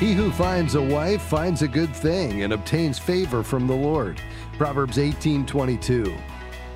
He 0.00 0.12
who 0.12 0.32
finds 0.32 0.74
a 0.74 0.82
wife 0.82 1.22
finds 1.22 1.62
a 1.62 1.68
good 1.68 1.94
thing 1.94 2.42
and 2.42 2.52
obtains 2.52 2.98
favor 2.98 3.44
from 3.44 3.68
the 3.68 3.76
Lord. 3.76 4.20
Proverbs 4.58 4.98
18:22. 4.98 6.12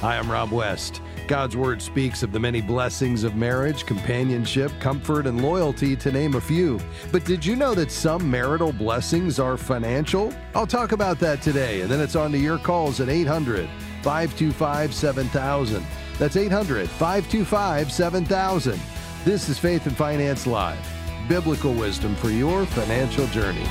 Hi, 0.00 0.16
I'm 0.16 0.30
Rob 0.30 0.52
West. 0.52 1.02
God's 1.26 1.57
word 1.57 1.82
speaks 1.82 2.22
of 2.22 2.30
the 2.30 2.39
many 2.39 2.61
blessings 2.61 3.25
of 3.25 3.34
marriage, 3.34 3.84
companionship, 3.84 4.70
comfort, 4.79 5.26
and 5.26 5.43
loyalty, 5.43 5.96
to 5.96 6.12
name 6.12 6.36
a 6.36 6.40
few. 6.40 6.79
But 7.11 7.25
did 7.25 7.44
you 7.44 7.57
know 7.57 7.75
that 7.75 7.90
some 7.90 8.30
marital 8.30 8.72
blessings 8.72 9.40
are 9.40 9.57
financial? 9.57 10.32
I'll 10.54 10.66
talk 10.66 10.93
about 10.93 11.18
that 11.18 11.43
today, 11.43 11.80
and 11.80 11.90
then 11.90 12.00
it's 12.00 12.16
on 12.16 12.30
to 12.32 12.39
your 12.39 12.58
calls 12.58 13.00
at 13.00 13.08
800 13.08 13.68
525 14.03 14.94
7000. 14.94 15.85
That's 16.21 16.36
800 16.36 16.89
525 16.89 17.90
7000. 17.90 18.80
This 19.25 19.48
is 19.48 19.58
Faith 19.58 19.86
and 19.86 19.96
Finance 19.96 20.46
Live 20.46 20.97
biblical 21.29 21.75
wisdom 21.75 22.17
for 22.17 22.31
your 22.31 22.64
financial 22.67 23.27
journey. 23.29 23.67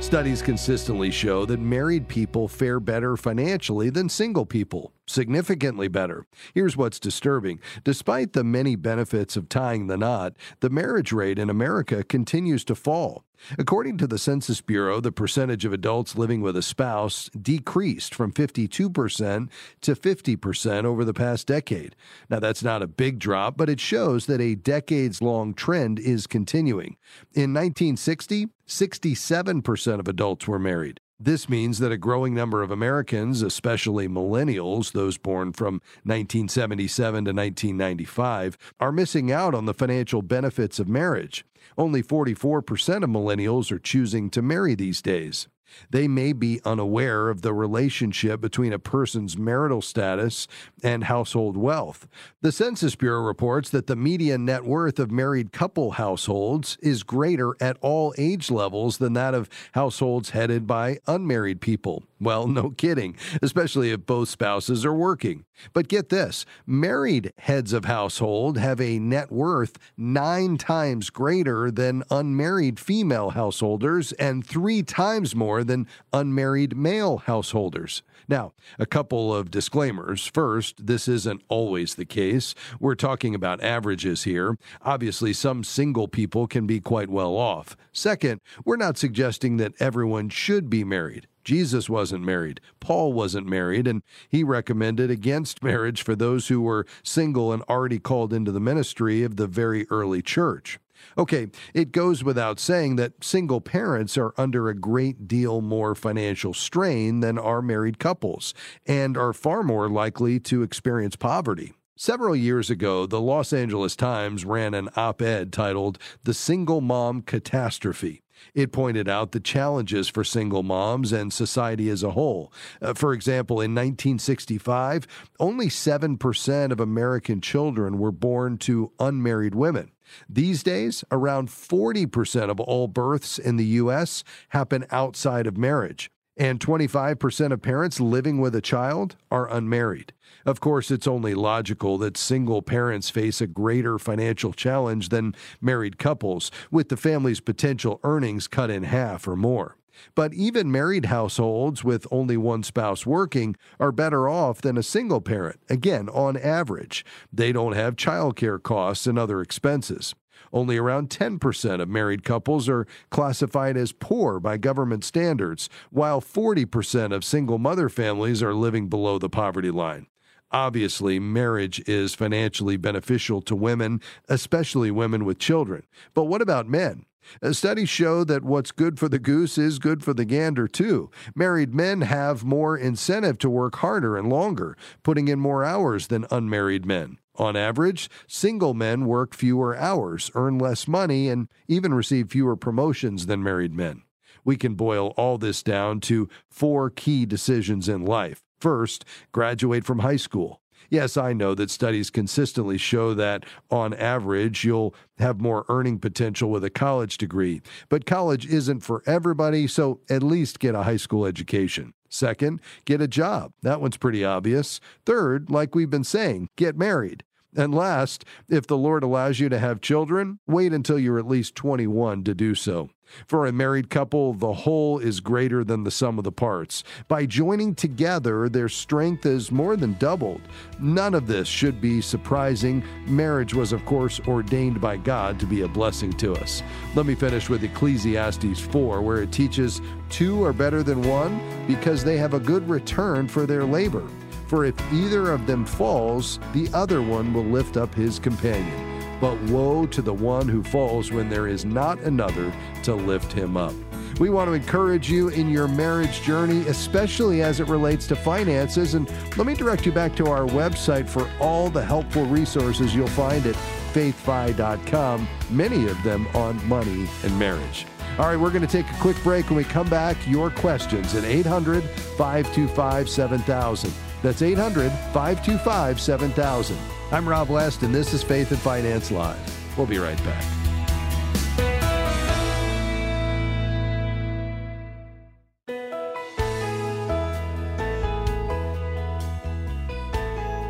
Studies 0.00 0.40
consistently 0.40 1.10
show 1.10 1.44
that 1.46 1.58
married 1.58 2.06
people 2.06 2.46
fare 2.46 2.78
better 2.78 3.16
financially 3.16 3.90
than 3.90 4.08
single 4.08 4.46
people 4.46 4.92
significantly 5.06 5.88
better. 5.88 6.26
Here's 6.54 6.76
what's 6.76 7.00
disturbing. 7.00 7.60
Despite 7.84 8.32
the 8.32 8.44
many 8.44 8.76
benefits 8.76 9.36
of 9.36 9.48
tying 9.48 9.86
the 9.86 9.96
knot, 9.96 10.34
the 10.60 10.70
marriage 10.70 11.12
rate 11.12 11.38
in 11.38 11.50
America 11.50 12.02
continues 12.02 12.64
to 12.66 12.74
fall. 12.74 13.24
According 13.58 13.98
to 13.98 14.06
the 14.06 14.18
Census 14.18 14.60
Bureau, 14.60 15.00
the 15.00 15.12
percentage 15.12 15.64
of 15.64 15.72
adults 15.72 16.16
living 16.16 16.40
with 16.40 16.56
a 16.56 16.62
spouse 16.62 17.30
decreased 17.30 18.14
from 18.14 18.32
52% 18.32 19.48
to 19.80 19.94
50% 19.94 20.84
over 20.84 21.04
the 21.04 21.14
past 21.14 21.46
decade. 21.46 21.96
Now, 22.28 22.40
that's 22.40 22.62
not 22.62 22.82
a 22.82 22.86
big 22.86 23.18
drop, 23.18 23.56
but 23.56 23.68
it 23.68 23.80
shows 23.80 24.26
that 24.26 24.40
a 24.40 24.54
decades 24.54 25.22
long 25.22 25.54
trend 25.54 25.98
is 25.98 26.26
continuing. 26.26 26.96
In 27.34 27.52
1960, 27.52 28.48
67% 28.66 30.00
of 30.00 30.08
adults 30.08 30.48
were 30.48 30.58
married. 30.58 31.00
This 31.18 31.48
means 31.48 31.78
that 31.78 31.92
a 31.92 31.96
growing 31.96 32.34
number 32.34 32.62
of 32.62 32.70
Americans, 32.70 33.40
especially 33.40 34.06
millennials, 34.06 34.92
those 34.92 35.16
born 35.16 35.54
from 35.54 35.80
1977 36.04 37.24
to 37.24 37.32
1995, 37.32 38.58
are 38.78 38.92
missing 38.92 39.32
out 39.32 39.54
on 39.54 39.64
the 39.64 39.72
financial 39.72 40.20
benefits 40.20 40.78
of 40.78 40.88
marriage. 40.88 41.46
Only 41.78 42.02
44% 42.02 43.02
of 43.02 43.08
millennials 43.08 43.72
are 43.72 43.78
choosing 43.78 44.28
to 44.28 44.42
marry 44.42 44.74
these 44.74 45.00
days. 45.00 45.48
They 45.90 46.08
may 46.08 46.32
be 46.32 46.60
unaware 46.64 47.28
of 47.28 47.42
the 47.42 47.54
relationship 47.54 48.40
between 48.40 48.72
a 48.72 48.78
person's 48.78 49.36
marital 49.36 49.82
status 49.82 50.46
and 50.82 51.04
household 51.04 51.56
wealth. 51.56 52.08
The 52.42 52.52
Census 52.52 52.94
Bureau 52.94 53.22
reports 53.22 53.70
that 53.70 53.86
the 53.86 53.96
median 53.96 54.44
net 54.44 54.64
worth 54.64 54.98
of 54.98 55.10
married 55.10 55.52
couple 55.52 55.92
households 55.92 56.78
is 56.80 57.02
greater 57.02 57.54
at 57.60 57.76
all 57.80 58.14
age 58.18 58.50
levels 58.50 58.98
than 58.98 59.12
that 59.14 59.34
of 59.34 59.48
households 59.72 60.30
headed 60.30 60.66
by 60.66 60.98
unmarried 61.06 61.60
people. 61.60 62.04
Well, 62.18 62.46
no 62.46 62.70
kidding, 62.70 63.16
especially 63.42 63.90
if 63.90 64.06
both 64.06 64.28
spouses 64.28 64.84
are 64.84 64.94
working. 64.94 65.44
But 65.72 65.88
get 65.88 66.08
this 66.08 66.44
married 66.66 67.32
heads 67.38 67.72
of 67.72 67.86
household 67.86 68.58
have 68.58 68.80
a 68.80 68.98
net 68.98 69.30
worth 69.30 69.78
nine 69.96 70.56
times 70.56 71.10
greater 71.10 71.70
than 71.70 72.04
unmarried 72.10 72.78
female 72.78 73.30
householders 73.30 74.12
and 74.12 74.46
three 74.46 74.82
times 74.82 75.34
more 75.34 75.55
than 75.64 75.86
unmarried 76.12 76.76
male 76.76 77.18
householders. 77.18 78.02
Now, 78.28 78.52
a 78.78 78.86
couple 78.86 79.34
of 79.34 79.50
disclaimers. 79.50 80.26
First, 80.26 80.86
this 80.86 81.06
isn't 81.08 81.42
always 81.48 81.94
the 81.94 82.04
case. 82.04 82.54
We're 82.80 82.94
talking 82.94 83.34
about 83.34 83.62
averages 83.62 84.24
here. 84.24 84.58
Obviously, 84.82 85.32
some 85.32 85.62
single 85.62 86.08
people 86.08 86.46
can 86.46 86.66
be 86.66 86.80
quite 86.80 87.08
well 87.08 87.36
off. 87.36 87.76
Second, 87.92 88.40
we're 88.64 88.76
not 88.76 88.98
suggesting 88.98 89.56
that 89.58 89.74
everyone 89.78 90.28
should 90.28 90.68
be 90.68 90.84
married. 90.84 91.28
Jesus 91.44 91.88
wasn't 91.88 92.24
married. 92.24 92.60
Paul 92.80 93.12
wasn't 93.12 93.46
married, 93.46 93.86
and 93.86 94.02
he 94.28 94.42
recommended 94.42 95.12
against 95.12 95.62
marriage 95.62 96.02
for 96.02 96.16
those 96.16 96.48
who 96.48 96.60
were 96.60 96.86
single 97.04 97.52
and 97.52 97.62
already 97.68 98.00
called 98.00 98.32
into 98.32 98.50
the 98.50 98.58
ministry 98.58 99.22
of 99.22 99.36
the 99.36 99.46
very 99.46 99.86
early 99.88 100.22
church. 100.22 100.80
Okay, 101.18 101.48
it 101.74 101.92
goes 101.92 102.22
without 102.22 102.60
saying 102.60 102.96
that 102.96 103.24
single 103.24 103.60
parents 103.60 104.16
are 104.18 104.34
under 104.36 104.68
a 104.68 104.74
great 104.74 105.26
deal 105.28 105.60
more 105.60 105.94
financial 105.94 106.54
strain 106.54 107.20
than 107.20 107.38
are 107.38 107.62
married 107.62 107.98
couples 107.98 108.54
and 108.86 109.16
are 109.16 109.32
far 109.32 109.62
more 109.62 109.88
likely 109.88 110.38
to 110.40 110.62
experience 110.62 111.16
poverty. 111.16 111.72
Several 111.98 112.36
years 112.36 112.68
ago, 112.68 113.06
the 113.06 113.20
Los 113.20 113.54
Angeles 113.54 113.96
Times 113.96 114.44
ran 114.44 114.74
an 114.74 114.90
op 114.96 115.22
ed 115.22 115.50
titled 115.50 115.98
The 116.24 116.34
Single 116.34 116.82
Mom 116.82 117.22
Catastrophe. 117.22 118.22
It 118.54 118.72
pointed 118.72 119.08
out 119.08 119.32
the 119.32 119.40
challenges 119.40 120.08
for 120.08 120.22
single 120.22 120.62
moms 120.62 121.12
and 121.12 121.32
society 121.32 121.88
as 121.88 122.02
a 122.02 122.10
whole. 122.10 122.52
Uh, 122.82 122.94
for 122.94 123.12
example, 123.12 123.60
in 123.60 123.74
1965, 123.74 125.06
only 125.40 125.68
7% 125.68 126.70
of 126.70 126.80
American 126.80 127.40
children 127.40 127.98
were 127.98 128.12
born 128.12 128.58
to 128.58 128.92
unmarried 129.00 129.54
women. 129.54 129.90
These 130.28 130.62
days, 130.62 131.04
around 131.10 131.48
40% 131.48 132.50
of 132.50 132.60
all 132.60 132.88
births 132.88 133.38
in 133.38 133.56
the 133.56 133.64
U.S. 133.64 134.24
happen 134.50 134.86
outside 134.90 135.46
of 135.46 135.56
marriage, 135.56 136.10
and 136.36 136.60
25% 136.60 137.52
of 137.52 137.62
parents 137.62 138.00
living 138.00 138.40
with 138.40 138.54
a 138.54 138.60
child 138.60 139.16
are 139.30 139.50
unmarried. 139.50 140.12
Of 140.44 140.60
course, 140.60 140.90
it's 140.90 141.06
only 141.06 141.34
logical 141.34 141.98
that 141.98 142.16
single 142.16 142.62
parents 142.62 143.10
face 143.10 143.40
a 143.40 143.46
greater 143.46 143.98
financial 143.98 144.52
challenge 144.52 145.08
than 145.08 145.34
married 145.60 145.98
couples, 145.98 146.50
with 146.70 146.88
the 146.88 146.96
family's 146.96 147.40
potential 147.40 148.00
earnings 148.04 148.46
cut 148.46 148.70
in 148.70 148.84
half 148.84 149.26
or 149.26 149.36
more. 149.36 149.76
But 150.14 150.34
even 150.34 150.70
married 150.70 151.06
households 151.06 151.84
with 151.84 152.06
only 152.10 152.36
one 152.36 152.62
spouse 152.62 153.06
working 153.06 153.56
are 153.78 153.92
better 153.92 154.28
off 154.28 154.60
than 154.60 154.76
a 154.76 154.82
single 154.82 155.20
parent, 155.20 155.60
again, 155.68 156.08
on 156.08 156.36
average. 156.36 157.04
They 157.32 157.52
don't 157.52 157.74
have 157.74 157.96
childcare 157.96 158.62
costs 158.62 159.06
and 159.06 159.18
other 159.18 159.40
expenses. 159.40 160.14
Only 160.52 160.76
around 160.76 161.10
10% 161.10 161.80
of 161.80 161.88
married 161.88 162.24
couples 162.24 162.68
are 162.68 162.86
classified 163.10 163.76
as 163.76 163.92
poor 163.92 164.38
by 164.40 164.56
government 164.56 165.04
standards, 165.04 165.68
while 165.90 166.20
40% 166.20 167.14
of 167.14 167.24
single 167.24 167.58
mother 167.58 167.88
families 167.88 168.42
are 168.42 168.54
living 168.54 168.88
below 168.88 169.18
the 169.18 169.28
poverty 169.28 169.70
line. 169.70 170.06
Obviously, 170.52 171.18
marriage 171.18 171.82
is 171.88 172.14
financially 172.14 172.76
beneficial 172.76 173.42
to 173.42 173.56
women, 173.56 174.00
especially 174.28 174.90
women 174.90 175.24
with 175.24 175.38
children. 175.38 175.82
But 176.14 176.24
what 176.24 176.40
about 176.40 176.68
men? 176.68 177.04
Uh, 177.42 177.52
studies 177.52 177.88
show 177.88 178.24
that 178.24 178.44
what's 178.44 178.72
good 178.72 178.98
for 178.98 179.08
the 179.08 179.18
goose 179.18 179.58
is 179.58 179.78
good 179.78 180.02
for 180.02 180.14
the 180.14 180.24
gander, 180.24 180.66
too. 180.66 181.10
Married 181.34 181.74
men 181.74 182.02
have 182.02 182.44
more 182.44 182.76
incentive 182.76 183.38
to 183.38 183.50
work 183.50 183.76
harder 183.76 184.16
and 184.16 184.28
longer, 184.28 184.76
putting 185.02 185.28
in 185.28 185.38
more 185.38 185.64
hours 185.64 186.06
than 186.06 186.26
unmarried 186.30 186.86
men. 186.86 187.18
On 187.36 187.56
average, 187.56 188.08
single 188.26 188.74
men 188.74 189.04
work 189.04 189.34
fewer 189.34 189.76
hours, 189.76 190.30
earn 190.34 190.58
less 190.58 190.88
money, 190.88 191.28
and 191.28 191.48
even 191.68 191.92
receive 191.92 192.30
fewer 192.30 192.56
promotions 192.56 193.26
than 193.26 193.42
married 193.42 193.74
men. 193.74 194.02
We 194.44 194.56
can 194.56 194.74
boil 194.74 195.08
all 195.16 195.38
this 195.38 195.62
down 195.62 196.00
to 196.02 196.28
four 196.48 196.88
key 196.88 197.26
decisions 197.26 197.88
in 197.88 198.04
life 198.04 198.42
First, 198.58 199.04
graduate 199.32 199.84
from 199.84 200.00
high 200.00 200.16
school. 200.16 200.60
Yes, 200.90 201.16
I 201.16 201.32
know 201.32 201.54
that 201.54 201.70
studies 201.70 202.10
consistently 202.10 202.78
show 202.78 203.14
that 203.14 203.44
on 203.70 203.94
average 203.94 204.64
you'll 204.64 204.94
have 205.18 205.40
more 205.40 205.64
earning 205.68 205.98
potential 205.98 206.50
with 206.50 206.64
a 206.64 206.70
college 206.70 207.18
degree, 207.18 207.62
but 207.88 208.06
college 208.06 208.46
isn't 208.46 208.80
for 208.80 209.02
everybody, 209.06 209.66
so 209.66 210.00
at 210.08 210.22
least 210.22 210.60
get 210.60 210.74
a 210.74 210.84
high 210.84 210.96
school 210.96 211.26
education. 211.26 211.92
Second, 212.08 212.60
get 212.84 213.00
a 213.00 213.08
job. 213.08 213.52
That 213.62 213.80
one's 213.80 213.96
pretty 213.96 214.24
obvious. 214.24 214.80
Third, 215.04 215.50
like 215.50 215.74
we've 215.74 215.90
been 215.90 216.04
saying, 216.04 216.48
get 216.56 216.76
married. 216.76 217.24
And 217.56 217.74
last, 217.74 218.24
if 218.48 218.66
the 218.66 218.76
Lord 218.76 219.02
allows 219.02 219.40
you 219.40 219.48
to 219.48 219.58
have 219.58 219.80
children, 219.80 220.38
wait 220.46 220.72
until 220.72 220.98
you're 220.98 221.18
at 221.18 221.26
least 221.26 221.54
21 221.54 222.24
to 222.24 222.34
do 222.34 222.54
so. 222.54 222.90
For 223.26 223.46
a 223.46 223.52
married 223.52 223.88
couple, 223.88 224.34
the 224.34 224.52
whole 224.52 224.98
is 224.98 225.20
greater 225.20 225.62
than 225.64 225.84
the 225.84 225.90
sum 225.90 226.18
of 226.18 226.24
the 226.24 226.32
parts. 226.32 226.82
By 227.08 227.24
joining 227.24 227.74
together, 227.74 228.48
their 228.48 228.68
strength 228.68 229.24
is 229.26 229.52
more 229.52 229.76
than 229.76 229.94
doubled. 229.94 230.40
None 230.80 231.14
of 231.14 231.26
this 231.26 231.48
should 231.48 231.80
be 231.80 232.00
surprising. 232.00 232.82
Marriage 233.06 233.54
was, 233.54 233.72
of 233.72 233.84
course, 233.86 234.20
ordained 234.26 234.80
by 234.80 234.96
God 234.96 235.38
to 235.40 235.46
be 235.46 235.62
a 235.62 235.68
blessing 235.68 236.12
to 236.14 236.34
us. 236.34 236.62
Let 236.94 237.06
me 237.06 237.14
finish 237.14 237.48
with 237.48 237.64
Ecclesiastes 237.64 238.60
4, 238.60 239.00
where 239.00 239.22
it 239.22 239.32
teaches 239.32 239.80
two 240.10 240.44
are 240.44 240.52
better 240.52 240.82
than 240.82 241.02
one 241.02 241.40
because 241.66 242.02
they 242.02 242.16
have 242.16 242.34
a 242.34 242.40
good 242.40 242.68
return 242.68 243.28
for 243.28 243.46
their 243.46 243.64
labor. 243.64 244.06
For 244.46 244.64
if 244.64 244.74
either 244.92 245.32
of 245.32 245.46
them 245.46 245.64
falls, 245.64 246.38
the 246.52 246.68
other 246.72 247.02
one 247.02 247.34
will 247.34 247.44
lift 247.44 247.76
up 247.76 247.94
his 247.94 248.18
companion. 248.18 248.82
But 249.20 249.40
woe 249.44 249.86
to 249.86 250.02
the 250.02 250.14
one 250.14 250.48
who 250.48 250.62
falls 250.62 251.10
when 251.10 251.28
there 251.28 251.48
is 251.48 251.64
not 251.64 251.98
another 252.00 252.52
to 252.84 252.94
lift 252.94 253.32
him 253.32 253.56
up. 253.56 253.74
We 254.20 254.30
want 254.30 254.48
to 254.48 254.54
encourage 254.54 255.10
you 255.10 255.28
in 255.28 255.50
your 255.50 255.68
marriage 255.68 256.22
journey, 256.22 256.66
especially 256.68 257.42
as 257.42 257.60
it 257.60 257.68
relates 257.68 258.06
to 258.06 258.16
finances. 258.16 258.94
And 258.94 259.10
let 259.36 259.46
me 259.46 259.54
direct 259.54 259.84
you 259.84 259.92
back 259.92 260.14
to 260.16 260.26
our 260.26 260.46
website 260.46 261.08
for 261.08 261.28
all 261.38 261.68
the 261.68 261.84
helpful 261.84 262.24
resources 262.24 262.94
you'll 262.94 263.08
find 263.08 263.46
at 263.46 263.54
faithfi.com, 263.92 265.28
many 265.50 265.88
of 265.88 266.02
them 266.02 266.26
on 266.34 266.66
money 266.68 267.08
and 267.24 267.38
marriage. 267.38 267.86
All 268.18 268.26
right, 268.26 268.36
we're 268.36 268.50
going 268.50 268.66
to 268.66 268.68
take 268.68 268.88
a 268.90 268.96
quick 269.00 269.22
break. 269.22 269.50
When 269.50 269.56
we 269.58 269.64
come 269.64 269.90
back, 269.90 270.16
your 270.26 270.50
questions 270.50 271.14
at 271.14 271.24
800 271.24 271.82
525 271.84 273.08
7000. 273.08 273.92
That's 274.26 274.42
800 274.42 274.90
525 275.12 276.00
7000. 276.00 276.76
I'm 277.12 277.28
Rob 277.28 277.48
West, 277.48 277.84
and 277.84 277.94
this 277.94 278.12
is 278.12 278.24
Faith 278.24 278.50
and 278.50 278.58
Finance 278.58 279.12
Live. 279.12 279.38
We'll 279.78 279.86
be 279.86 279.98
right 279.98 280.18
back. 280.24 280.44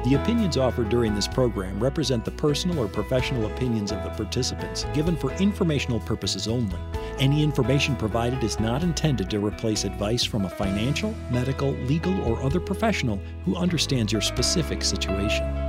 The 0.04 0.18
opinions 0.20 0.58
offered 0.58 0.90
during 0.90 1.14
this 1.14 1.26
program 1.26 1.82
represent 1.82 2.26
the 2.26 2.32
personal 2.32 2.78
or 2.78 2.88
professional 2.88 3.46
opinions 3.46 3.90
of 3.90 4.04
the 4.04 4.10
participants, 4.10 4.84
given 4.92 5.16
for 5.16 5.32
informational 5.32 6.00
purposes 6.00 6.46
only. 6.46 6.78
Any 7.18 7.42
information 7.42 7.96
provided 7.96 8.44
is 8.44 8.60
not 8.60 8.82
intended 8.82 9.30
to 9.30 9.38
replace 9.38 9.84
advice 9.84 10.22
from 10.22 10.44
a 10.44 10.50
financial, 10.50 11.14
medical, 11.30 11.70
legal, 11.86 12.20
or 12.24 12.42
other 12.42 12.60
professional 12.60 13.18
who 13.46 13.56
understands 13.56 14.12
your 14.12 14.20
specific 14.20 14.82
situation. 14.82 15.65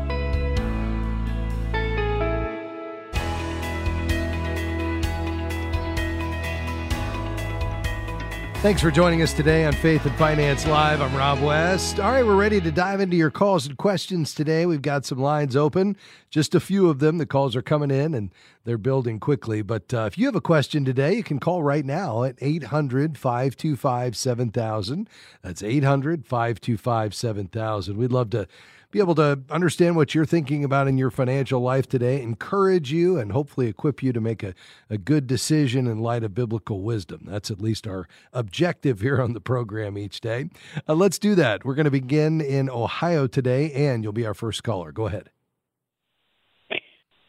Thanks 8.64 8.82
for 8.82 8.90
joining 8.90 9.22
us 9.22 9.34
today 9.34 9.66
on 9.66 9.74
Faith 9.74 10.04
and 10.08 10.16
Finance 10.16 10.66
Live. 10.66 11.00
I'm 11.00 11.16
Rob 11.16 11.40
West. 11.42 12.00
All 12.00 12.12
right, 12.12 12.26
we're 12.26 12.36
ready 12.36 12.60
to 12.60 12.72
dive 12.72 13.00
into 13.00 13.16
your 13.16 13.30
calls 13.30 13.68
and 13.68 13.78
questions 13.78 14.34
today. 14.34 14.66
We've 14.66 14.82
got 14.82 15.06
some 15.06 15.20
lines 15.20 15.56
open, 15.56 15.96
just 16.32 16.56
a 16.56 16.60
few 16.60 16.90
of 16.90 16.98
them. 16.98 17.20
The 17.20 17.28
calls 17.28 17.56
are 17.56 17.62
coming 17.62 17.92
in 17.92 18.16
and 18.16 18.32
they're 18.66 18.80
building 18.80 19.20
quickly. 19.20 19.62
But 19.62 19.94
uh, 19.94 20.06
if 20.08 20.18
you 20.18 20.26
have 20.26 20.36
a 20.36 20.42
question 20.42 20.86
today, 20.86 21.14
you 21.14 21.24
can 21.24 21.40
call 21.40 21.62
right 21.62 21.86
now 21.86 22.24
at 22.24 22.36
800 22.42 23.16
525 23.16 24.18
7000. 24.18 25.08
That's 25.44 25.62
800 25.62 26.26
525 26.26 27.14
7000. 27.14 27.96
We'd 27.96 28.12
love 28.12 28.32
to 28.32 28.48
be 28.98 29.02
able 29.02 29.14
to 29.14 29.40
understand 29.52 29.96
what 29.96 30.16
you're 30.16 30.26
thinking 30.26 30.64
about 30.64 30.88
in 30.88 30.98
your 30.98 31.12
financial 31.12 31.62
life 31.62 31.88
today, 31.88 32.20
encourage 32.20 32.92
you, 32.92 33.20
and 33.20 33.32
hopefully 33.32 33.68
equip 33.68 34.02
you 34.02 34.12
to 34.12 34.20
make 34.20 34.42
a, 34.42 34.56
a 34.90 34.98
good 34.98 35.28
decision 35.28 35.86
in 35.86 36.00
light 36.00 36.24
of 36.24 36.34
biblical 36.34 36.82
wisdom. 36.82 37.22
That's 37.28 37.52
at 37.52 37.62
least 37.62 37.86
our 37.86 38.08
objective 38.34 39.02
here 39.02 39.22
on 39.22 39.34
the 39.34 39.40
program 39.40 40.00
each 40.00 40.20
day. 40.20 40.50
Uh, 40.90 40.96
let's 40.96 41.20
do 41.20 41.36
that. 41.36 41.64
We're 41.64 41.76
going 41.76 41.86
to 41.86 41.92
begin 41.92 42.42
in 42.42 42.72
Ohio 42.72 43.28
today, 43.28 43.72
and 43.72 44.04
you'll 44.04 44.14
be 44.14 44.26
our 44.26 44.34
first 44.34 44.64
caller. 44.64 44.92
Go 44.92 45.06
ahead. 45.06 45.30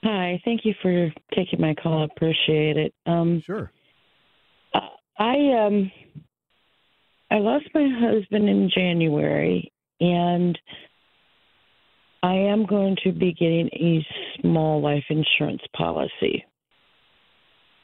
Hi, 0.02 0.40
thank 0.46 0.64
you 0.64 0.72
for 0.80 1.12
taking 1.34 1.60
my 1.60 1.74
call. 1.74 2.00
I 2.00 2.04
appreciate 2.06 2.78
it. 2.78 2.94
Um, 3.04 3.42
sure. 3.44 3.70
I 4.72 5.66
um, 5.66 5.92
I 7.30 7.40
lost 7.40 7.66
my 7.74 7.88
husband 8.00 8.48
in 8.48 8.70
January, 8.74 9.70
and 10.00 10.58
I 12.22 12.34
am 12.34 12.66
going 12.66 12.96
to 13.04 13.12
be 13.12 13.32
getting 13.32 13.68
a 13.74 14.06
small 14.40 14.80
life 14.82 15.04
insurance 15.08 15.62
policy. 15.76 16.44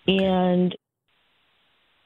And 0.06 0.76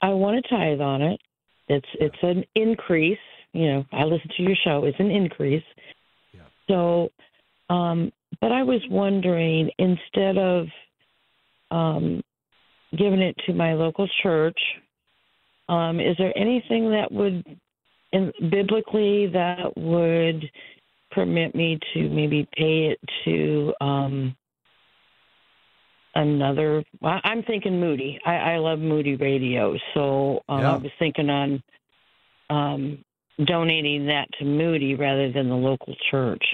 I 0.03 0.11
want 0.11 0.45
to 0.45 0.49
tithe 0.49 0.81
on 0.81 1.03
it. 1.03 1.21
It's 1.69 1.89
it's 1.95 2.17
an 2.23 2.45
increase. 2.55 3.19
You 3.53 3.67
know, 3.67 3.85
I 3.93 4.05
listen 4.05 4.31
to 4.37 4.43
your 4.43 4.57
show. 4.63 4.85
It's 4.85 5.01
an 5.01 5.11
increase. 5.11 5.65
Yeah. 6.33 6.43
So, 6.69 7.09
um, 7.71 8.13
but 8.41 8.53
I 8.53 8.63
was 8.63 8.81
wondering 8.91 9.71
instead 9.79 10.39
of 10.39 10.67
um, 11.71 12.23
giving 12.97 13.21
it 13.21 13.37
to 13.47 13.55
my 13.55 13.75
local 13.75 14.09
church, 14.23 14.59
um, 15.69 15.99
is 16.01 16.17
there 16.19 16.37
anything 16.37 16.91
that 16.91 17.11
would, 17.11 17.45
in, 18.13 18.33
biblically, 18.51 19.27
that 19.29 19.77
would 19.77 20.51
permit 21.11 21.55
me 21.55 21.79
to 21.95 22.09
maybe 22.09 22.47
pay 22.57 22.89
it 22.93 23.01
to 23.25 23.73
um, 23.81 24.37
another. 26.15 26.85
I'm 27.03 27.43
thinking 27.43 27.81
Moody. 27.81 28.19
I, 28.25 28.35
I 28.35 28.57
love 28.59 28.79
Moody 28.79 29.17
Radio, 29.17 29.77
so 29.95 30.43
um, 30.49 30.61
yeah. 30.61 30.75
I 30.75 30.77
was 30.77 30.93
thinking 30.99 31.31
on 31.31 31.63
um, 32.51 33.05
donating 33.45 34.07
that 34.07 34.29
to 34.39 34.45
Moody 34.45 34.95
rather 34.95 35.31
than 35.31 35.49
the 35.49 35.57
local 35.57 35.95
church. 36.11 36.45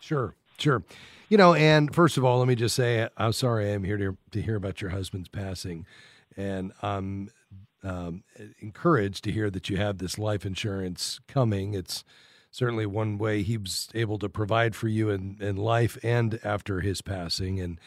Sure, 0.00 0.34
sure. 0.58 0.82
You 1.28 1.36
know, 1.36 1.54
and 1.54 1.94
first 1.94 2.16
of 2.16 2.24
all, 2.24 2.38
let 2.38 2.48
me 2.48 2.54
just 2.54 2.74
say 2.74 3.08
I'm 3.16 3.32
sorry 3.32 3.68
I 3.68 3.72
am 3.72 3.84
here 3.84 3.98
to, 3.98 4.16
to 4.32 4.42
hear 4.42 4.56
about 4.56 4.80
your 4.80 4.90
husband's 4.90 5.28
passing, 5.28 5.86
and 6.36 6.72
I'm 6.82 7.30
um, 7.82 8.24
encouraged 8.60 9.24
to 9.24 9.32
hear 9.32 9.50
that 9.50 9.68
you 9.68 9.76
have 9.76 9.98
this 9.98 10.18
life 10.18 10.46
insurance 10.46 11.20
coming. 11.28 11.74
It's 11.74 12.04
certainly 12.58 12.86
one 12.86 13.18
way 13.18 13.44
he 13.44 13.56
was 13.56 13.88
able 13.94 14.18
to 14.18 14.28
provide 14.28 14.74
for 14.74 14.88
you 14.88 15.10
in, 15.10 15.36
in 15.40 15.54
life 15.54 15.96
and 16.02 16.40
after 16.42 16.80
his 16.80 17.00
passing. 17.00 17.60
And 17.60 17.78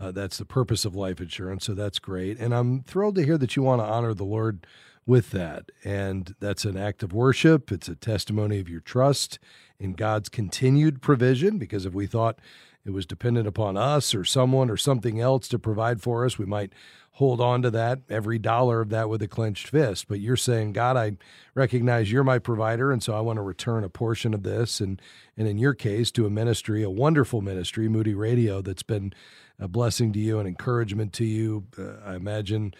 uh, 0.00 0.12
that's 0.12 0.38
the 0.38 0.44
purpose 0.44 0.84
of 0.84 0.94
life 0.94 1.20
insurance. 1.20 1.64
So 1.64 1.74
that's 1.74 1.98
great. 1.98 2.38
And 2.38 2.54
I'm 2.54 2.84
thrilled 2.84 3.16
to 3.16 3.24
hear 3.24 3.36
that 3.38 3.56
you 3.56 3.64
want 3.64 3.82
to 3.82 3.86
honor 3.86 4.14
the 4.14 4.24
Lord 4.24 4.68
with 5.04 5.32
that. 5.32 5.72
And 5.82 6.36
that's 6.38 6.64
an 6.64 6.76
act 6.76 7.02
of 7.02 7.12
worship, 7.12 7.72
it's 7.72 7.88
a 7.88 7.96
testimony 7.96 8.60
of 8.60 8.68
your 8.68 8.80
trust 8.80 9.40
in 9.80 9.94
God's 9.94 10.28
continued 10.28 11.02
provision. 11.02 11.58
Because 11.58 11.86
if 11.86 11.94
we 11.94 12.06
thought 12.06 12.38
it 12.84 12.90
was 12.90 13.06
dependent 13.06 13.48
upon 13.48 13.76
us 13.76 14.14
or 14.14 14.24
someone 14.24 14.70
or 14.70 14.76
something 14.76 15.18
else 15.18 15.48
to 15.48 15.58
provide 15.58 16.00
for 16.00 16.24
us, 16.24 16.38
we 16.38 16.46
might 16.46 16.72
hold 17.14 17.40
on 17.40 17.60
to 17.60 17.70
that, 17.70 18.00
every 18.08 18.38
dollar 18.38 18.80
of 18.80 18.88
that 18.90 19.08
with 19.08 19.20
a 19.20 19.28
clenched 19.28 19.68
fist. 19.68 20.08
But 20.08 20.20
you're 20.20 20.36
saying, 20.36 20.72
God, 20.72 20.96
I 20.96 21.16
recognize 21.54 22.10
you're 22.10 22.24
my 22.24 22.38
provider, 22.38 22.92
and 22.92 23.02
so 23.02 23.14
I 23.14 23.20
want 23.20 23.36
to 23.36 23.42
return 23.42 23.84
a 23.84 23.88
portion 23.88 24.32
of 24.32 24.42
this. 24.42 24.80
And, 24.80 25.02
and 25.36 25.46
in 25.48 25.58
your 25.58 25.74
case, 25.74 26.10
to 26.12 26.24
a 26.24 26.30
ministry, 26.30 26.82
a 26.82 26.88
wonderful 26.88 27.42
ministry, 27.42 27.88
Moody 27.88 28.14
Radio, 28.14 28.62
that's 28.62 28.82
been 28.82 29.12
a 29.58 29.68
blessing 29.68 30.12
to 30.14 30.18
you 30.18 30.38
and 30.38 30.48
encouragement 30.48 31.12
to 31.14 31.24
you. 31.24 31.64
Uh, 31.78 31.96
I 32.04 32.14
imagine 32.14 32.72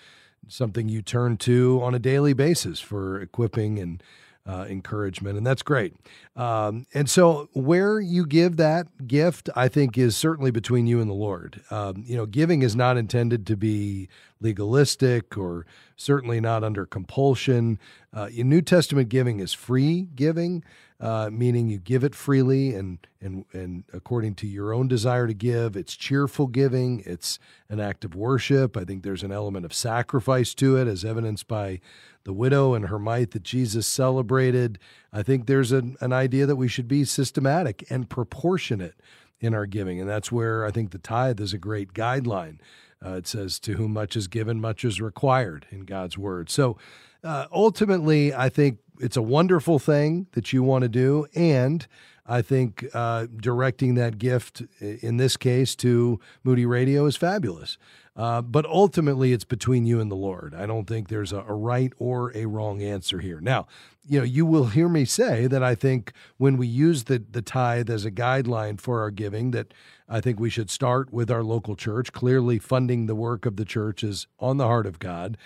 something 0.48 0.88
you 0.88 1.02
turn 1.02 1.36
to 1.36 1.80
on 1.82 1.94
a 1.94 1.98
daily 1.98 2.32
basis 2.32 2.80
for 2.80 3.20
equipping 3.20 3.78
and 3.78 4.02
uh, 4.46 4.66
encouragement, 4.68 5.36
and 5.36 5.46
that's 5.46 5.62
great. 5.62 5.94
Um, 6.36 6.86
and 6.94 7.08
so, 7.08 7.48
where 7.52 8.00
you 8.00 8.26
give 8.26 8.56
that 8.56 9.06
gift, 9.06 9.48
I 9.54 9.68
think, 9.68 9.98
is 9.98 10.16
certainly 10.16 10.50
between 10.50 10.86
you 10.86 11.00
and 11.00 11.10
the 11.10 11.14
Lord. 11.14 11.62
Um, 11.70 12.04
you 12.06 12.16
know, 12.16 12.26
giving 12.26 12.62
is 12.62 12.74
not 12.74 12.96
intended 12.96 13.46
to 13.48 13.56
be 13.56 14.08
legalistic 14.40 15.36
or 15.36 15.66
certainly 15.96 16.40
not 16.40 16.64
under 16.64 16.86
compulsion. 16.86 17.78
Uh, 18.12 18.28
New 18.32 18.62
Testament 18.62 19.08
giving 19.08 19.40
is 19.40 19.52
free 19.52 20.08
giving 20.14 20.64
uh, 21.00 21.30
meaning 21.32 21.68
you 21.68 21.78
give 21.78 22.04
it 22.04 22.14
freely 22.14 22.74
and 22.74 22.98
and 23.22 23.46
and 23.52 23.84
according 23.92 24.34
to 24.34 24.46
your 24.46 24.72
own 24.72 24.86
desire 24.86 25.26
to 25.26 25.32
give. 25.32 25.74
It's 25.74 25.96
cheerful 25.96 26.46
giving. 26.46 27.02
It's 27.06 27.38
an 27.70 27.80
act 27.80 28.04
of 28.04 28.14
worship. 28.14 28.76
I 28.76 28.84
think 28.84 29.02
there's 29.02 29.22
an 29.22 29.32
element 29.32 29.64
of 29.64 29.72
sacrifice 29.72 30.54
to 30.54 30.76
it, 30.76 30.86
as 30.86 31.04
evidenced 31.04 31.48
by 31.48 31.80
the 32.24 32.32
widow 32.32 32.74
and 32.74 32.86
her 32.86 32.98
mite 32.98 33.30
that 33.32 33.42
Jesus 33.42 33.86
celebrated. 33.86 34.78
I 35.12 35.22
think 35.22 35.46
there's 35.46 35.72
an, 35.72 35.96
an 36.00 36.12
idea 36.12 36.46
that 36.46 36.56
we 36.56 36.68
should 36.68 36.88
be 36.88 37.04
systematic 37.04 37.84
and 37.90 38.08
proportionate 38.08 38.94
in 39.40 39.54
our 39.54 39.66
giving, 39.66 40.00
and 40.00 40.08
that's 40.08 40.30
where 40.30 40.64
I 40.66 40.70
think 40.70 40.90
the 40.90 40.98
tithe 40.98 41.40
is 41.40 41.54
a 41.54 41.58
great 41.58 41.94
guideline. 41.94 42.58
Uh, 43.04 43.12
it 43.12 43.26
says, 43.26 43.58
"To 43.60 43.74
whom 43.74 43.94
much 43.94 44.16
is 44.16 44.28
given, 44.28 44.60
much 44.60 44.84
is 44.84 45.00
required" 45.00 45.66
in 45.70 45.80
God's 45.80 46.18
word. 46.18 46.50
So. 46.50 46.76
Uh, 47.22 47.44
ultimately, 47.52 48.32
I 48.32 48.48
think 48.48 48.78
it's 48.98 49.18
a 49.18 49.20
wonderful 49.20 49.78
thing 49.78 50.26
that 50.32 50.54
you 50.54 50.62
want 50.62 50.84
to 50.84 50.88
do, 50.88 51.26
and 51.34 51.86
I 52.30 52.42
think 52.42 52.86
uh, 52.94 53.26
directing 53.36 53.96
that 53.96 54.18
gift 54.18 54.62
in 54.80 55.16
this 55.16 55.36
case 55.36 55.74
to 55.76 56.20
Moody 56.44 56.64
Radio 56.64 57.06
is 57.06 57.16
fabulous. 57.16 57.76
Uh, 58.16 58.42
but 58.42 58.66
ultimately, 58.66 59.32
it's 59.32 59.44
between 59.44 59.86
you 59.86 60.00
and 60.00 60.10
the 60.10 60.16
Lord. 60.16 60.54
I 60.54 60.66
don't 60.66 60.86
think 60.86 61.08
there's 61.08 61.32
a, 61.32 61.40
a, 61.48 61.54
right 61.54 61.92
or 61.98 62.36
a 62.36 62.44
wrong 62.46 62.82
answer 62.82 63.20
here. 63.20 63.40
Now, 63.40 63.66
you 64.06 64.18
know, 64.18 64.24
you 64.24 64.44
will 64.44 64.66
hear 64.66 64.88
me 64.88 65.04
say 65.04 65.46
that 65.46 65.62
I 65.62 65.74
think 65.74 66.12
when 66.36 66.56
we 66.56 66.66
use 66.66 67.04
the 67.04 67.18
the 67.18 67.42
tithe 67.42 67.88
as 67.88 68.04
a 68.04 68.10
guideline 68.10 68.78
for 68.80 69.00
our 69.00 69.10
giving, 69.10 69.52
that 69.52 69.72
I 70.08 70.20
think 70.20 70.38
we 70.38 70.50
should 70.50 70.70
start 70.70 71.12
with 71.12 71.30
our 71.30 71.42
local 71.42 71.76
church. 71.76 72.12
Clearly, 72.12 72.58
funding 72.58 73.06
the 73.06 73.14
work 73.14 73.46
of 73.46 73.56
the 73.56 73.64
church 73.64 74.04
is 74.04 74.26
on 74.38 74.56
the 74.58 74.66
heart 74.66 74.86
of 74.86 74.98
God, 74.98 75.38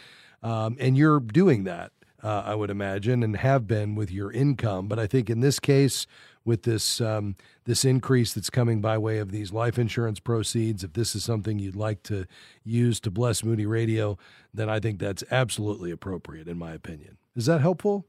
um, 0.43 0.77
and 0.81 0.97
you're 0.97 1.21
doing 1.21 1.65
that. 1.65 1.93
uh, 2.25 2.43
I 2.47 2.55
would 2.55 2.71
imagine, 2.71 3.23
and 3.23 3.37
have 3.37 3.67
been 3.67 3.95
with 3.95 4.11
your 4.11 4.33
income. 4.33 4.89
But 4.89 4.99
I 4.99 5.07
think 5.07 5.29
in 5.29 5.41
this 5.41 5.61
case, 5.61 6.07
with 6.45 6.63
this 6.63 7.01
um, 7.01 7.37
this 7.65 7.85
increase 7.85 8.35
that's 8.35 8.51
coming 8.51 8.81
by 8.81 8.99
way 8.99 9.19
of 9.19 9.31
these 9.31 9.53
life 9.53 9.79
insurance 9.79 10.21
proceeds, 10.21 10.85
if 10.85 10.93
this 10.93 11.15
is 11.15 11.25
something 11.25 11.59
you'd 11.59 11.77
like 11.77 12.03
to 12.05 12.27
use 12.65 13.01
to 13.01 13.11
bless 13.11 13.43
Moody 13.43 13.67
Radio, 13.67 14.19
then 14.53 14.69
I 14.69 14.81
think 14.81 14.99
that's 14.99 15.25
absolutely 15.31 15.91
appropriate, 15.91 16.49
in 16.49 16.59
my 16.59 16.73
opinion. 16.73 17.17
Is 17.35 17.47
that 17.47 17.61
helpful? 17.61 18.07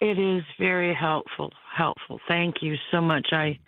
It 0.00 0.18
is 0.18 0.42
very 0.58 0.94
helpful. 0.94 1.52
Helpful. 1.72 2.20
Thank 2.26 2.56
you 2.60 2.74
so 2.90 3.00
much. 3.00 3.28
I 3.30 3.58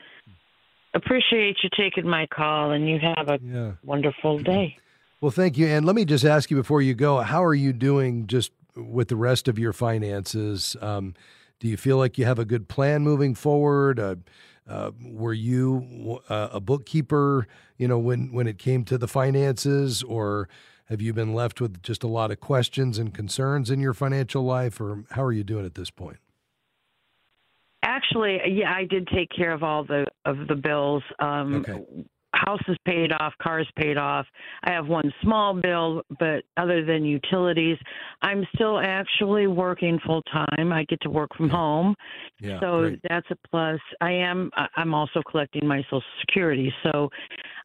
appreciate 0.92 1.58
you 1.62 1.70
taking 1.76 2.08
my 2.08 2.26
call, 2.26 2.72
and 2.72 2.88
you 2.88 2.98
have 2.98 3.28
a 3.28 3.38
yeah. 3.42 3.72
wonderful 3.84 4.38
day. 4.42 4.76
Well, 5.20 5.30
thank 5.30 5.56
you. 5.56 5.66
And 5.66 5.86
let 5.86 5.94
me 5.94 6.04
just 6.04 6.24
ask 6.24 6.50
you 6.50 6.56
before 6.56 6.82
you 6.82 6.94
go, 6.94 7.20
how 7.20 7.42
are 7.44 7.54
you 7.54 7.72
doing 7.72 8.26
just 8.26 8.50
with 8.76 9.08
the 9.08 9.16
rest 9.16 9.48
of 9.48 9.58
your 9.58 9.72
finances? 9.72 10.76
Um, 10.82 11.14
do 11.64 11.70
you 11.70 11.78
feel 11.78 11.96
like 11.96 12.18
you 12.18 12.26
have 12.26 12.38
a 12.38 12.44
good 12.44 12.68
plan 12.68 13.02
moving 13.02 13.34
forward? 13.34 13.98
Uh, 13.98 14.16
uh, 14.68 14.90
were 15.02 15.32
you 15.32 16.20
uh, 16.28 16.50
a 16.52 16.60
bookkeeper, 16.60 17.46
you 17.78 17.88
know, 17.88 17.98
when, 17.98 18.30
when 18.32 18.46
it 18.46 18.58
came 18.58 18.84
to 18.84 18.98
the 18.98 19.08
finances, 19.08 20.02
or 20.02 20.46
have 20.90 21.00
you 21.00 21.14
been 21.14 21.32
left 21.32 21.62
with 21.62 21.82
just 21.82 22.02
a 22.02 22.06
lot 22.06 22.30
of 22.30 22.38
questions 22.38 22.98
and 22.98 23.14
concerns 23.14 23.70
in 23.70 23.80
your 23.80 23.94
financial 23.94 24.42
life, 24.42 24.78
or 24.78 25.04
how 25.12 25.22
are 25.24 25.32
you 25.32 25.42
doing 25.42 25.64
at 25.64 25.74
this 25.74 25.88
point? 25.88 26.18
Actually, 27.82 28.40
yeah, 28.46 28.70
I 28.70 28.84
did 28.84 29.08
take 29.08 29.30
care 29.34 29.54
of 29.54 29.62
all 29.62 29.84
the 29.84 30.04
of 30.26 30.46
the 30.46 30.56
bills. 30.56 31.02
Um, 31.18 31.54
okay 31.54 31.82
house 32.34 32.60
is 32.68 32.76
paid 32.84 33.12
off, 33.12 33.32
cars 33.40 33.68
paid 33.76 33.96
off. 33.96 34.26
I 34.64 34.70
have 34.70 34.86
one 34.86 35.12
small 35.22 35.54
bill, 35.54 36.02
but 36.18 36.44
other 36.56 36.84
than 36.84 37.04
utilities, 37.04 37.78
I'm 38.22 38.46
still 38.54 38.78
actually 38.80 39.46
working 39.46 39.98
full 40.04 40.22
time. 40.22 40.72
I 40.72 40.84
get 40.84 41.00
to 41.02 41.10
work 41.10 41.34
from 41.36 41.48
home, 41.48 41.94
yeah, 42.40 42.60
so 42.60 42.80
great. 42.80 43.00
that's 43.08 43.26
a 43.30 43.36
plus. 43.48 43.80
I 44.00 44.12
am. 44.12 44.50
I'm 44.76 44.94
also 44.94 45.22
collecting 45.30 45.66
my 45.66 45.82
Social 45.84 46.02
Security, 46.20 46.72
so 46.82 47.08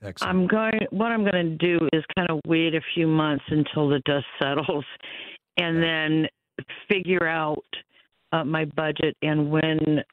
Excellent. 0.03 0.29
I'm 0.29 0.47
going. 0.47 0.79
What 0.91 1.07
I'm 1.07 1.23
going 1.29 1.57
to 1.57 1.77
do 1.77 1.87
is 1.93 2.03
kind 2.15 2.29
of 2.29 2.39
wait 2.45 2.75
a 2.75 2.81
few 2.93 3.07
months 3.07 3.43
until 3.49 3.89
the 3.89 4.01
dust 4.05 4.25
settles, 4.41 4.85
and 5.57 5.81
then 5.81 6.27
figure 6.89 7.27
out 7.27 7.63
uh, 8.31 8.43
my 8.43 8.65
budget 8.65 9.15
and 9.21 9.49
when 9.49 10.03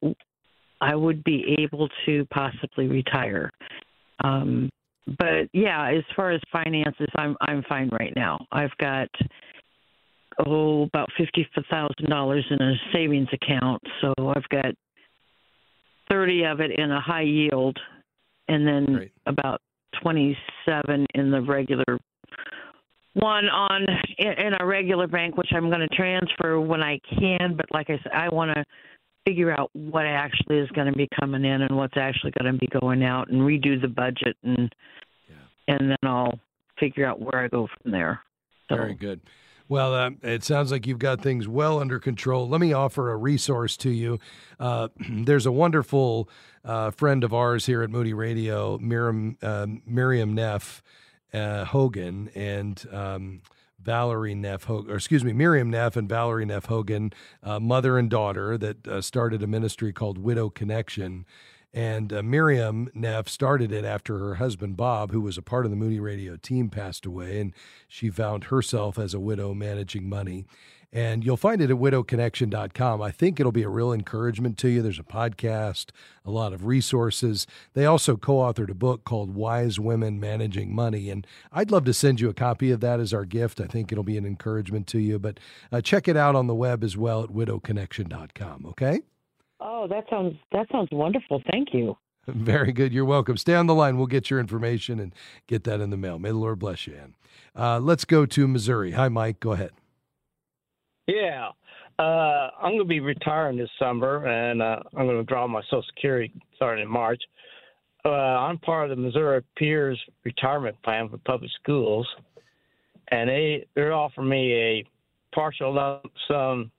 I 0.80 0.94
would 0.94 1.25
be 1.25 1.56
able 1.58 1.88
to 2.06 2.26
possibly 2.26 2.86
retire. 2.86 3.50
Um, 4.23 4.70
but 5.18 5.49
yeah, 5.52 5.90
as 5.90 6.02
far 6.14 6.32
as 6.32 6.40
finances, 6.52 7.08
I'm 7.16 7.37
I'm 7.40 7.62
fine 7.68 7.88
right 7.92 8.12
now. 8.16 8.44
I've 8.50 8.76
got 8.78 9.08
oh 10.44 10.82
about 10.82 11.08
fifty 11.16 11.46
thousand 11.70 12.08
dollars 12.08 12.44
in 12.50 12.61
a 12.61 12.75
savings 12.92 13.28
account, 13.32 13.82
so 14.00 14.12
I've 14.18 14.49
got 14.49 14.75
thirty 16.11 16.44
of 16.44 16.61
it 16.61 16.73
in 16.76 16.90
a 16.90 17.00
high 17.00 17.23
yield, 17.23 17.78
and 18.49 18.66
then 18.66 18.85
Great. 18.87 19.12
about 19.26 19.61
twenty 20.02 20.37
seven 20.64 21.06
in 21.14 21.30
the 21.30 21.40
regular 21.40 21.99
one 23.14 23.49
on 23.49 23.87
in 24.18 24.52
a 24.61 24.66
regular 24.66 25.06
bank, 25.06 25.37
which 25.37 25.50
I'm 25.54 25.70
going 25.70 25.87
to 25.88 25.96
transfer 25.96 26.61
when 26.61 26.82
I 26.82 27.00
can. 27.18 27.56
But 27.56 27.66
like 27.73 27.90
I 27.90 27.99
said, 28.02 28.12
I 28.12 28.28
want 28.28 28.54
to 28.54 28.64
figure 29.26 29.50
out 29.50 29.71
what 29.73 30.06
actually 30.06 30.59
is 30.59 30.71
going 30.71 30.87
to 30.87 30.97
be 30.97 31.09
coming 31.18 31.45
in 31.45 31.62
and 31.62 31.76
what's 31.76 31.97
actually 31.97 32.33
going 32.38 32.52
to 32.52 32.59
be 32.59 32.68
going 32.80 33.02
out 33.02 33.28
and 33.28 33.42
redo 33.42 33.80
the 33.80 33.88
budget 33.88 34.37
and 34.42 34.75
yeah. 35.28 35.75
and 35.75 35.90
then 35.90 35.99
I'll 36.02 36.38
figure 36.78 37.06
out 37.06 37.21
where 37.21 37.45
I 37.45 37.49
go 37.49 37.68
from 37.83 37.92
there. 37.92 38.21
So. 38.68 38.76
Very 38.76 38.95
good. 38.95 39.21
Well, 39.68 39.95
uh, 39.95 40.11
it 40.23 40.45
sounds 40.45 40.71
like 40.71 40.87
you've 40.87 41.00
got 41.00 41.21
things 41.21 41.49
well 41.49 41.80
under 41.80 41.99
control. 41.99 42.49
Let 42.49 42.61
me 42.61 42.73
offer 42.73 43.11
a 43.11 43.16
resource 43.16 43.76
to 43.78 43.90
you. 43.90 44.21
Uh, 44.61 44.88
there's 45.11 45.47
a 45.47 45.52
wonderful 45.52 46.28
uh, 46.64 46.92
friend 46.92 47.25
of 47.25 47.35
ours 47.35 47.66
here 47.66 47.83
at 47.83 47.90
Moody 47.90 48.14
Radio, 48.14 48.78
Miriam, 48.78 49.37
um, 49.42 49.83
Miriam 49.85 50.35
Neff 50.35 50.83
uh, 51.33 51.64
Hogan, 51.64 52.30
and 52.35 52.87
um, 52.92 53.42
Valerie 53.86 54.34
Neff 54.34 54.64
Hogan, 54.64 54.90
or 54.90 54.96
excuse 54.96 55.24
me, 55.24 55.32
Miriam 55.32 55.70
Neff 55.70 55.96
and 55.96 56.08
Valerie 56.08 56.44
Neff 56.44 56.66
Hogan, 56.66 57.12
uh, 57.42 57.60
mother 57.60 57.96
and 57.96 58.10
daughter, 58.10 58.58
that 58.58 58.86
uh, 58.86 59.00
started 59.00 59.42
a 59.42 59.46
ministry 59.46 59.92
called 59.92 60.18
Widow 60.18 60.50
Connection. 60.50 61.24
And 61.72 62.12
uh, 62.12 62.22
Miriam 62.22 62.88
Neff 62.94 63.28
started 63.28 63.70
it 63.70 63.84
after 63.84 64.18
her 64.18 64.34
husband 64.34 64.76
Bob, 64.76 65.12
who 65.12 65.20
was 65.20 65.38
a 65.38 65.42
part 65.42 65.64
of 65.64 65.70
the 65.70 65.76
Moody 65.76 66.00
Radio 66.00 66.36
team, 66.36 66.68
passed 66.68 67.06
away, 67.06 67.40
and 67.40 67.52
she 67.86 68.10
found 68.10 68.44
herself 68.44 68.98
as 68.98 69.14
a 69.14 69.20
widow 69.20 69.54
managing 69.54 70.08
money. 70.08 70.46
And 70.92 71.24
you'll 71.24 71.36
find 71.36 71.60
it 71.60 71.70
at 71.70 71.76
widowconnection.com. 71.76 73.02
I 73.02 73.10
think 73.10 73.38
it'll 73.38 73.52
be 73.52 73.64
a 73.64 73.68
real 73.68 73.92
encouragement 73.92 74.56
to 74.58 74.68
you. 74.68 74.82
There's 74.82 74.98
a 74.98 75.04
podcast, 75.04 75.90
a 76.24 76.30
lot 76.30 76.52
of 76.52 76.64
resources. 76.64 77.46
They 77.74 77.84
also 77.84 78.16
co 78.16 78.36
authored 78.36 78.70
a 78.70 78.74
book 78.74 79.04
called 79.04 79.34
Wise 79.34 79.78
Women 79.78 80.18
Managing 80.18 80.74
Money. 80.74 81.10
And 81.10 81.26
I'd 81.52 81.70
love 81.70 81.84
to 81.84 81.94
send 81.94 82.20
you 82.20 82.28
a 82.28 82.34
copy 82.34 82.70
of 82.70 82.80
that 82.80 83.00
as 83.00 83.12
our 83.12 83.24
gift. 83.24 83.60
I 83.60 83.66
think 83.66 83.92
it'll 83.92 84.04
be 84.04 84.16
an 84.16 84.26
encouragement 84.26 84.86
to 84.88 84.98
you. 84.98 85.18
But 85.18 85.38
uh, 85.70 85.80
check 85.80 86.08
it 86.08 86.16
out 86.16 86.34
on 86.34 86.46
the 86.46 86.54
web 86.54 86.82
as 86.82 86.96
well 86.96 87.22
at 87.22 87.30
widowconnection.com. 87.30 88.66
Okay? 88.66 89.00
Oh, 89.60 89.86
that 89.88 90.04
sounds 90.10 90.34
that 90.52 90.66
sounds 90.70 90.88
wonderful. 90.92 91.42
Thank 91.50 91.68
you. 91.72 91.96
Very 92.26 92.72
good. 92.72 92.92
You're 92.92 93.04
welcome. 93.04 93.36
Stay 93.36 93.54
on 93.54 93.66
the 93.66 93.74
line. 93.74 93.96
We'll 93.96 94.06
get 94.06 94.30
your 94.30 94.40
information 94.40 94.98
and 94.98 95.14
get 95.46 95.64
that 95.64 95.80
in 95.80 95.90
the 95.90 95.96
mail. 95.96 96.18
May 96.18 96.30
the 96.30 96.36
Lord 96.36 96.58
bless 96.58 96.86
you, 96.86 96.94
Ann. 96.94 97.14
Uh, 97.54 97.78
let's 97.78 98.04
go 98.04 98.26
to 98.26 98.48
Missouri. 98.48 98.92
Hi, 98.92 99.08
Mike. 99.08 99.40
Go 99.40 99.52
ahead. 99.52 99.70
Yeah. 101.06 101.48
Uh, 101.98 102.50
I'm 102.60 102.72
going 102.72 102.78
to 102.80 102.84
be 102.84 103.00
retiring 103.00 103.56
this 103.56 103.70
summer, 103.78 104.26
and 104.26 104.60
uh, 104.60 104.80
I'm 104.96 105.06
going 105.06 105.18
to 105.18 105.25
draw 105.25 105.46
my 105.46 105.62
Social 105.62 105.84
Security 105.94 106.32
starting 106.56 106.84
in 106.84 106.90
March. 106.90 107.22
Uh, 108.04 108.10
I'm 108.10 108.58
part 108.58 108.90
of 108.90 108.96
the 108.96 109.02
Missouri 109.02 109.42
PEERS 109.56 109.98
Retirement 110.25 110.76
Plan 110.82 111.08
for 111.08 111.18
public 111.18 111.50
schools, 111.60 112.06
and 113.08 113.28
they 113.28 113.66
they're 113.75 113.92
offering 113.92 114.28
me 114.28 114.52
a 114.52 114.84
partial 115.34 115.75
lump 115.75 116.04
sum 116.28 116.70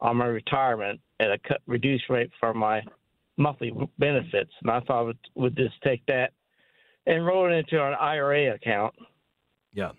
on 0.00 0.16
my 0.16 0.26
retirement 0.26 1.00
at 1.20 1.30
a 1.30 1.38
cut, 1.38 1.60
reduced 1.66 2.04
rate 2.08 2.30
for 2.40 2.54
my 2.54 2.82
monthly 3.36 3.72
benefits. 3.98 4.50
And 4.62 4.70
I 4.70 4.80
thought 4.80 5.06
would, 5.06 5.18
would 5.34 5.56
just 5.56 5.80
take 5.82 6.04
that 6.06 6.32
and 7.06 7.24
roll 7.24 7.50
it 7.50 7.54
into 7.54 7.84
an 7.84 7.94
IRA 7.94 8.54
account. 8.54 8.94
Yeah. 9.72 9.92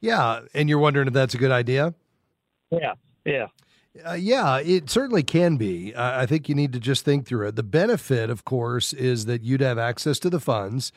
Yeah, 0.00 0.40
and 0.54 0.68
you're 0.68 0.78
wondering 0.78 1.08
if 1.08 1.12
that's 1.12 1.34
a 1.34 1.38
good 1.38 1.50
idea? 1.50 1.94
Yeah, 2.70 2.94
yeah. 3.24 3.46
Uh, 4.06 4.12
yeah, 4.12 4.58
it 4.58 4.90
certainly 4.90 5.22
can 5.22 5.56
be. 5.56 5.92
I 5.96 6.26
think 6.26 6.48
you 6.48 6.54
need 6.54 6.72
to 6.72 6.80
just 6.80 7.04
think 7.04 7.26
through 7.26 7.48
it. 7.48 7.56
The 7.56 7.62
benefit, 7.62 8.30
of 8.30 8.44
course, 8.44 8.92
is 8.92 9.24
that 9.26 9.42
you'd 9.42 9.60
have 9.60 9.78
access 9.78 10.18
to 10.20 10.30
the 10.30 10.40
funds. 10.40 10.92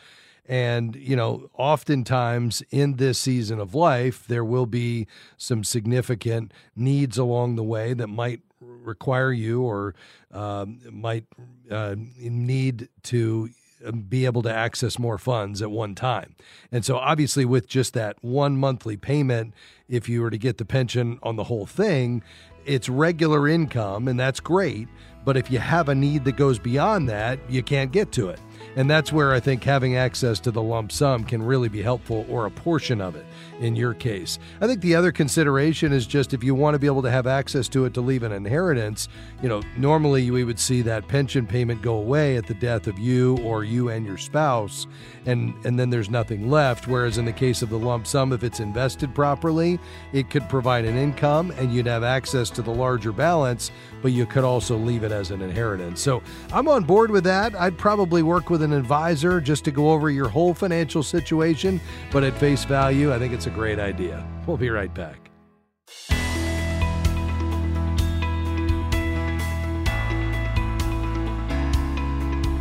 And, 0.46 0.96
you 0.96 1.16
know, 1.16 1.50
oftentimes 1.58 2.62
in 2.72 2.98
this 2.98 3.18
season 3.18 3.60
of 3.60 3.74
life, 3.74 4.28
there 4.28 4.44
will 4.44 4.66
be 4.66 5.08
some 5.38 5.64
significant 5.64 6.54
needs 6.76 7.18
along 7.18 7.56
the 7.56 7.64
way 7.64 7.94
that 7.94 8.08
might 8.08 8.42
require 8.60 9.32
you 9.32 9.62
or 9.62 9.96
um, 10.32 10.80
might 10.92 11.26
uh, 11.70 11.96
need 11.98 12.90
to 13.04 13.50
Um, 13.86 14.02
be 14.02 14.26
able 14.26 14.42
to 14.44 14.54
access 14.54 15.00
more 15.00 15.18
funds 15.18 15.62
at 15.62 15.72
one 15.72 15.96
time. 15.96 16.36
And 16.72 16.86
so, 16.86 16.98
obviously, 16.98 17.46
with 17.46 17.68
just 17.68 17.94
that 17.94 18.18
one 18.22 18.58
monthly 18.58 18.98
payment, 18.98 19.54
if 19.88 20.08
you 20.08 20.22
were 20.22 20.30
to 20.30 20.38
get 20.38 20.58
the 20.58 20.66
pension 20.66 21.20
on 21.24 21.36
the 21.36 21.46
whole 21.46 21.66
thing, 21.66 22.24
it's 22.66 22.90
regular 22.90 23.48
income, 23.48 24.08
and 24.08 24.20
that's 24.20 24.40
great. 24.40 24.88
But 25.24 25.38
if 25.38 25.52
you 25.52 25.60
have 25.60 25.90
a 25.90 25.96
need 25.96 26.26
that 26.26 26.36
goes 26.36 26.60
beyond 26.60 27.10
that, 27.10 27.40
you 27.50 27.64
can't 27.64 27.92
get 27.92 28.12
to 28.14 28.30
it. 28.30 28.40
And 28.76 28.90
that's 28.90 29.12
where 29.12 29.34
I 29.34 29.40
think 29.40 29.64
having 29.64 29.98
access 29.98 30.40
to 30.42 30.52
the 30.52 30.62
lump 30.62 30.92
sum 30.92 31.24
can 31.24 31.44
really 31.44 31.70
be 31.70 31.82
helpful, 31.82 32.26
or 32.30 32.46
a 32.46 32.52
portion 32.52 33.02
of 33.02 33.16
it 33.16 33.26
in 33.60 33.76
your 33.76 33.94
case. 33.94 34.40
I 34.60 34.68
think 34.68 34.82
the 34.82 34.96
other 34.96 35.12
consideration 35.12 35.92
is 35.94 36.08
just 36.08 36.34
if 36.34 36.44
you 36.44 36.56
want 36.56 36.76
to 36.76 36.80
be 36.80 36.88
able 36.88 37.02
to 37.02 37.12
have 37.12 37.28
access 37.28 37.68
to 37.70 37.86
it 37.86 37.94
to 37.96 38.02
leave 38.02 38.24
an 38.24 38.32
inheritance, 38.32 39.08
you 39.42 39.50
know, 39.50 39.62
normally 39.78 40.32
we 40.32 40.44
would 40.44 40.60
see 40.60 40.82
that 40.84 41.08
pension 41.08 41.46
payment 41.46 41.82
go 41.82 41.96
away 41.96 42.38
at 42.38 42.48
the 42.48 42.54
death 42.54 42.88
of 42.88 42.98
you 43.00 43.38
or 43.40 43.64
you 43.64 43.90
and 43.90 44.06
your 44.06 44.18
spouse, 44.18 44.88
and, 45.26 45.54
and 45.66 45.80
then 45.80 45.90
there's 45.90 46.10
nothing 46.10 46.50
left. 46.50 46.88
Whereas 46.88 47.18
in 47.18 47.26
the 47.26 47.34
case 47.34 47.62
of 47.62 47.70
the 47.70 47.80
lump 47.80 48.08
sum, 48.08 48.34
if 48.34 48.44
it's 48.44 48.60
invested 48.60 49.14
properly, 49.16 49.80
it 50.14 50.30
could 50.30 50.48
provide 50.48 50.86
an 50.86 50.98
income 50.98 51.52
and 51.58 51.74
you'd 51.74 51.88
have 51.88 52.04
access 52.04 52.50
to 52.52 52.62
the 52.62 52.72
larger 52.72 53.12
balance, 53.12 53.72
but 54.02 54.12
you 54.12 54.26
could 54.26 54.44
also 54.44 54.78
leave 54.78 55.04
it 55.04 55.12
as 55.12 55.32
an 55.32 55.42
inheritance. 55.42 56.02
So 56.02 56.22
I'm 56.54 56.68
on 56.68 56.84
board 56.84 57.12
with 57.12 57.24
that. 57.24 57.56
I'd 57.56 57.78
probably 57.78 58.24
work 58.24 58.50
with 58.52 58.62
an 58.62 58.74
advisor 58.74 59.42
just 59.42 59.66
to 59.66 59.72
go 59.72 59.92
over 59.92 60.12
your 60.12 60.28
whole 60.28 60.54
financial 60.54 61.02
situation, 61.02 61.82
but 62.12 62.24
at 62.24 62.38
face 62.38 62.64
value, 62.66 63.12
I 63.12 63.18
think 63.18 63.34
it's 63.34 63.48
a 63.48 63.50
great 63.50 63.80
idea. 63.80 64.24
We'll 64.46 64.58
be 64.58 64.70
right 64.70 64.94
back. 64.94 65.30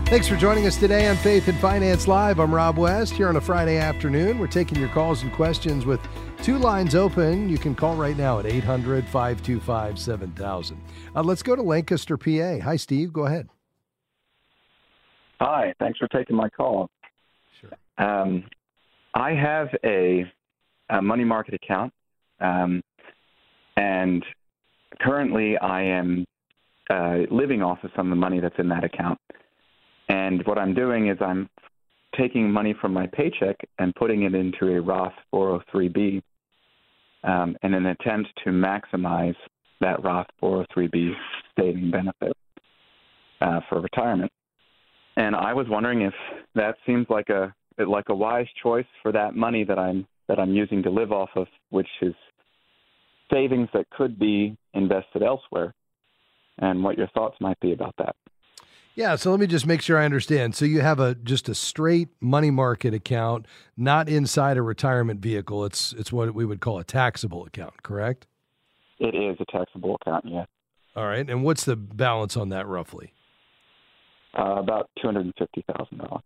Thanks 0.07 0.27
for 0.27 0.37
joining 0.37 0.67
us 0.67 0.77
today 0.77 1.07
on 1.09 1.17
Faith 1.17 1.47
and 1.47 1.59
Finance 1.59 2.09
Live. 2.09 2.41
I'm 2.41 2.53
Rob 2.53 2.79
West 2.79 3.13
here 3.13 3.29
on 3.29 3.37
a 3.37 3.41
Friday 3.41 3.77
afternoon. 3.77 4.39
We're 4.39 4.49
taking 4.49 4.79
your 4.79 4.89
calls 4.89 5.23
and 5.23 5.33
questions 5.33 5.87
with 5.87 6.01
Two 6.43 6.57
lines 6.57 6.95
open. 6.95 7.51
You 7.51 7.59
can 7.59 7.75
call 7.75 7.97
right 7.97 8.17
now 8.17 8.39
at 8.39 8.47
800 8.47 9.05
525 9.05 9.99
7000. 9.99 10.83
Uh, 11.15 11.23
let's 11.23 11.43
go 11.43 11.55
to 11.55 11.63
Lancaster, 11.63 12.17
PA. 12.17 12.65
Hi, 12.65 12.77
Steve. 12.77 13.13
Go 13.13 13.27
ahead. 13.27 13.49
Hi. 15.41 15.73
Thanks 15.79 15.99
for 15.99 16.07
taking 16.09 16.37
my 16.37 16.51
call. 16.51 16.91
Sure. 17.61 17.71
Um, 18.07 18.45
I 19.15 19.31
have 19.33 19.69
a, 19.85 20.31
a, 20.91 21.01
money 21.01 21.25
market 21.25 21.55
account, 21.55 21.93
um, 22.41 22.83
and 23.77 24.25
currently 25.01 25.57
I 25.57 25.83
am 25.83 26.27
uh, 26.91 27.21
living 27.31 27.63
off 27.63 27.79
of 27.85 27.91
some 27.97 28.07
of 28.07 28.11
the 28.11 28.21
money 28.21 28.39
that's 28.39 28.59
in 28.59 28.69
that 28.69 28.85
account. 28.85 29.19
And 30.11 30.45
what 30.47 30.59
I'm 30.59 30.75
doing 30.75 31.09
is 31.09 31.17
I'm 31.21 31.49
taking 32.19 32.51
money 32.51 32.75
from 32.79 32.93
my 32.93 33.07
paycheck 33.07 33.57
and 33.79 33.95
putting 33.95 34.25
it 34.25 34.35
into 34.35 34.77
a 34.77 34.81
Roth 34.81 35.13
403b 35.33 36.23
um, 37.25 37.57
in 37.63 37.75
an 37.75 37.87
attempt 37.87 38.29
to 38.45 38.51
maximize 38.51 39.37
that 39.81 40.03
Roth 40.05 40.27
403b 40.43 41.13
saving 41.59 41.91
benefit 41.91 42.37
uh, 43.41 43.61
for 43.69 43.81
retirement. 43.81 44.31
And 45.21 45.37
I 45.37 45.53
was 45.53 45.67
wondering 45.69 46.01
if 46.01 46.15
that 46.55 46.77
seems 46.87 47.07
like 47.11 47.29
a 47.29 47.55
like 47.79 48.09
a 48.09 48.15
wise 48.15 48.47
choice 48.63 48.87
for 49.03 49.13
that 49.13 49.37
money 49.37 49.65
that 49.65 49.79
I'm 49.79 50.07
that 50.29 50.39
I'm 50.39 50.55
using 50.55 50.83
to 50.85 50.91
live 50.91 51.13
off 51.13 51.29
of, 51.37 51.47
which 51.69 51.89
is 52.01 52.15
savings 53.31 53.69
that 53.75 53.91
could 53.91 54.19
be 54.19 54.57
invested 54.73 55.23
elsewhere, 55.23 55.75
and 56.57 56.83
what 56.83 56.97
your 56.97 57.09
thoughts 57.09 57.37
might 57.39 57.61
be 57.61 57.73
about 57.73 57.95
that. 57.99 58.17
Yeah, 58.95 59.17
so 59.17 59.31
let 59.31 59.41
me 59.41 59.47
just 59.47 59.67
make 59.67 59.83
sure 59.83 59.99
I 59.99 60.07
understand. 60.07 60.57
So 60.57 60.65
you 60.65 60.81
have 60.81 61.01
a 61.01 61.15
just 61.17 61.51
a 61.51 61.55
straight 61.55 62.09
money 62.23 62.51
market 62.51 62.95
account, 62.95 63.45
not 63.77 64.09
inside 64.09 64.57
a 64.57 64.63
retirement 64.63 65.21
vehicle. 65.21 65.67
It's 65.67 65.93
it's 65.93 66.11
what 66.11 66.35
we 66.35 66.47
would 66.47 66.63
call 66.63 66.79
a 66.79 66.85
taxable 66.85 67.45
account, 67.45 67.83
correct? 67.83 68.27
It 68.99 69.15
is 69.15 69.37
a 69.39 69.45
taxable 69.53 69.99
account, 70.01 70.25
yes. 70.27 70.47
All 70.97 71.05
right. 71.05 71.29
And 71.29 71.45
what's 71.45 71.67
the 71.67 71.77
balance 71.77 72.39
on 72.39 72.49
that 72.49 72.67
roughly? 72.67 73.13
Uh, 74.39 74.57
about 74.59 74.89
two 75.01 75.09
hundred 75.09 75.25
and 75.25 75.35
fifty 75.37 75.65
thousand 75.73 75.99
dollars. 75.99 76.23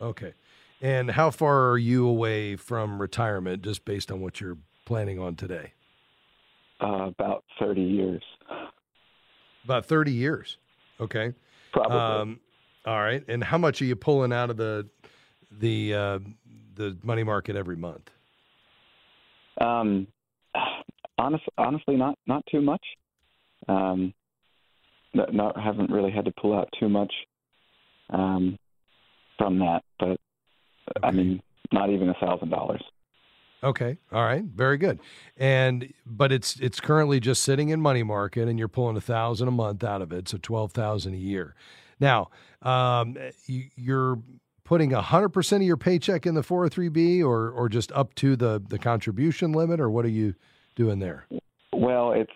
Okay. 0.00 0.32
And 0.80 1.10
how 1.10 1.30
far 1.30 1.70
are 1.70 1.78
you 1.78 2.08
away 2.08 2.56
from 2.56 3.00
retirement, 3.00 3.62
just 3.62 3.84
based 3.84 4.10
on 4.10 4.20
what 4.20 4.40
you're 4.40 4.56
planning 4.86 5.18
on 5.18 5.36
today? 5.36 5.74
Uh, 6.80 7.08
about 7.08 7.44
thirty 7.60 7.82
years. 7.82 8.22
About 9.64 9.84
thirty 9.84 10.12
years. 10.12 10.56
Okay. 10.98 11.34
Probably. 11.72 11.96
Um, 11.96 12.40
all 12.86 12.98
right. 12.98 13.22
And 13.28 13.44
how 13.44 13.58
much 13.58 13.82
are 13.82 13.84
you 13.84 13.96
pulling 13.96 14.32
out 14.32 14.50
of 14.50 14.56
the 14.56 14.88
the 15.50 15.94
uh, 15.94 16.18
the 16.74 16.96
money 17.02 17.22
market 17.22 17.54
every 17.54 17.76
month? 17.76 18.10
Um, 19.60 20.06
honest, 21.18 21.44
honestly, 21.58 21.96
not 21.96 22.18
not 22.26 22.44
too 22.50 22.62
much. 22.62 22.84
Um, 23.68 24.14
not, 25.14 25.34
not 25.34 25.60
haven't 25.60 25.90
really 25.90 26.10
had 26.10 26.24
to 26.24 26.32
pull 26.32 26.58
out 26.58 26.68
too 26.80 26.88
much 26.88 27.12
um, 28.12 28.56
from 29.38 29.58
that, 29.58 29.82
but 29.98 30.08
okay. 30.08 30.18
I 31.02 31.10
mean, 31.10 31.42
not 31.72 31.90
even 31.90 32.08
a 32.08 32.14
thousand 32.14 32.50
dollars. 32.50 32.82
Okay. 33.64 33.98
All 34.10 34.24
right. 34.24 34.44
Very 34.44 34.76
good. 34.76 34.98
And 35.36 35.92
but 36.04 36.32
it's 36.32 36.58
it's 36.58 36.80
currently 36.80 37.20
just 37.20 37.42
sitting 37.42 37.68
in 37.68 37.80
money 37.80 38.02
market, 38.02 38.48
and 38.48 38.58
you're 38.58 38.68
pulling 38.68 38.96
a 38.96 39.00
thousand 39.00 39.48
a 39.48 39.52
month 39.52 39.84
out 39.84 40.02
of 40.02 40.12
it, 40.12 40.28
so 40.28 40.38
twelve 40.40 40.72
thousand 40.72 41.14
a 41.14 41.18
year. 41.18 41.54
Now, 42.00 42.30
um, 42.62 43.16
you, 43.46 43.64
you're 43.76 44.18
putting 44.64 44.90
hundred 44.90 45.28
percent 45.28 45.62
of 45.62 45.66
your 45.66 45.76
paycheck 45.76 46.26
in 46.26 46.34
the 46.34 46.42
403b, 46.42 47.24
or 47.24 47.50
or 47.50 47.68
just 47.68 47.92
up 47.92 48.14
to 48.16 48.34
the 48.34 48.60
the 48.68 48.78
contribution 48.78 49.52
limit, 49.52 49.80
or 49.80 49.88
what 49.90 50.04
are 50.04 50.10
you 50.10 50.34
doing 50.74 50.98
there? 50.98 51.26
Well, 51.72 52.12
it's 52.12 52.32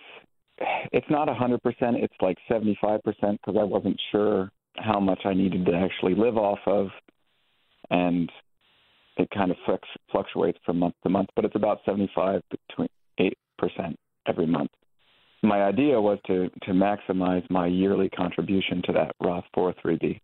it's 0.93 1.07
not 1.11 1.29
hundred 1.29 1.63
percent. 1.63 1.97
It's 1.97 2.15
like 2.21 2.39
seventy 2.49 2.79
five 2.81 3.03
percent 3.03 3.41
because 3.45 3.59
I 3.61 3.65
wasn't 3.65 4.01
sure 4.13 4.51
how 4.79 5.01
much 5.01 5.21
I 5.25 5.35
needed 5.35 5.67
to 5.67 5.75
actually 5.75 6.15
live 6.15 6.37
off 6.37 6.61
of, 6.67 6.89
and 7.91 8.31
it 9.17 9.29
kind 9.31 9.51
of 9.51 9.57
fluctuates 10.11 10.59
from 10.65 10.79
month 10.79 10.95
to 11.03 11.09
month, 11.09 11.31
but 11.35 11.45
it's 11.45 11.57
about 11.57 11.81
75 11.87 12.43
between 12.51 12.89
8% 13.19 13.33
every 14.27 14.47
month. 14.47 14.71
My 15.43 15.63
idea 15.63 16.01
was 16.01 16.19
to, 16.27 16.51
to 16.63 16.73
maximize 16.73 17.49
my 17.51 17.67
yearly 17.67 18.09
contribution 18.09 18.83
to 18.87 18.93
that 18.93 19.15
Roth 19.23 19.45
403b. 19.57 20.21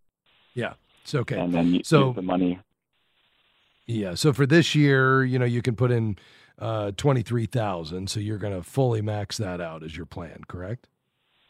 Yeah, 0.55 0.75
it's 1.03 1.15
okay. 1.15 1.39
And 1.39 1.53
then 1.53 1.81
so, 1.85 2.09
use 2.09 2.17
the 2.17 2.23
money. 2.23 2.59
Yeah, 3.87 4.15
so 4.15 4.33
for 4.33 4.47
this 4.47 4.75
year, 4.75 5.25
you 5.25 5.39
know, 5.39 5.45
you 5.45 5.63
can 5.63 5.77
put 5.77 5.91
in 5.91 6.17
uh, 6.59 6.93
23,000, 6.93 8.09
so 8.09 8.21
you're 8.21 8.39
going 8.39 8.55
to 8.55 8.63
fully 8.63 9.03
max 9.03 9.39
that 9.39 9.61
out 9.61 9.83
as 9.83 9.97
your 9.97 10.07
plan, 10.07 10.43
correct? 10.49 10.89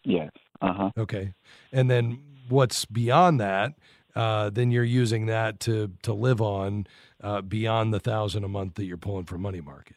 Yes. 0.04 0.30
Uh-huh. 0.62 0.90
Okay. 0.96 1.34
And 1.72 1.90
then 1.90 2.20
what's 2.48 2.84
beyond 2.84 3.40
that, 3.40 3.74
uh, 4.14 4.50
then 4.50 4.70
you're 4.70 4.84
using 4.84 5.26
that 5.26 5.58
to 5.60 5.90
to 6.02 6.12
live 6.12 6.40
on 6.40 6.86
uh, 7.22 7.40
beyond 7.40 7.92
the 7.92 8.00
thousand 8.00 8.44
a 8.44 8.48
month 8.48 8.74
that 8.74 8.84
you're 8.84 8.96
pulling 8.96 9.24
from 9.24 9.42
money 9.42 9.60
market. 9.60 9.96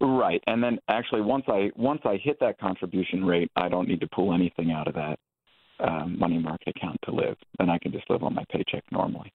Right, 0.00 0.42
and 0.46 0.62
then 0.62 0.78
actually 0.88 1.22
once 1.22 1.44
I 1.48 1.70
once 1.74 2.02
I 2.04 2.18
hit 2.22 2.38
that 2.40 2.58
contribution 2.58 3.24
rate, 3.24 3.50
I 3.56 3.68
don't 3.68 3.88
need 3.88 4.00
to 4.00 4.08
pull 4.08 4.32
anything 4.32 4.70
out 4.70 4.88
of 4.88 4.94
that 4.94 5.18
um, 5.80 6.18
money 6.18 6.38
market 6.38 6.74
account 6.76 6.98
to 7.04 7.12
live. 7.12 7.36
Then 7.58 7.70
I 7.70 7.78
can 7.78 7.92
just 7.92 8.08
live 8.10 8.22
on 8.22 8.34
my 8.34 8.44
paycheck 8.50 8.84
normally. 8.92 9.32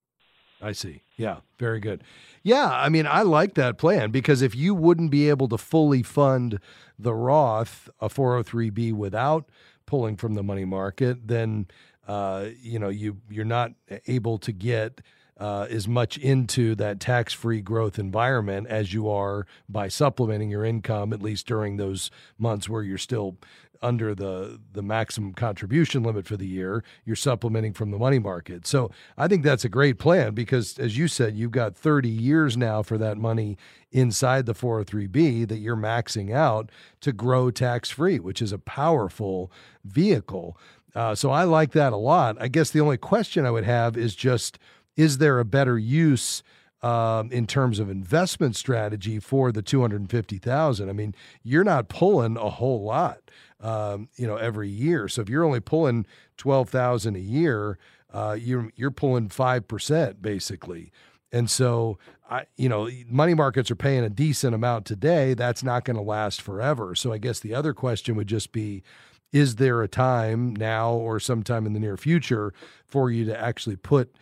I 0.62 0.74
see. 0.74 1.02
Yeah, 1.18 1.38
very 1.58 1.80
good. 1.80 2.04
Yeah, 2.44 2.70
I 2.70 2.90
mean, 2.90 3.08
I 3.08 3.24
like 3.24 3.56
that 3.56 3.80
plan 3.80 4.12
because 4.12 4.44
if 4.44 4.56
you 4.56 4.76
wouldn't 4.76 5.10
be 5.10 5.28
able 5.28 5.48
to 5.50 5.58
fully 5.58 6.04
fund 6.04 6.60
the 7.00 7.16
Roth, 7.16 7.90
a 8.00 8.10
403b, 8.10 8.94
without 8.94 9.50
pulling 9.92 10.16
from 10.16 10.36
the 10.36 10.42
money 10.42 10.64
market, 10.64 11.28
then 11.28 11.68
uh, 12.08 12.46
you 12.62 12.80
know 12.80 12.88
you 12.88 13.18
you're 13.30 13.44
not 13.44 13.72
able 14.08 14.38
to 14.38 14.54
get 14.54 15.02
uh, 15.38 15.68
as 15.70 15.86
much 15.86 16.18
into 16.18 16.76
that 16.76 17.02
tax 17.02 17.34
free 17.34 17.60
growth 17.60 18.00
environment 18.00 18.68
as 18.68 18.94
you 18.94 19.10
are 19.10 19.46
by 19.68 19.90
supplementing 19.90 20.50
your 20.50 20.64
income, 20.64 21.12
at 21.12 21.22
least 21.22 21.46
during 21.46 21.76
those 21.76 22.10
months 22.40 22.70
where 22.70 22.84
you're 22.84 22.98
still 22.98 23.36
under 23.82 24.14
the 24.14 24.60
the 24.74 24.82
maximum 24.82 25.34
contribution 25.34 26.04
limit 26.04 26.26
for 26.26 26.38
the 26.38 26.48
year 26.48 26.84
you're 27.06 27.16
supplementing 27.16 27.74
from 27.74 27.92
the 27.92 27.98
money 27.98 28.20
market. 28.20 28.68
So 28.68 28.92
i 29.18 29.28
think 29.28 29.44
that's 29.44 29.66
a 29.66 29.70
great 29.70 29.98
plan 29.98 30.34
because 30.34 30.78
as 30.80 30.98
you 30.98 31.08
said 31.08 31.36
you've 31.36 31.52
got 31.52 31.76
30 31.76 32.10
years 32.10 32.58
now 32.58 32.84
for 32.84 32.98
that 32.98 33.18
money 33.18 33.58
inside 33.92 34.46
the 34.46 34.54
403b 34.54 35.48
that 35.48 35.58
you're 35.58 35.76
maxing 35.76 36.34
out 36.34 36.72
to 37.02 37.12
grow 37.12 37.52
tax 37.52 37.90
free 37.90 38.20
which 38.20 38.42
is 38.42 38.52
a 38.52 38.60
powerful 38.60 39.52
vehicle. 39.84 40.58
Uh, 40.94 41.16
so 41.16 41.32
i 41.32 41.44
like 41.44 41.72
that 41.72 41.94
a 41.94 41.98
lot. 41.98 42.36
I 42.40 42.48
guess 42.48 42.72
the 42.72 42.82
only 42.82 42.98
question 42.98 43.46
i 43.46 43.52
would 43.52 43.66
have 43.66 43.98
is 43.98 44.16
just 44.16 44.60
is 44.98 45.18
there 45.18 45.40
a 45.40 45.46
better 45.46 45.80
use 45.80 46.44
um, 46.84 47.32
in 47.32 47.46
terms 47.48 47.80
of 47.80 47.90
investment 47.90 48.56
strategy 48.56 49.20
for 49.20 49.52
the 49.52 49.62
250,000? 49.62 50.90
I 50.90 50.94
mean, 50.94 51.16
you're 51.44 51.64
not 51.64 51.90
pulling 51.90 52.38
a 52.38 52.50
whole 52.50 52.84
lot, 52.84 53.20
um, 53.62 54.10
you 54.16 54.28
know, 54.28 54.36
every 54.36 54.70
year. 54.70 55.08
So 55.08 55.22
if 55.22 55.30
you're 55.30 55.46
only 55.46 55.60
pulling 55.60 56.06
12,000 56.38 57.16
a 57.16 57.20
year, 57.20 57.78
uh, 58.14 58.36
you're 58.40 58.70
you're 58.76 58.92
pulling 58.92 59.30
five 59.30 59.68
percent 59.68 60.22
basically. 60.22 60.92
And 61.32 61.50
so, 61.50 61.98
I, 62.30 62.46
you 62.58 62.68
know, 62.68 62.90
money 63.08 63.34
markets 63.34 63.72
are 63.72 63.76
paying 63.76 64.04
a 64.04 64.10
decent 64.10 64.54
amount 64.54 64.86
today. 64.86 65.34
That's 65.34 65.64
not 65.64 65.86
going 65.86 65.96
to 65.96 66.04
last 66.04 66.42
forever. 66.42 66.94
So 66.94 67.14
I 67.14 67.20
guess 67.20 67.40
the 67.40 67.54
other 67.54 67.74
question 67.74 68.16
would 68.16 68.28
just 68.28 68.52
be, 68.52 68.84
is 69.32 69.56
there 69.56 69.82
a 69.82 69.88
time 69.88 70.54
now 70.54 70.92
or 70.92 71.22
sometime 71.22 71.66
in 71.66 71.72
the 71.72 71.80
near 71.80 71.96
future 71.96 72.54
for 72.86 73.10
you 73.10 73.24
to 73.26 73.40
actually 73.40 73.78
put 73.78 74.14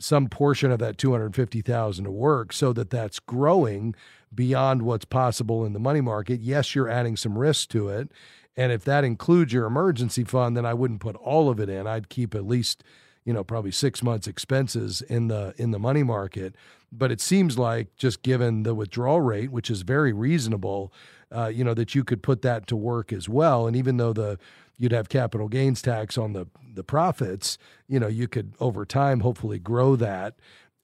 some 0.00 0.28
portion 0.28 0.72
of 0.72 0.80
that 0.80 0.98
250,000 0.98 2.04
to 2.04 2.10
work 2.10 2.52
so 2.52 2.72
that 2.72 2.90
that's 2.90 3.20
growing 3.20 3.94
beyond 4.34 4.82
what's 4.82 5.04
possible 5.04 5.64
in 5.64 5.72
the 5.72 5.78
money 5.78 6.00
market. 6.00 6.40
Yes, 6.40 6.74
you're 6.74 6.88
adding 6.88 7.16
some 7.16 7.38
risk 7.38 7.68
to 7.70 7.88
it. 7.88 8.10
And 8.56 8.72
if 8.72 8.84
that 8.84 9.04
includes 9.04 9.52
your 9.52 9.66
emergency 9.66 10.24
fund, 10.24 10.56
then 10.56 10.64
I 10.64 10.74
wouldn't 10.74 11.00
put 11.00 11.16
all 11.16 11.50
of 11.50 11.60
it 11.60 11.68
in. 11.68 11.86
I'd 11.86 12.08
keep 12.08 12.34
at 12.34 12.46
least, 12.46 12.82
you 13.24 13.32
know, 13.32 13.44
probably 13.44 13.70
6 13.70 14.02
months 14.02 14.26
expenses 14.26 15.02
in 15.02 15.28
the 15.28 15.54
in 15.58 15.72
the 15.72 15.78
money 15.78 16.02
market. 16.02 16.54
But 16.90 17.12
it 17.12 17.20
seems 17.20 17.58
like 17.58 17.94
just 17.96 18.22
given 18.22 18.62
the 18.62 18.74
withdrawal 18.74 19.20
rate, 19.20 19.50
which 19.50 19.70
is 19.70 19.82
very 19.82 20.12
reasonable, 20.12 20.92
uh, 21.30 21.46
you 21.46 21.64
know, 21.64 21.74
that 21.74 21.94
you 21.94 22.04
could 22.04 22.22
put 22.22 22.42
that 22.42 22.66
to 22.68 22.76
work 22.76 23.12
as 23.12 23.28
well. 23.28 23.66
And 23.66 23.76
even 23.76 23.96
though 23.98 24.12
the 24.12 24.38
you'd 24.78 24.92
have 24.92 25.08
capital 25.08 25.48
gains 25.48 25.82
tax 25.82 26.16
on 26.16 26.32
the 26.32 26.46
the 26.74 26.84
profits, 26.84 27.58
you 27.88 27.98
know, 27.98 28.06
you 28.08 28.28
could 28.28 28.52
over 28.60 28.84
time 28.84 29.20
hopefully 29.20 29.58
grow 29.58 29.96
that 29.96 30.34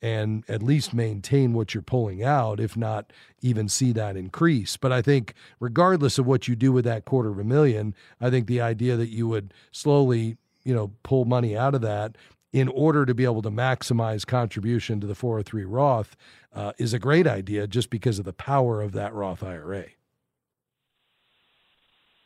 and 0.02 0.44
at 0.48 0.62
least 0.62 0.92
maintain 0.92 1.52
what 1.52 1.72
you're 1.72 1.82
pulling 1.82 2.24
out, 2.24 2.58
if 2.58 2.76
not 2.76 3.12
even 3.40 3.68
see 3.68 3.92
that 3.92 4.16
increase. 4.16 4.76
But 4.76 4.90
I 4.90 5.00
think, 5.00 5.32
regardless 5.60 6.18
of 6.18 6.26
what 6.26 6.48
you 6.48 6.56
do 6.56 6.72
with 6.72 6.84
that 6.84 7.04
quarter 7.04 7.30
of 7.30 7.38
a 7.38 7.44
million, 7.44 7.94
I 8.20 8.28
think 8.28 8.48
the 8.48 8.60
idea 8.60 8.96
that 8.96 9.10
you 9.10 9.28
would 9.28 9.54
slowly, 9.70 10.36
you 10.64 10.74
know, 10.74 10.90
pull 11.04 11.24
money 11.24 11.56
out 11.56 11.76
of 11.76 11.82
that 11.82 12.16
in 12.52 12.68
order 12.68 13.06
to 13.06 13.14
be 13.14 13.24
able 13.24 13.42
to 13.42 13.50
maximize 13.50 14.26
contribution 14.26 15.00
to 15.00 15.06
the 15.06 15.14
403 15.14 15.64
Roth 15.64 16.16
uh, 16.54 16.72
is 16.78 16.92
a 16.92 16.98
great 16.98 17.26
idea 17.26 17.66
just 17.66 17.88
because 17.88 18.18
of 18.18 18.24
the 18.24 18.32
power 18.32 18.82
of 18.82 18.92
that 18.92 19.14
Roth 19.14 19.42
IRA. 19.42 19.84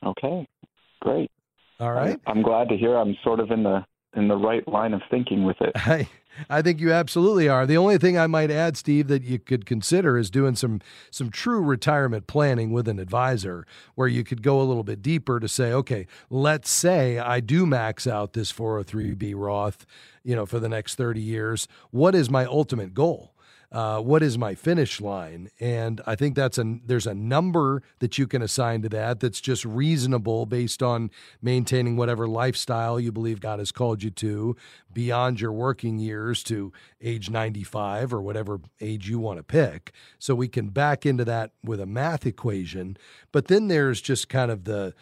Okay, 0.05 0.49
great. 1.01 1.31
All 1.79 1.93
right. 1.93 2.19
I'm 2.27 2.43
glad 2.43 2.69
to 2.71 2.77
hear 2.77 2.97
I'm 2.97 3.17
sort 3.23 3.39
of 3.39 3.51
in 3.51 3.63
the 3.63 3.85
in 4.15 4.29
the 4.29 4.37
right 4.37 4.67
line 4.67 4.95
of 4.95 5.03
thinking 5.11 5.45
with 5.45 5.61
it. 5.61 5.73
I, 5.77 6.09
I 6.49 6.63
think 6.63 6.81
you 6.81 6.93
absolutely 6.93 7.49
are. 7.49 7.67
The 7.67 7.77
only 7.77 7.99
thing 7.99 8.19
I 8.19 8.27
might 8.27 8.51
add, 8.51 8.77
Steve, 8.77 9.09
that 9.09 9.23
you 9.23 9.39
could 9.39 9.67
consider 9.67 10.17
is 10.19 10.31
doing 10.31 10.57
some 10.57 10.81
some 11.11 11.31
true 11.31 11.61
retirement 11.61 12.27
planning 12.27 12.73
with 12.73 12.89
an 12.89 12.99
advisor, 12.99 13.67
where 13.95 14.09
you 14.09 14.25
could 14.25 14.43
go 14.43 14.61
a 14.61 14.65
little 14.65 14.85
bit 14.85 15.03
deeper 15.03 15.41
to 15.41 15.49
say, 15.49 15.73
okay, 15.73 16.07
let's 16.31 16.71
say 16.71 17.19
I 17.19 17.41
do 17.41 17.67
max 17.67 18.07
out 18.07 18.33
this 18.33 18.53
403b 18.53 19.35
Roth, 19.37 19.87
you 20.25 20.35
know, 20.35 20.47
for 20.47 20.59
the 20.59 20.69
next 20.69 20.97
30 20.97 21.21
years. 21.21 21.69
What 21.91 22.15
is 22.15 22.31
my 22.31 22.45
ultimate 22.45 22.95
goal? 22.95 23.33
Uh, 23.77 24.01
what 24.01 24.23
is 24.23 24.39
my 24.39 24.55
finish 24.55 25.03
line? 25.03 25.51
And 25.61 26.01
I 26.07 26.15
think 26.15 26.35
that's 26.35 26.57
a 26.57 26.79
there's 26.87 27.07
a 27.07 27.13
number 27.13 27.83
that 27.99 28.17
you 28.17 28.27
can 28.27 28.41
assign 28.41 28.81
to 28.81 28.89
that 28.89 29.21
that's 29.21 29.39
just 29.39 29.67
reasonable 29.67 30.47
based 30.47 30.83
on 30.83 31.11
maintaining 31.43 31.99
whatever 31.99 32.27
lifestyle 32.27 32.99
you 32.99 33.13
believe 33.13 33.39
God 33.39 33.59
has 33.59 33.73
called 33.73 34.03
you 34.03 34.09
to 34.13 34.57
beyond 34.95 35.43
your 35.43 35.53
working 35.53 35.99
years 35.99 36.43
to 36.45 36.73
age 37.03 37.29
95 37.29 38.15
or 38.15 38.23
whatever 38.23 38.61
age 38.81 39.11
you 39.11 39.19
want 39.19 39.41
to 39.41 39.43
pick. 39.43 39.93
So 40.19 40.35
we 40.35 40.49
can 40.49 40.71
back 40.71 41.05
into 41.05 41.27
that 41.27 41.51
with 41.63 41.79
a 41.79 41.85
math 41.85 42.25
equation. 42.25 42.97
But 43.31 43.49
then 43.49 43.69
there's 43.69 44.01
just 44.01 44.31
kind 44.31 44.51
of 44.51 44.65
the 44.65 44.95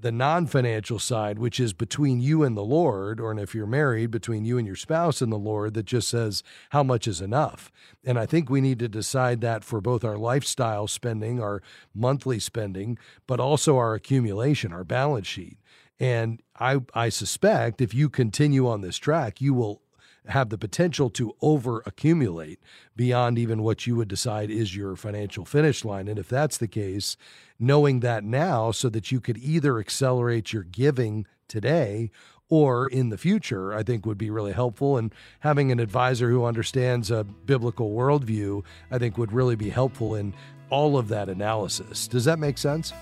the 0.00 0.12
non-financial 0.12 0.98
side 0.98 1.38
which 1.38 1.58
is 1.58 1.72
between 1.72 2.20
you 2.20 2.42
and 2.42 2.56
the 2.56 2.64
Lord 2.64 3.20
or 3.20 3.38
if 3.38 3.54
you're 3.54 3.66
married 3.66 4.10
between 4.10 4.44
you 4.44 4.58
and 4.58 4.66
your 4.66 4.76
spouse 4.76 5.20
and 5.20 5.32
the 5.32 5.36
Lord 5.36 5.74
that 5.74 5.86
just 5.86 6.08
says 6.08 6.42
how 6.70 6.82
much 6.82 7.06
is 7.06 7.20
enough. 7.20 7.70
And 8.04 8.18
I 8.18 8.26
think 8.26 8.48
we 8.48 8.60
need 8.60 8.78
to 8.80 8.88
decide 8.88 9.40
that 9.40 9.64
for 9.64 9.80
both 9.80 10.04
our 10.04 10.16
lifestyle 10.16 10.86
spending, 10.86 11.40
our 11.40 11.62
monthly 11.94 12.38
spending, 12.38 12.98
but 13.26 13.40
also 13.40 13.76
our 13.76 13.94
accumulation, 13.94 14.72
our 14.72 14.84
balance 14.84 15.26
sheet. 15.26 15.58
And 16.00 16.42
I 16.58 16.80
I 16.94 17.08
suspect 17.08 17.80
if 17.80 17.92
you 17.92 18.08
continue 18.08 18.68
on 18.68 18.80
this 18.80 18.98
track, 18.98 19.40
you 19.40 19.54
will 19.54 19.82
have 20.26 20.50
the 20.50 20.58
potential 20.58 21.10
to 21.10 21.34
over 21.40 21.82
accumulate 21.86 22.60
beyond 22.94 23.38
even 23.38 23.62
what 23.62 23.86
you 23.86 23.96
would 23.96 24.08
decide 24.08 24.50
is 24.50 24.76
your 24.76 24.94
financial 24.94 25.44
finish 25.44 25.84
line. 25.84 26.08
And 26.08 26.18
if 26.18 26.28
that's 26.28 26.58
the 26.58 26.68
case, 26.68 27.16
knowing 27.58 28.00
that 28.00 28.24
now 28.24 28.70
so 28.70 28.88
that 28.88 29.10
you 29.10 29.20
could 29.20 29.38
either 29.38 29.78
accelerate 29.78 30.52
your 30.52 30.62
giving 30.62 31.26
today 31.48 32.10
or 32.50 32.88
in 32.88 33.10
the 33.10 33.18
future, 33.18 33.74
I 33.74 33.82
think 33.82 34.06
would 34.06 34.16
be 34.16 34.30
really 34.30 34.52
helpful. 34.52 34.96
And 34.96 35.14
having 35.40 35.70
an 35.70 35.80
advisor 35.80 36.30
who 36.30 36.44
understands 36.44 37.10
a 37.10 37.24
biblical 37.24 37.90
worldview, 37.90 38.64
I 38.90 38.98
think 38.98 39.18
would 39.18 39.32
really 39.32 39.56
be 39.56 39.68
helpful 39.68 40.14
in 40.14 40.32
all 40.70 40.96
of 40.96 41.08
that 41.08 41.28
analysis. 41.28 42.08
Does 42.08 42.24
that 42.24 42.38
make 42.38 42.56
sense? 42.58 42.92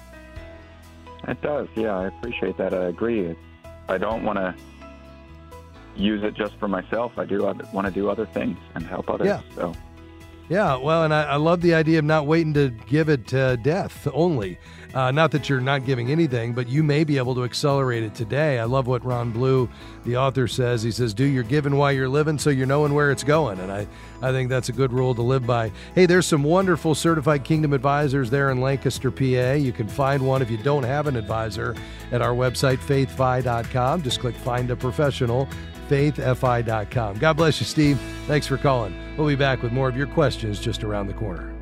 It 1.29 1.41
does. 1.43 1.69
Yeah, 1.75 1.97
I 1.97 2.07
appreciate 2.07 2.57
that. 2.59 2.75
I 2.75 2.87
agree. 2.87 3.37
I 3.89 3.99
don't 3.99 4.25
want 4.25 4.39
to 4.39 4.55
use 5.97 6.23
it 6.25 6.35
just 6.35 6.57
for 6.59 6.69
myself. 6.69 7.13
I 7.17 7.25
do 7.25 7.43
want 7.73 7.87
to 7.87 7.93
do 7.93 8.11
other 8.11 8.27
things 8.27 8.59
and 8.75 8.85
help 8.85 9.09
others. 9.09 9.27
Yeah. 9.27 9.41
So. 9.55 9.75
Yeah, 10.49 10.77
well, 10.77 11.03
and 11.03 11.13
I, 11.13 11.25
I, 11.25 11.37
love 11.37 11.61
the 11.61 11.75
idea 11.75 11.99
of 11.99 12.05
not 12.05 12.27
waiting 12.27 12.55
to 12.55 12.69
give 12.71 13.09
it 13.09 13.27
to 13.29 13.57
death 13.57 14.07
only. 14.13 14.59
Uh, 14.95 15.11
not 15.11 15.33
that 15.33 15.49
you're 15.49 15.61
not 15.61 15.85
giving 15.85 16.11
anything, 16.11 16.55
but 16.55 16.69
you 16.69 16.85
may 16.85 17.03
be 17.03 17.19
able 17.19 17.35
to 17.35 17.43
accelerate 17.43 18.05
it 18.05 18.15
today. 18.15 18.61
I 18.61 18.65
love 18.65 18.87
what 18.87 19.05
Ron 19.05 19.33
Blue, 19.33 19.69
the 20.05 20.17
author, 20.17 20.47
says. 20.47 20.85
He 20.85 20.93
says, 20.93 21.13
Do 21.13 21.25
your 21.25 21.43
giving 21.43 21.77
while 21.77 21.93
you're 21.93 22.09
living 22.09 22.39
so 22.39 22.49
you're 22.51 22.67
knowing 22.67 22.95
where 22.95 23.11
it's 23.11 23.25
going. 23.25 23.59
And 23.59 23.73
I, 23.73 23.89
I 24.23 24.31
think 24.31 24.49
that's 24.49 24.69
a 24.69 24.73
good 24.73 24.93
rule 24.93 25.15
to 25.17 25.21
live 25.21 25.47
by. 25.47 25.73
Hey, 25.95 26.07
there's 26.07 26.27
some 26.27 26.45
wonderful 26.45 26.95
certified 26.95 27.43
kingdom 27.45 27.73
advisors 27.73 28.31
there 28.31 28.51
in 28.51 28.61
Lancaster, 28.61 29.11
PA. 29.11 29.53
You 29.53 29.73
can 29.73 29.89
find 29.89 30.27
one 30.27 30.43
if 30.43 30.51
you 30.51 30.59
don't 30.59 30.85
have 30.85 31.09
an 31.09 31.17
advisor 31.17 31.75
at 32.13 32.23
our 32.23 32.35
website, 32.35 32.79
faithfi.com. 32.79 34.03
Just 34.03 34.21
click 34.21 34.37
Find 34.37 34.71
a 34.71 34.77
Professional 34.77 35.49
faithfi.com. 35.89 37.19
God 37.19 37.37
bless 37.37 37.61
you, 37.61 37.67
Steve. 37.67 37.99
Thanks 38.27 38.47
for 38.47 38.57
calling. 38.57 38.95
We'll 39.17 39.29
be 39.29 39.37
back 39.37 39.63
with 39.63 39.73
more 39.73 39.89
of 39.89 39.97
your 39.97 40.07
questions 40.09 40.61
just 40.61 40.85
around 40.85 41.07
the 41.07 41.15
corner. 41.15 41.57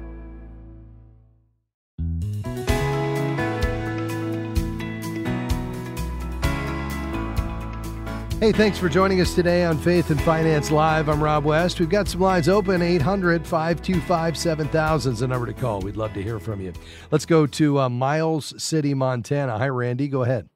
Hey, 8.45 8.53
thanks 8.53 8.79
for 8.79 8.91
joining 8.91 9.23
us 9.23 9.35
today 9.35 9.65
on 9.65 9.79
Faith 9.79 10.11
and 10.11 10.21
Finance 10.21 10.71
Live. 10.71 11.09
I'm 11.09 11.23
Rob 11.23 11.47
West. 11.47 11.81
We've 11.81 11.89
got 11.89 12.09
some 12.09 12.21
lines 12.21 12.47
open 12.47 12.83
800 12.83 13.47
525 13.47 14.37
7000 14.37 15.13
is 15.15 15.21
the 15.21 15.27
number 15.27 15.47
to 15.47 15.55
call. 15.55 15.81
We'd 15.81 15.97
love 15.97 16.13
to 16.13 16.23
hear 16.23 16.39
from 16.39 16.61
you. 16.61 16.75
Let's 17.11 17.25
go 17.25 17.47
to 17.47 17.81
uh, 17.81 17.89
Miles 17.89 18.53
City, 18.63 18.93
Montana. 18.93 19.57
Hi, 19.57 19.69
Randy. 19.69 20.09
Go 20.09 20.25
ahead. 20.25 20.51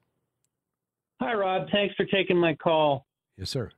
Hi, 1.23 1.33
Rob. 1.33 1.69
Thanks 1.73 1.95
for 1.95 2.05
taking 2.05 2.37
my 2.37 2.55
call. 2.57 3.07
Yes, 3.39 3.51
sir. 3.51 3.71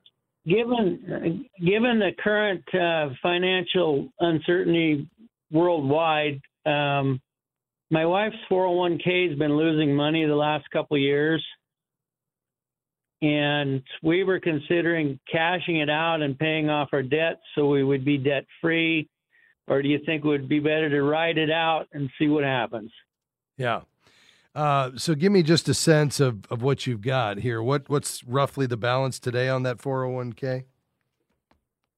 Given 0.47 1.45
given 1.65 1.99
the 1.99 2.13
current 2.19 2.65
uh, 2.75 3.15
financial 3.23 4.09
uncertainty 4.21 5.07
worldwide, 5.53 6.41
um, 6.65 7.21
my 7.91 8.07
wife's 8.07 8.37
401k 8.51 9.29
has 9.29 9.39
been 9.39 9.57
losing 9.57 9.95
money 9.95 10.25
the 10.25 10.35
last 10.35 10.65
couple 10.71 10.97
years, 10.97 11.45
and 13.21 13.83
we 14.03 14.25
were 14.25 14.41
considering 14.41 15.21
cashing 15.31 15.77
it 15.77 15.91
out 15.91 16.23
and 16.23 16.39
paying 16.39 16.71
off 16.71 16.89
our 16.93 17.03
debt 17.03 17.41
so 17.55 17.69
we 17.69 17.85
would 17.85 18.05
be 18.05 18.17
debt 18.17 18.47
free. 18.63 19.09
Or 19.67 19.83
do 19.83 19.89
you 19.89 20.01
think 20.07 20.25
it 20.25 20.29
would 20.29 20.49
be 20.49 20.59
better 20.59 20.89
to 20.89 21.03
ride 21.03 21.37
it 21.37 21.51
out 21.51 21.87
and 21.93 22.11
see 22.19 22.29
what 22.29 22.45
happens? 22.45 22.91
Yeah. 23.59 23.83
Uh, 24.55 24.91
so 24.97 25.15
give 25.15 25.31
me 25.31 25.43
just 25.43 25.69
a 25.69 25.75
sense 25.75 26.19
of, 26.19 26.45
of 26.51 26.63
what 26.63 26.87
you've 26.87 27.03
got 27.03 27.39
here. 27.39 27.63
What 27.63 27.89
what's 27.89 28.25
roughly 28.25 28.67
the 28.67 28.77
balance 28.77 29.19
today 29.19 29.49
on 29.49 29.63
that 29.63 29.79
401k? 29.79 30.65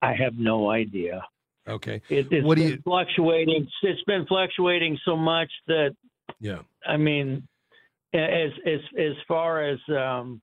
I 0.02 0.14
have 0.14 0.34
no 0.36 0.70
idea. 0.70 1.22
Okay. 1.66 2.02
It, 2.08 2.30
has 2.32 2.44
what 2.44 2.58
do 2.58 2.64
you 2.64 2.78
fluctuating? 2.84 3.68
It's 3.82 4.02
been 4.04 4.26
fluctuating 4.26 4.98
so 5.04 5.16
much 5.16 5.50
that 5.68 5.94
yeah. 6.40 6.58
I 6.86 6.96
mean, 6.96 7.46
as 8.12 8.50
as 8.66 8.80
as 8.98 9.12
far 9.26 9.64
as 9.64 9.78
um, 9.88 10.42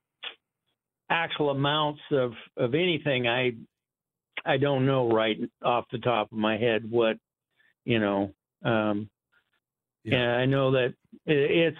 actual 1.09 1.51
amounts 1.51 2.01
of 2.11 2.31
of 2.57 2.73
anything, 2.73 3.27
I 3.27 3.51
I 4.45 4.57
don't 4.57 4.85
know 4.85 5.11
right 5.11 5.37
off 5.63 5.85
the 5.91 5.99
top 5.99 6.31
of 6.31 6.37
my 6.37 6.57
head 6.57 6.89
what 6.89 7.17
you 7.85 7.99
know. 7.99 8.33
Um, 8.63 9.09
yeah. 10.03 10.15
And 10.15 10.31
I 10.31 10.45
know 10.45 10.71
that 10.71 10.93
it's 11.25 11.77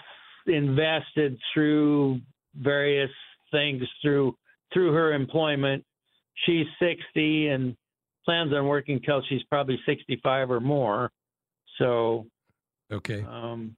invested 0.50 1.38
through 1.52 2.20
various 2.54 3.10
things 3.50 3.82
through 4.02 4.34
through 4.72 4.92
her 4.92 5.12
employment. 5.12 5.84
She's 6.46 6.66
60 6.80 7.48
and 7.48 7.76
plans 8.24 8.52
on 8.52 8.66
working 8.66 9.00
till 9.04 9.22
she's 9.28 9.42
probably 9.44 9.78
65 9.86 10.50
or 10.50 10.60
more. 10.60 11.10
So, 11.78 12.26
okay, 12.92 13.24
um, 13.28 13.76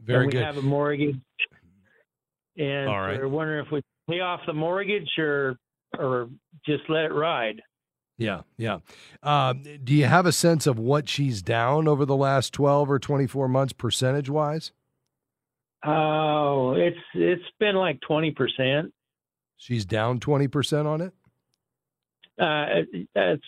very 0.00 0.26
we 0.26 0.32
good. 0.32 0.44
have 0.44 0.56
a 0.56 0.62
mortgage, 0.62 1.16
and 2.56 2.88
All 2.88 3.00
right. 3.00 3.18
we're 3.18 3.28
wondering 3.28 3.64
if 3.64 3.72
we 3.72 3.82
pay 4.08 4.20
off 4.20 4.40
the 4.46 4.52
mortgage 4.52 5.08
or 5.18 5.56
or 5.98 6.28
just 6.66 6.82
let 6.88 7.04
it 7.04 7.12
ride. 7.12 7.60
Yeah, 8.18 8.42
yeah. 8.56 8.78
Uh, 9.22 9.54
do 9.82 9.94
you 9.94 10.04
have 10.04 10.26
a 10.26 10.32
sense 10.32 10.66
of 10.66 10.78
what 10.78 11.08
she's 11.08 11.42
down 11.42 11.88
over 11.88 12.04
the 12.04 12.16
last 12.16 12.52
12 12.52 12.90
or 12.90 12.98
24 12.98 13.48
months 13.48 13.72
percentage 13.72 14.28
wise? 14.30 14.70
Oh, 15.84 16.74
it's 16.76 16.98
it's 17.14 17.42
been 17.58 17.74
like 17.76 18.00
twenty 18.00 18.30
percent. 18.30 18.92
She's 19.56 19.84
down 19.84 20.20
twenty 20.20 20.48
percent 20.48 20.86
on 20.86 21.00
it. 21.00 21.12
Uh, 22.40 22.82
that's 23.14 23.42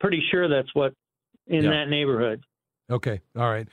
pretty 0.00 0.22
sure 0.30 0.48
that's 0.48 0.74
what 0.74 0.92
in 1.46 1.64
Yeah. 1.64 1.70
that 1.70 1.88
neighborhood. 1.88 2.42
Okay, 2.90 3.20
all 3.36 3.48
right. 3.50 3.68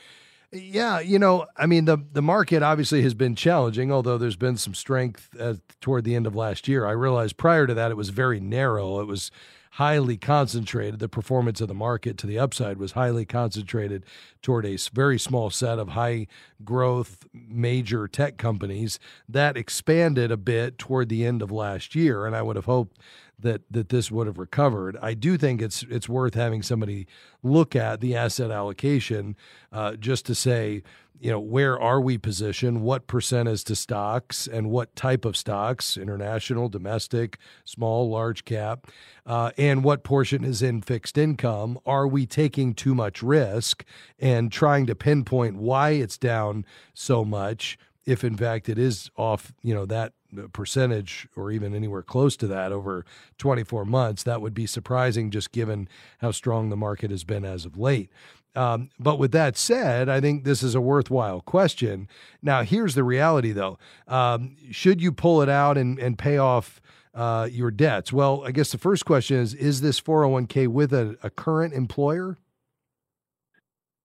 Yeah, 0.51 0.99
you 0.99 1.19
know, 1.19 1.47
I 1.57 1.65
mean 1.65 1.85
the 1.85 1.97
the 2.11 2.21
market 2.21 2.63
obviously 2.63 3.01
has 3.01 3.13
been 3.13 3.35
challenging, 3.35 3.91
although 3.91 4.17
there's 4.17 4.37
been 4.37 4.55
some 4.57 4.73
strength 4.73 5.29
uh, 5.39 5.55
toward 5.81 6.03
the 6.05 6.15
end 6.15 6.27
of 6.27 6.35
last 6.35 6.67
year. 6.67 6.85
I 6.85 6.91
realized 6.91 7.37
prior 7.37 7.67
to 7.67 7.73
that 7.73 7.91
it 7.91 7.97
was 7.97 8.09
very 8.09 8.39
narrow. 8.39 8.99
It 9.01 9.05
was 9.05 9.31
highly 9.75 10.15
concentrated. 10.15 10.99
The 10.99 11.09
performance 11.09 11.59
of 11.59 11.67
the 11.67 11.73
market 11.73 12.17
to 12.19 12.27
the 12.27 12.39
upside 12.39 12.77
was 12.77 12.93
highly 12.93 13.25
concentrated 13.25 14.05
toward 14.41 14.65
a 14.65 14.77
very 14.93 15.19
small 15.19 15.49
set 15.49 15.79
of 15.79 15.89
high 15.89 16.27
growth 16.63 17.25
major 17.33 18.07
tech 18.07 18.37
companies 18.37 18.99
that 19.27 19.57
expanded 19.57 20.31
a 20.31 20.37
bit 20.37 20.77
toward 20.77 21.09
the 21.09 21.25
end 21.25 21.41
of 21.41 21.51
last 21.51 21.93
year. 21.93 22.25
And 22.25 22.33
I 22.33 22.41
would 22.41 22.55
have 22.55 22.65
hoped 22.65 22.97
that 23.39 23.61
that 23.69 23.89
this 23.89 24.11
would 24.11 24.27
have 24.27 24.37
recovered. 24.37 24.97
I 25.01 25.13
do 25.13 25.37
think 25.37 25.61
it's 25.61 25.83
it's 25.83 26.09
worth 26.09 26.33
having 26.33 26.61
somebody 26.61 27.07
look 27.43 27.75
at 27.75 28.01
the 28.01 28.15
asset 28.15 28.51
allocation 28.51 29.35
uh, 29.71 29.95
just 29.95 30.25
to 30.27 30.35
say 30.35 30.83
you 31.19 31.31
know, 31.31 31.39
where 31.39 31.79
are 31.79 32.01
we 32.01 32.17
positioned? 32.17 32.81
What 32.81 33.07
percent 33.07 33.47
is 33.47 33.63
to 33.65 33.75
stocks 33.75 34.47
and 34.47 34.69
what 34.69 34.95
type 34.95 35.25
of 35.25 35.37
stocks, 35.37 35.97
international, 35.97 36.69
domestic, 36.69 37.37
small, 37.63 38.09
large 38.09 38.45
cap, 38.45 38.87
uh, 39.25 39.51
and 39.57 39.83
what 39.83 40.03
portion 40.03 40.43
is 40.43 40.61
in 40.61 40.81
fixed 40.81 41.17
income? 41.17 41.79
Are 41.85 42.07
we 42.07 42.25
taking 42.25 42.73
too 42.73 42.93
much 42.93 43.23
risk 43.23 43.85
and 44.19 44.51
trying 44.51 44.85
to 44.87 44.95
pinpoint 44.95 45.57
why 45.57 45.91
it's 45.91 46.17
down 46.17 46.65
so 46.93 47.23
much? 47.23 47.77
If 48.05 48.23
in 48.23 48.37
fact 48.37 48.69
it 48.69 48.77
is 48.77 49.09
off, 49.15 49.51
you 49.63 49.73
know, 49.73 49.85
that 49.87 50.13
percentage 50.51 51.27
or 51.35 51.51
even 51.51 51.73
anywhere 51.73 52.01
close 52.01 52.35
to 52.37 52.47
that 52.47 52.71
over 52.71 53.05
24 53.37 53.85
months, 53.85 54.23
that 54.23 54.41
would 54.41 54.53
be 54.53 54.65
surprising 54.65 55.31
just 55.31 55.51
given 55.51 55.87
how 56.19 56.31
strong 56.31 56.69
the 56.69 56.77
market 56.77 57.11
has 57.11 57.23
been 57.23 57.45
as 57.45 57.65
of 57.65 57.77
late. 57.77 58.09
Um, 58.55 58.89
but 58.97 59.19
with 59.19 59.31
that 59.33 59.57
said, 59.57 60.07
I 60.07 60.21
think 60.21 60.45
this 60.45 60.63
is 60.63 60.75
a 60.75 60.81
worthwhile 60.81 61.41
question. 61.41 62.07
Now, 62.41 62.63
here's 62.63 62.95
the 62.95 63.03
reality 63.03 63.51
though. 63.51 63.77
Um, 64.07 64.55
should 64.71 65.01
you 65.01 65.11
pull 65.11 65.41
it 65.41 65.49
out 65.49 65.77
and, 65.77 65.99
and 65.99 66.17
pay 66.17 66.37
off 66.37 66.81
uh, 67.13 67.49
your 67.51 67.71
debts? 67.71 68.13
Well, 68.13 68.43
I 68.45 68.51
guess 68.51 68.71
the 68.71 68.77
first 68.77 69.05
question 69.05 69.37
is 69.37 69.53
Is 69.53 69.81
this 69.81 69.99
401k 69.99 70.67
with 70.67 70.93
a, 70.93 71.17
a 71.21 71.29
current 71.29 71.73
employer? 71.73 72.37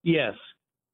Yes. 0.03 0.35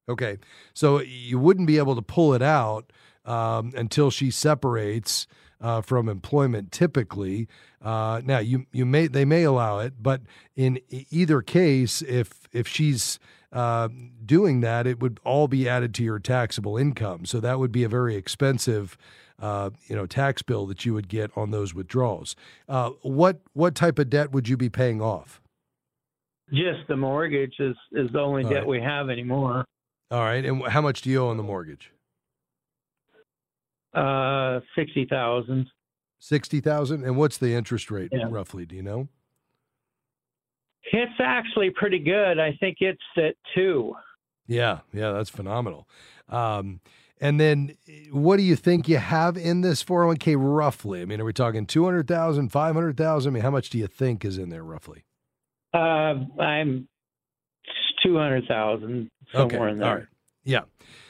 Okay. 0.09 0.37
So 0.73 1.01
you 1.01 1.39
wouldn't 1.39 1.67
be 1.67 1.77
able 1.77 1.95
to 1.95 2.01
pull 2.01 2.33
it 2.33 2.41
out 2.41 2.91
um, 3.27 3.73
until 3.75 4.09
she 4.09 4.31
separates 4.31 5.27
uh, 5.61 5.81
from 5.81 6.09
employment. 6.09 6.71
Typically, 6.71 7.47
uh, 7.81 8.21
now 8.23 8.39
you 8.39 8.65
you 8.71 8.85
may 8.85 9.07
they 9.07 9.25
may 9.25 9.43
allow 9.43 9.79
it, 9.79 9.93
but 10.01 10.21
in 10.55 10.79
either 10.89 11.41
case, 11.41 12.01
if 12.01 12.47
if 12.51 12.67
she's 12.67 13.19
uh, 13.51 13.89
doing 14.25 14.61
that, 14.61 14.87
it 14.87 14.99
would 14.99 15.19
all 15.23 15.47
be 15.47 15.67
added 15.67 15.93
to 15.95 16.03
your 16.03 16.19
taxable 16.19 16.77
income. 16.77 17.25
So 17.25 17.39
that 17.39 17.59
would 17.59 17.71
be 17.71 17.83
a 17.83 17.89
very 17.89 18.15
expensive. 18.15 18.97
Uh, 19.39 19.69
you 19.85 19.95
know, 19.95 20.07
tax 20.07 20.41
bill 20.41 20.65
that 20.65 20.83
you 20.83 20.95
would 20.95 21.07
get 21.07 21.29
on 21.37 21.51
those 21.51 21.71
withdrawals. 21.71 22.35
Uh, 22.67 22.89
what 23.03 23.41
what 23.53 23.75
type 23.75 23.99
of 23.99 24.09
debt 24.09 24.31
would 24.31 24.49
you 24.49 24.57
be 24.57 24.67
paying 24.67 24.99
off? 24.99 25.39
Just 26.49 26.87
the 26.87 26.97
mortgage 26.97 27.53
is 27.59 27.75
is 27.91 28.09
the 28.13 28.19
only 28.19 28.43
all 28.45 28.49
debt 28.49 28.59
right. 28.61 28.67
we 28.67 28.81
have 28.81 29.11
anymore. 29.11 29.63
All 30.09 30.21
right, 30.21 30.43
and 30.43 30.65
how 30.65 30.81
much 30.81 31.03
do 31.03 31.11
you 31.11 31.21
owe 31.23 31.27
on 31.27 31.37
the 31.37 31.43
mortgage? 31.43 31.91
Uh, 33.93 34.59
sixty 34.75 35.05
thousand. 35.05 35.67
Sixty 36.19 36.59
thousand, 36.59 37.03
and 37.03 37.17
what's 37.17 37.37
the 37.37 37.53
interest 37.53 37.91
rate 37.91 38.09
yeah. 38.11 38.25
roughly? 38.29 38.65
Do 38.65 38.75
you 38.75 38.83
know? 38.83 39.07
It's 40.91 41.19
actually 41.19 41.69
pretty 41.69 41.99
good. 41.99 42.39
I 42.39 42.55
think 42.59 42.77
it's 42.79 43.01
at 43.17 43.35
two. 43.53 43.93
Yeah, 44.47 44.79
yeah, 44.93 45.11
that's 45.11 45.29
phenomenal. 45.29 45.87
Um, 46.29 46.79
and 47.19 47.39
then 47.39 47.75
what 48.11 48.37
do 48.37 48.43
you 48.43 48.55
think 48.55 48.87
you 48.87 48.97
have 48.97 49.37
in 49.37 49.61
this 49.61 49.83
401k 49.83 50.35
roughly? 50.37 51.01
I 51.01 51.05
mean, 51.05 51.19
are 51.19 51.25
we 51.25 51.33
talking 51.33 51.65
200,000, 51.65 52.49
500,000? 52.49 53.29
I 53.29 53.33
mean, 53.33 53.43
how 53.43 53.51
much 53.51 53.69
do 53.69 53.77
you 53.77 53.87
think 53.87 54.23
is 54.23 54.37
in 54.37 54.49
there 54.49 54.63
roughly? 54.63 55.03
Uh, 55.73 56.15
I'm 56.39 56.87
200,000 58.03 59.09
somewhere 59.33 59.61
okay. 59.61 59.71
in 59.71 59.79
there. 59.79 59.89
All 59.89 59.95
right. 59.95 60.05
Yeah. 60.43 60.61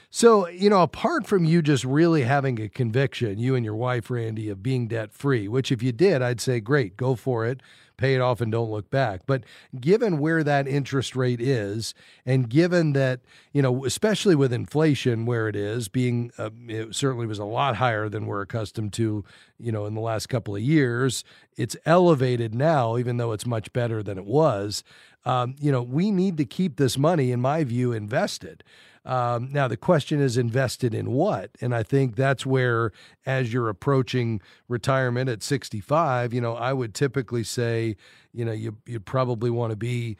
So, 0.10 0.48
you 0.48 0.70
know, 0.70 0.82
apart 0.84 1.28
from 1.28 1.44
you 1.44 1.62
just 1.62 1.84
really 1.84 2.24
having 2.24 2.62
a 2.62 2.70
conviction, 2.70 3.40
you 3.40 3.56
and 3.56 3.66
your 3.66 3.76
wife, 3.76 4.10
Randy, 4.10 4.50
of 4.50 4.64
being 4.64 4.88
debt 4.88 5.12
free, 5.12 5.48
which 5.50 5.72
if 5.72 5.84
you 5.84 5.92
did, 5.92 6.22
I'd 6.22 6.40
say, 6.40 6.62
great, 6.62 6.96
go 6.96 7.16
for 7.16 7.46
it, 7.46 7.62
pay 7.98 8.16
it 8.16 8.22
off 8.22 8.40
and 8.40 8.50
don't 8.50 8.72
look 8.72 8.90
back. 8.90 9.22
But 9.26 9.44
given 9.82 10.18
where 10.18 10.46
that 10.46 10.66
interest 10.66 11.14
rate 11.16 11.42
is, 11.42 11.94
and 12.26 12.50
given 12.50 12.94
that, 12.94 13.20
you 13.52 13.62
know, 13.62 13.84
especially 13.84 14.34
with 14.34 14.54
inflation 14.54 15.26
where 15.26 15.50
it 15.50 15.58
is, 15.58 15.90
being 15.90 16.32
uh, 16.38 16.52
it 16.68 16.96
certainly 16.96 17.28
was 17.28 17.40
a 17.40 17.46
lot 17.46 17.76
higher 17.76 18.08
than 18.08 18.28
we're 18.28 18.42
accustomed 18.42 18.94
to, 18.94 19.26
you 19.60 19.72
know, 19.74 19.86
in 19.86 19.94
the 19.94 20.02
last 20.02 20.28
couple 20.30 20.56
of 20.56 20.62
years, 20.62 21.26
it's 21.58 21.76
elevated 21.86 22.56
now, 22.56 22.98
even 22.98 23.18
though 23.18 23.34
it's 23.34 23.46
much 23.46 23.74
better 23.74 24.02
than 24.02 24.18
it 24.18 24.26
was. 24.26 24.86
Um, 25.26 25.58
you 25.60 25.74
know, 25.74 25.84
we 25.84 26.12
need 26.12 26.38
to 26.38 26.46
keep 26.46 26.78
this 26.78 26.98
money, 26.98 27.34
in 27.34 27.42
my 27.42 27.66
view, 27.66 27.92
invested. 27.92 28.64
Um, 29.08 29.50
now, 29.54 29.70
the 29.70 29.78
question 29.78 30.20
is 30.20 30.38
invested 30.38 30.94
in 30.94 31.12
what? 31.12 31.52
And 31.62 31.74
I 31.74 31.82
think 31.82 32.18
that's 32.18 32.46
where, 32.46 32.92
as 33.26 33.54
you're 33.54 33.70
approaching 33.70 34.42
retirement 34.68 35.30
at 35.30 35.42
65, 35.42 36.34
you 36.34 36.42
know, 36.42 36.56
I 36.56 36.74
would 36.74 36.94
typically 36.94 37.46
say, 37.46 37.96
you 38.34 38.44
know, 38.44 38.52
you, 38.52 38.76
you 38.86 39.00
probably 39.00 39.50
want 39.50 39.72
to 39.72 39.78
be 39.78 40.18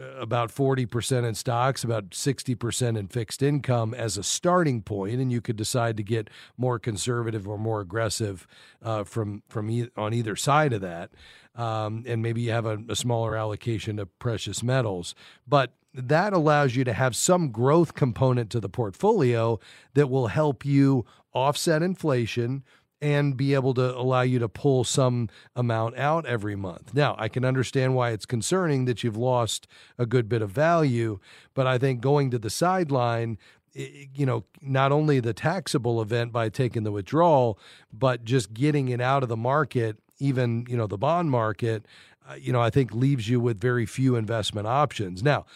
uh, 0.00 0.04
about 0.18 0.50
40% 0.50 1.28
in 1.28 1.34
stocks, 1.34 1.84
about 1.84 2.10
60% 2.10 2.98
in 2.98 3.08
fixed 3.08 3.42
income 3.42 3.92
as 3.92 4.16
a 4.16 4.22
starting 4.22 4.80
point, 4.80 5.20
and 5.20 5.30
you 5.30 5.42
could 5.42 5.56
decide 5.56 5.98
to 5.98 6.02
get 6.02 6.30
more 6.56 6.78
conservative 6.78 7.46
or 7.46 7.58
more 7.58 7.82
aggressive 7.82 8.46
uh, 8.82 9.04
from 9.04 9.42
from 9.50 9.68
e- 9.68 9.90
on 9.98 10.14
either 10.14 10.34
side 10.34 10.72
of 10.72 10.80
that, 10.80 11.10
um, 11.56 12.04
and 12.06 12.22
maybe 12.22 12.40
you 12.40 12.52
have 12.52 12.64
a, 12.64 12.78
a 12.88 12.96
smaller 12.96 13.36
allocation 13.36 13.98
to 13.98 14.06
precious 14.06 14.62
metals. 14.62 15.14
But 15.46 15.74
that 15.92 16.32
allows 16.32 16.76
you 16.76 16.84
to 16.84 16.92
have 16.92 17.16
some 17.16 17.50
growth 17.50 17.94
component 17.94 18.50
to 18.50 18.60
the 18.60 18.68
portfolio 18.68 19.58
that 19.94 20.08
will 20.08 20.28
help 20.28 20.64
you 20.64 21.04
offset 21.32 21.82
inflation 21.82 22.62
and 23.02 23.36
be 23.36 23.54
able 23.54 23.72
to 23.74 23.96
allow 23.96 24.20
you 24.20 24.38
to 24.38 24.48
pull 24.48 24.84
some 24.84 25.28
amount 25.56 25.96
out 25.96 26.26
every 26.26 26.54
month. 26.54 26.92
Now, 26.92 27.16
I 27.18 27.28
can 27.28 27.44
understand 27.44 27.94
why 27.94 28.10
it's 28.10 28.26
concerning 28.26 28.84
that 28.84 29.02
you've 29.02 29.16
lost 29.16 29.66
a 29.98 30.04
good 30.04 30.28
bit 30.28 30.42
of 30.42 30.50
value, 30.50 31.18
but 31.54 31.66
I 31.66 31.78
think 31.78 32.00
going 32.00 32.30
to 32.30 32.38
the 32.38 32.50
sideline, 32.50 33.38
you 33.72 34.26
know, 34.26 34.44
not 34.60 34.92
only 34.92 35.18
the 35.18 35.32
taxable 35.32 36.02
event 36.02 36.32
by 36.32 36.50
taking 36.50 36.82
the 36.82 36.92
withdrawal, 36.92 37.58
but 37.92 38.24
just 38.24 38.52
getting 38.52 38.88
it 38.88 39.00
out 39.00 39.22
of 39.22 39.30
the 39.30 39.36
market, 39.36 39.96
even, 40.18 40.66
you 40.68 40.76
know, 40.76 40.86
the 40.86 40.98
bond 40.98 41.30
market, 41.30 41.86
uh, 42.28 42.34
you 42.34 42.52
know, 42.52 42.60
I 42.60 42.68
think 42.70 42.92
leaves 42.92 43.28
you 43.28 43.40
with 43.40 43.58
very 43.58 43.86
few 43.86 44.14
investment 44.14 44.66
options. 44.66 45.22
Now, 45.22 45.46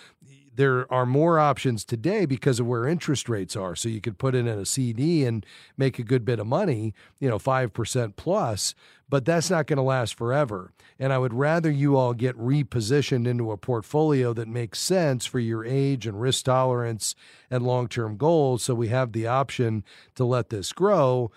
there 0.56 0.90
are 0.92 1.06
more 1.06 1.38
options 1.38 1.84
today 1.84 2.26
because 2.26 2.60
of 2.60 2.66
where 2.66 2.86
interest 2.86 3.28
rates 3.28 3.56
are. 3.56 3.74
So 3.74 3.88
you 3.88 4.00
could 4.00 4.18
put 4.18 4.34
in 4.34 4.46
a 4.46 4.64
CD 4.64 5.24
and 5.24 5.44
make 5.76 5.98
a 5.98 6.04
good 6.04 6.24
bit 6.24 6.38
of 6.38 6.46
money, 6.46 6.94
you 7.18 7.28
know, 7.28 7.38
5% 7.38 8.16
plus, 8.16 8.74
but 9.08 9.24
that's 9.24 9.50
not 9.50 9.66
going 9.66 9.76
to 9.76 9.82
last 9.82 10.14
forever. 10.14 10.72
And 10.98 11.12
I 11.12 11.18
would 11.18 11.34
rather 11.34 11.70
you 11.70 11.96
all 11.96 12.14
get 12.14 12.38
repositioned 12.38 13.26
into 13.26 13.50
a 13.50 13.56
portfolio 13.56 14.32
that 14.34 14.48
makes 14.48 14.78
sense 14.78 15.26
for 15.26 15.40
your 15.40 15.64
age 15.64 16.06
and 16.06 16.20
risk 16.20 16.44
tolerance 16.44 17.14
and 17.50 17.64
long 17.64 17.88
term 17.88 18.16
goals. 18.16 18.62
So 18.62 18.74
we 18.74 18.88
have 18.88 19.12
the 19.12 19.26
option 19.26 19.84
to 20.14 20.24
let 20.24 20.50
this 20.50 20.72
grow 20.72 21.30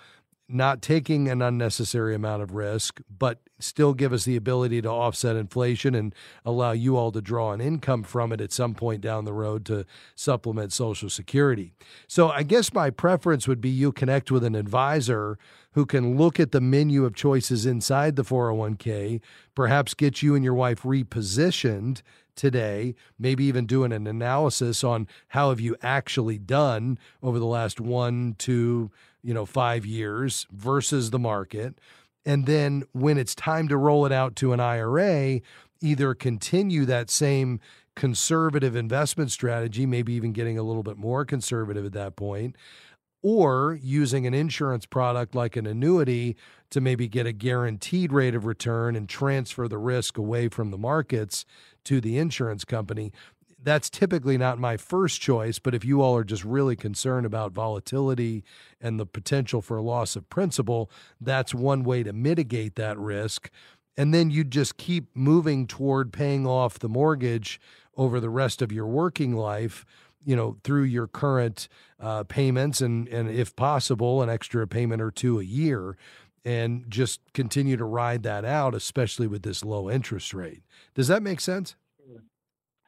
not 0.49 0.81
taking 0.81 1.27
an 1.27 1.41
unnecessary 1.41 2.15
amount 2.15 2.41
of 2.41 2.53
risk, 2.53 3.01
but 3.17 3.39
still 3.59 3.93
give 3.93 4.13
us 4.13 4.23
the 4.23 4.35
ability 4.35 4.81
to 4.81 4.89
offset 4.89 5.35
inflation 5.35 5.93
and 5.93 6.15
allow 6.45 6.71
you 6.71 6.95
all 6.95 7.11
to 7.11 7.21
draw 7.21 7.51
an 7.51 7.59
income 7.59 8.03
from 8.03 8.31
it 8.31 8.39
at 8.39 8.53
some 8.53 8.73
point 8.73 9.01
down 9.01 9.25
the 9.25 9.33
road 9.33 9.65
to 9.65 9.85
supplement 10.15 10.71
Social 10.71 11.09
Security. 11.09 11.73
So 12.07 12.29
I 12.29 12.43
guess 12.43 12.73
my 12.73 12.89
preference 12.89 13.47
would 13.47 13.59
be 13.59 13.69
you 13.69 13.91
connect 13.91 14.31
with 14.31 14.43
an 14.43 14.55
advisor 14.55 15.37
who 15.71 15.85
can 15.85 16.17
look 16.17 16.39
at 16.39 16.51
the 16.51 16.61
menu 16.61 17.03
of 17.05 17.13
choices 17.13 17.65
inside 17.65 18.15
the 18.15 18.23
401k, 18.23 19.21
perhaps 19.53 19.93
get 19.93 20.21
you 20.21 20.33
and 20.33 20.43
your 20.43 20.53
wife 20.53 20.83
repositioned 20.83 22.01
today, 22.35 22.95
maybe 23.19 23.43
even 23.43 23.65
doing 23.65 23.91
an 23.91 24.07
analysis 24.07 24.83
on 24.83 25.07
how 25.29 25.49
have 25.49 25.59
you 25.59 25.75
actually 25.81 26.37
done 26.37 26.97
over 27.21 27.37
the 27.39 27.45
last 27.45 27.81
one, 27.81 28.35
two, 28.37 28.91
you 29.23 29.33
know, 29.33 29.45
five 29.45 29.85
years 29.85 30.47
versus 30.51 31.09
the 31.09 31.19
market. 31.19 31.79
And 32.25 32.45
then 32.45 32.83
when 32.91 33.17
it's 33.17 33.33
time 33.35 33.67
to 33.69 33.77
roll 33.77 34.05
it 34.05 34.11
out 34.11 34.35
to 34.37 34.53
an 34.53 34.59
IRA, 34.59 35.41
either 35.81 36.13
continue 36.13 36.85
that 36.85 37.09
same 37.09 37.59
conservative 37.95 38.75
investment 38.75 39.31
strategy, 39.31 39.85
maybe 39.85 40.13
even 40.13 40.33
getting 40.33 40.57
a 40.57 40.63
little 40.63 40.83
bit 40.83 40.97
more 40.97 41.25
conservative 41.25 41.85
at 41.85 41.93
that 41.93 42.15
point, 42.15 42.55
or 43.23 43.79
using 43.81 44.27
an 44.27 44.33
insurance 44.33 44.85
product 44.85 45.33
like 45.33 45.55
an 45.55 45.65
annuity 45.65 46.35
to 46.69 46.79
maybe 46.79 47.07
get 47.07 47.25
a 47.25 47.31
guaranteed 47.31 48.11
rate 48.11 48.35
of 48.35 48.45
return 48.45 48.95
and 48.95 49.09
transfer 49.09 49.67
the 49.67 49.77
risk 49.77 50.17
away 50.17 50.47
from 50.47 50.69
the 50.69 50.77
markets 50.77 51.45
to 51.83 51.99
the 51.99 52.17
insurance 52.17 52.65
company. 52.65 53.11
That's 53.61 53.89
typically 53.89 54.37
not 54.37 54.59
my 54.59 54.77
first 54.77 55.19
choice, 55.19 55.59
but 55.59 55.73
if 55.73 55.83
you 55.83 56.01
all 56.01 56.15
are 56.15 56.23
just 56.23 56.45
really 56.45 56.75
concerned 56.75 57.25
about 57.25 57.53
volatility 57.53 58.43
and 58.79 58.99
the 58.99 59.05
potential 59.05 59.61
for 59.61 59.81
loss 59.81 60.15
of 60.15 60.29
principal, 60.29 60.91
that's 61.19 61.53
one 61.53 61.83
way 61.83 62.03
to 62.03 62.13
mitigate 62.13 62.75
that 62.75 62.97
risk. 62.99 63.49
And 63.97 64.13
then 64.13 64.29
you 64.29 64.43
just 64.43 64.77
keep 64.77 65.09
moving 65.15 65.65
toward 65.65 66.13
paying 66.13 66.45
off 66.45 66.77
the 66.77 66.89
mortgage 66.89 67.59
over 67.95 68.19
the 68.19 68.29
rest 68.29 68.61
of 68.61 68.71
your 68.71 68.85
working 68.85 69.35
life 69.35 69.85
you 70.27 70.35
know, 70.35 70.57
through 70.61 70.83
your 70.83 71.07
current 71.07 71.69
uh, 72.01 72.21
payments 72.25 72.81
and, 72.81 73.07
and 73.07 73.29
if 73.29 73.55
possible, 73.55 74.21
an 74.21 74.29
extra 74.29 74.67
payment 74.67 75.01
or 75.01 75.09
two 75.09 75.39
a 75.39 75.43
year 75.43 75.95
and 76.43 76.83
just 76.89 77.21
continue 77.33 77.77
to 77.77 77.85
ride 77.85 78.23
that 78.23 78.43
out, 78.43 78.75
especially 78.75 79.27
with 79.27 79.43
this 79.43 79.63
low 79.63 79.89
interest 79.89 80.33
rate. 80.33 80.63
Does 80.95 81.07
that 81.07 81.23
make 81.23 81.39
sense? 81.39 81.75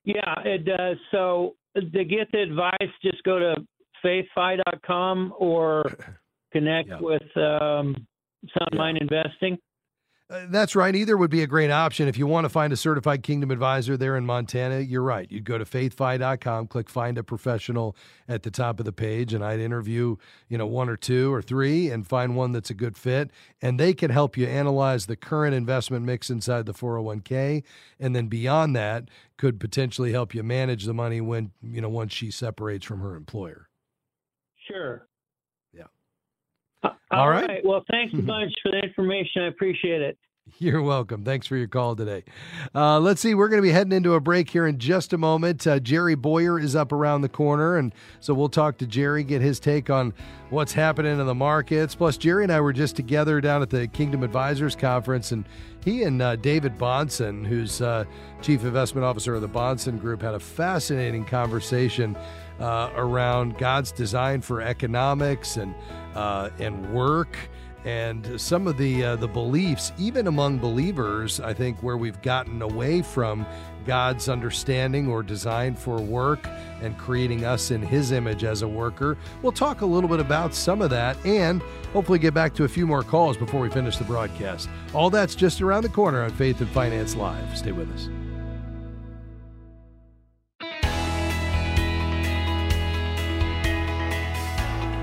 Yeah, 0.04 0.40
it 0.46 0.66
does. 0.66 0.98
So 1.12 1.56
to 1.76 2.06
get 2.06 2.32
the 2.32 2.42
advice, 2.42 2.92
just 3.02 3.24
go 3.24 3.40
to 3.40 3.56
faithfi.com 4.04 5.34
or 5.38 5.84
connect 6.52 6.90
yeah. 6.90 7.00
with 7.00 7.38
um, 7.38 8.08
Sound 8.58 8.70
yeah. 8.72 8.78
Mind 8.78 8.98
Investing? 9.00 9.58
Uh, 10.32 10.46
that's 10.50 10.76
right. 10.76 10.96
Either 10.96 11.18
would 11.18 11.32
be 11.32 11.42
a 11.42 11.48
great 11.48 11.72
option. 11.72 12.08
If 12.08 12.16
you 12.16 12.28
want 12.28 12.46
to 12.46 12.50
find 12.50 12.72
a 12.72 12.78
certified 12.78 13.24
Kingdom 13.24 13.50
advisor 13.50 13.98
there 13.98 14.16
in 14.16 14.28
Montana, 14.28 14.80
you're 14.82 15.02
right. 15.02 15.30
You'd 15.32 15.44
go 15.44 15.58
to 15.58 15.66
faithfi.com, 15.66 16.68
click 16.68 16.88
find 16.88 17.18
a 17.18 17.24
professional 17.24 17.96
at 18.28 18.44
the 18.44 18.52
top 18.52 18.80
of 18.80 18.86
the 18.86 18.92
page, 18.92 19.34
and 19.34 19.44
I'd 19.44 19.60
interview, 19.60 20.18
you 20.48 20.58
know, 20.60 20.68
one 20.68 20.88
or 20.88 20.98
two 20.98 21.34
or 21.34 21.42
three 21.42 21.90
and 21.90 22.06
find 22.06 22.36
one 22.36 22.52
that's 22.52 22.70
a 22.70 22.76
good 22.76 22.96
fit. 22.96 23.32
And 23.60 23.80
they 23.80 23.96
can 23.96 24.12
help 24.12 24.38
you 24.38 24.46
analyze 24.46 25.08
the 25.08 25.16
current 25.16 25.56
investment 25.56 26.06
mix 26.06 26.30
inside 26.30 26.68
the 26.68 26.76
401k. 26.76 27.64
And 28.00 28.16
then 28.16 28.28
beyond 28.28 28.76
that, 28.76 29.10
could 29.38 29.60
potentially 29.60 30.12
help 30.12 30.36
you 30.36 30.44
manage 30.44 30.86
the 30.86 30.94
money 30.94 31.22
when, 31.22 31.54
you 31.64 31.82
know, 31.82 31.90
once 31.90 32.14
she 32.14 32.30
separates 32.30 32.86
from 32.86 33.00
her 33.00 33.16
employer. 33.16 33.68
Sure. 34.68 35.09
All, 37.12 37.22
all 37.22 37.30
right. 37.30 37.48
right. 37.48 37.66
Well, 37.66 37.84
thanks 37.90 38.14
a 38.14 38.22
bunch 38.22 38.54
for 38.62 38.72
the 38.72 38.80
information. 38.80 39.44
I 39.44 39.48
appreciate 39.48 40.02
it. 40.02 40.18
You're 40.58 40.82
welcome. 40.82 41.24
Thanks 41.24 41.46
for 41.48 41.56
your 41.56 41.68
call 41.68 41.96
today. 41.96 42.24
Uh, 42.74 43.00
let's 43.00 43.22
see. 43.22 43.36
We're 43.36 43.50
going 43.50 43.62
to 43.62 43.68
be 43.68 43.72
heading 43.72 43.94
into 43.94 44.16
a 44.16 44.20
break 44.20 44.50
here 44.50 44.66
in 44.66 44.80
just 44.80 45.14
a 45.14 45.18
moment. 45.18 45.66
Uh, 45.68 45.80
Jerry 45.80 46.16
Boyer 46.16 46.60
is 46.60 46.76
up 46.76 46.92
around 46.92 47.22
the 47.22 47.30
corner, 47.30 47.78
and 47.78 47.94
so 48.20 48.34
we'll 48.34 48.50
talk 48.50 48.78
to 48.80 48.88
Jerry, 48.88 49.24
get 49.24 49.42
his 49.42 49.60
take 49.60 49.90
on 49.90 50.14
what's 50.50 50.74
happening 50.74 51.20
in 51.20 51.26
the 51.26 51.36
markets. 51.36 51.94
Plus, 51.94 52.18
Jerry 52.18 52.44
and 52.44 52.52
I 52.52 52.62
were 52.62 52.74
just 52.74 52.96
together 52.96 53.40
down 53.42 53.62
at 53.62 53.70
the 53.70 53.88
Kingdom 53.88 54.24
Advisors 54.24 54.76
Conference, 54.76 55.32
and 55.32 55.46
he 55.86 56.04
and 56.04 56.22
uh, 56.22 56.36
David 56.36 56.78
Bahnsen, 56.78 57.46
who's 57.46 57.82
uh, 57.82 58.06
Chief 58.42 58.64
Investment 58.64 59.06
Officer 59.06 59.36
of 59.36 59.42
the 59.42 59.50
Bahnsen 59.50 60.00
Group, 60.00 60.22
had 60.22 60.34
a 60.34 60.40
fascinating 60.40 61.26
conversation 61.26 62.18
uh, 62.60 62.92
around 62.96 63.58
God's 63.58 63.92
design 63.92 64.42
for 64.42 64.62
economics 64.62 65.58
and 65.58 65.74
uh, 66.16 66.50
and 66.60 66.94
work. 66.94 67.38
And 67.86 68.40
some 68.40 68.68
of 68.68 68.78
the 68.78 69.04
uh, 69.04 69.16
the 69.16 69.28
beliefs 69.28 69.94
even 69.98 70.28
among 70.28 70.58
believers 70.58 71.40
i 71.40 71.54
think 71.54 71.82
where 71.82 71.96
we've 71.96 72.22
gotten 72.22 72.62
away 72.62 73.02
from 73.02 73.46
god's 73.86 74.28
understanding 74.28 75.08
or 75.08 75.24
design 75.24 75.76
for 75.76 76.02
work 76.02 76.46
and 76.82 76.98
creating 76.98 77.46
us 77.46 77.72
in 77.72 77.82
his 77.82 78.12
image 78.12 78.44
as 78.44 78.62
a 78.62 78.68
worker. 78.68 79.18
We'll 79.42 79.52
talk 79.52 79.82
a 79.82 79.86
little 79.86 80.10
bit 80.10 80.20
about 80.20 80.54
some 80.54 80.82
of 80.82 80.90
that 80.92 81.18
and 81.26 81.62
hopefully 81.94 82.20
get 82.20 82.34
back 82.34 82.54
to 82.56 82.64
a 82.64 82.68
few 82.68 82.86
more 82.86 83.04
calls 83.04 83.38
before 83.38 83.62
we 83.62 83.70
finish 83.70 83.98
the 83.98 84.04
broadcast. 84.04 84.70
All 84.94 85.10
that's 85.10 85.36
just 85.36 85.62
around 85.62 85.84
the 85.84 85.90
corner 85.90 86.24
on 86.24 86.32
faith 86.32 86.62
and 86.62 86.70
finance 86.70 87.16
live. 87.16 87.58
Stay 87.58 87.72
with 87.72 87.92
us 87.94 88.10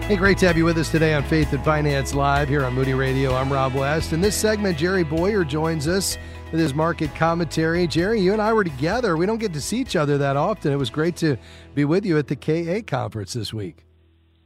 Hey, 0.06 0.14
great 0.14 0.38
to 0.38 0.46
have 0.46 0.56
you 0.56 0.64
with 0.64 0.78
us 0.78 0.88
today 0.88 1.14
on 1.14 1.24
Faith 1.24 1.52
and 1.52 1.64
Finance 1.64 2.14
Live 2.14 2.48
here 2.48 2.64
on 2.64 2.74
Moody 2.74 2.94
Radio. 2.94 3.34
I'm 3.34 3.52
Rob 3.52 3.74
West. 3.74 4.12
In 4.12 4.20
this 4.20 4.36
segment, 4.36 4.78
Jerry 4.78 5.02
Bowyer 5.02 5.44
joins 5.44 5.88
us 5.88 6.16
with 6.52 6.60
his 6.60 6.74
market 6.74 7.12
commentary. 7.16 7.88
Jerry, 7.88 8.20
you 8.20 8.32
and 8.32 8.40
I 8.40 8.52
were 8.52 8.62
together. 8.62 9.16
We 9.16 9.26
don't 9.26 9.38
get 9.38 9.52
to 9.54 9.60
see 9.60 9.78
each 9.78 9.96
other 9.96 10.16
that 10.18 10.36
often. 10.36 10.70
It 10.70 10.76
was 10.76 10.90
great 10.90 11.16
to 11.16 11.36
be 11.74 11.84
with 11.84 12.06
you 12.06 12.18
at 12.18 12.28
the 12.28 12.36
KA 12.36 12.86
conference 12.86 13.32
this 13.32 13.52
week. 13.52 13.85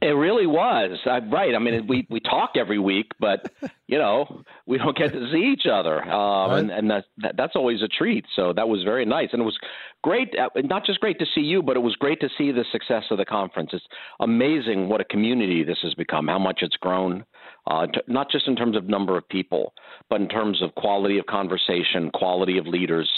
It 0.01 0.15
really 0.15 0.47
was. 0.47 0.97
I'm 1.05 1.29
right. 1.29 1.53
I 1.53 1.59
mean, 1.59 1.85
we 1.85 2.07
we 2.09 2.19
talk 2.19 2.51
every 2.55 2.79
week, 2.79 3.11
but 3.19 3.51
you 3.87 3.99
know, 3.99 4.43
we 4.65 4.79
don't 4.79 4.97
get 4.97 5.13
to 5.13 5.31
see 5.31 5.53
each 5.53 5.67
other, 5.71 6.01
um, 6.03 6.53
and 6.53 6.71
and 6.71 6.89
that, 6.89 7.05
that 7.17 7.35
that's 7.37 7.55
always 7.55 7.83
a 7.83 7.87
treat. 7.87 8.25
So 8.35 8.51
that 8.53 8.67
was 8.67 8.81
very 8.83 9.05
nice, 9.05 9.29
and 9.31 9.43
it 9.43 9.45
was 9.45 9.59
great. 10.03 10.33
Uh, 10.35 10.49
not 10.63 10.87
just 10.87 10.99
great 11.01 11.19
to 11.19 11.25
see 11.35 11.41
you, 11.41 11.61
but 11.61 11.77
it 11.77 11.81
was 11.81 11.95
great 11.97 12.19
to 12.21 12.29
see 12.35 12.51
the 12.51 12.65
success 12.71 13.03
of 13.11 13.19
the 13.19 13.25
conference. 13.25 13.69
It's 13.73 13.85
amazing 14.19 14.89
what 14.89 15.01
a 15.01 15.05
community 15.05 15.63
this 15.63 15.77
has 15.83 15.93
become. 15.93 16.27
How 16.27 16.39
much 16.39 16.59
it's 16.63 16.77
grown 16.77 17.23
uh, 17.67 17.87
t- 17.87 18.01
not 18.07 18.29
just 18.31 18.47
in 18.47 18.55
terms 18.55 18.75
of 18.75 18.87
number 18.87 19.17
of 19.17 19.27
people, 19.29 19.73
but 20.09 20.21
in 20.21 20.27
terms 20.27 20.61
of 20.61 20.73
quality 20.75 21.19
of 21.19 21.25
conversation, 21.27 22.09
quality 22.13 22.57
of 22.57 22.65
leaders. 22.65 23.09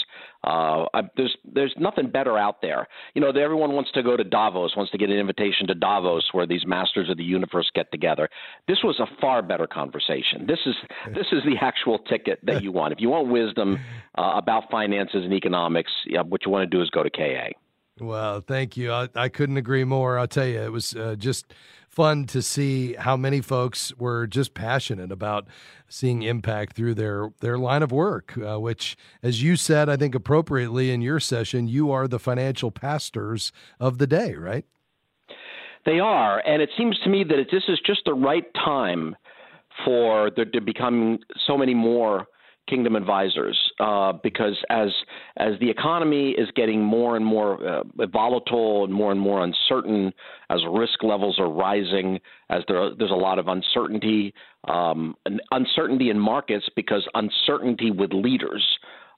Uh, 0.44 0.86
I, 0.92 1.02
there's 1.16 1.36
there's 1.50 1.74
nothing 1.78 2.10
better 2.10 2.36
out 2.36 2.60
there. 2.60 2.86
You 3.14 3.22
know, 3.22 3.30
everyone 3.30 3.72
wants 3.72 3.90
to 3.92 4.02
go 4.02 4.16
to 4.16 4.24
Davos, 4.24 4.76
wants 4.76 4.92
to 4.92 4.98
get 4.98 5.08
an 5.08 5.16
invitation 5.16 5.66
to 5.68 5.74
Davos, 5.74 6.28
where 6.32 6.46
these 6.46 6.66
masters 6.66 7.08
of 7.08 7.16
the 7.16 7.24
universe 7.24 7.70
get 7.74 7.90
together. 7.90 8.28
This 8.68 8.78
was 8.84 9.00
a 9.00 9.06
far 9.20 9.40
better 9.40 9.66
conversation. 9.66 10.46
This 10.46 10.58
is 10.66 10.74
this 11.14 11.26
is 11.32 11.42
the 11.44 11.56
actual 11.60 11.98
ticket 11.98 12.40
that 12.42 12.62
you 12.62 12.72
want. 12.72 12.92
If 12.92 13.00
you 13.00 13.08
want 13.08 13.28
wisdom 13.28 13.78
uh, 14.18 14.32
about 14.36 14.70
finances 14.70 15.24
and 15.24 15.32
economics, 15.32 15.90
yeah, 16.06 16.20
what 16.20 16.44
you 16.44 16.52
want 16.52 16.70
to 16.70 16.76
do 16.76 16.82
is 16.82 16.90
go 16.90 17.02
to 17.02 17.10
KA. 17.10 17.56
Well, 18.00 18.40
thank 18.40 18.76
you. 18.76 18.92
I, 18.92 19.08
I 19.14 19.28
couldn't 19.28 19.56
agree 19.56 19.84
more. 19.84 20.18
I'll 20.18 20.26
tell 20.26 20.46
you, 20.46 20.60
it 20.60 20.72
was 20.72 20.96
uh, 20.96 21.14
just 21.16 21.54
fun 21.94 22.26
to 22.26 22.42
see 22.42 22.94
how 22.94 23.16
many 23.16 23.40
folks 23.40 23.94
were 23.96 24.26
just 24.26 24.54
passionate 24.54 25.12
about 25.12 25.46
seeing 25.88 26.22
impact 26.22 26.74
through 26.76 26.94
their 26.94 27.30
their 27.40 27.56
line 27.58 27.82
of 27.82 27.92
work. 27.92 28.36
Uh, 28.36 28.58
which, 28.58 28.96
as 29.22 29.42
you 29.42 29.56
said, 29.56 29.88
I 29.88 29.96
think 29.96 30.14
appropriately 30.14 30.90
in 30.90 31.00
your 31.00 31.20
session, 31.20 31.68
you 31.68 31.90
are 31.92 32.08
the 32.08 32.18
financial 32.18 32.70
pastors 32.70 33.52
of 33.78 33.98
the 33.98 34.06
day, 34.06 34.34
right? 34.34 34.64
They 35.86 36.00
are, 36.00 36.40
and 36.46 36.62
it 36.62 36.70
seems 36.78 36.98
to 37.00 37.10
me 37.10 37.24
that 37.24 37.46
this 37.52 37.64
is 37.68 37.78
just 37.84 38.02
the 38.06 38.14
right 38.14 38.46
time 38.54 39.16
for 39.84 40.30
there 40.34 40.46
to 40.46 40.60
become 40.60 41.18
so 41.46 41.58
many 41.58 41.74
more 41.74 42.26
Kingdom 42.68 42.96
Advisors 42.96 43.58
uh, 43.78 44.12
because 44.22 44.56
as 44.70 44.88
as 45.36 45.52
the 45.60 45.68
economy 45.68 46.30
is 46.30 46.48
getting 46.56 46.82
more 46.82 47.16
and 47.16 47.24
more 47.24 47.62
uh, 47.66 47.82
volatile 48.06 48.84
and 48.84 48.92
more 48.92 49.12
and 49.12 49.20
more 49.20 49.44
uncertain, 49.44 50.12
as 50.50 50.60
risk 50.70 51.02
levels 51.02 51.38
are 51.38 51.50
rising, 51.50 52.20
as 52.50 52.62
there, 52.68 52.94
there's 52.94 53.10
a 53.10 53.14
lot 53.14 53.38
of 53.38 53.48
uncertainty, 53.48 54.32
um, 54.68 55.14
uncertainty 55.50 56.10
in 56.10 56.18
markets 56.18 56.68
because 56.74 57.06
uncertainty 57.14 57.90
with 57.90 58.12
leaders. 58.12 58.64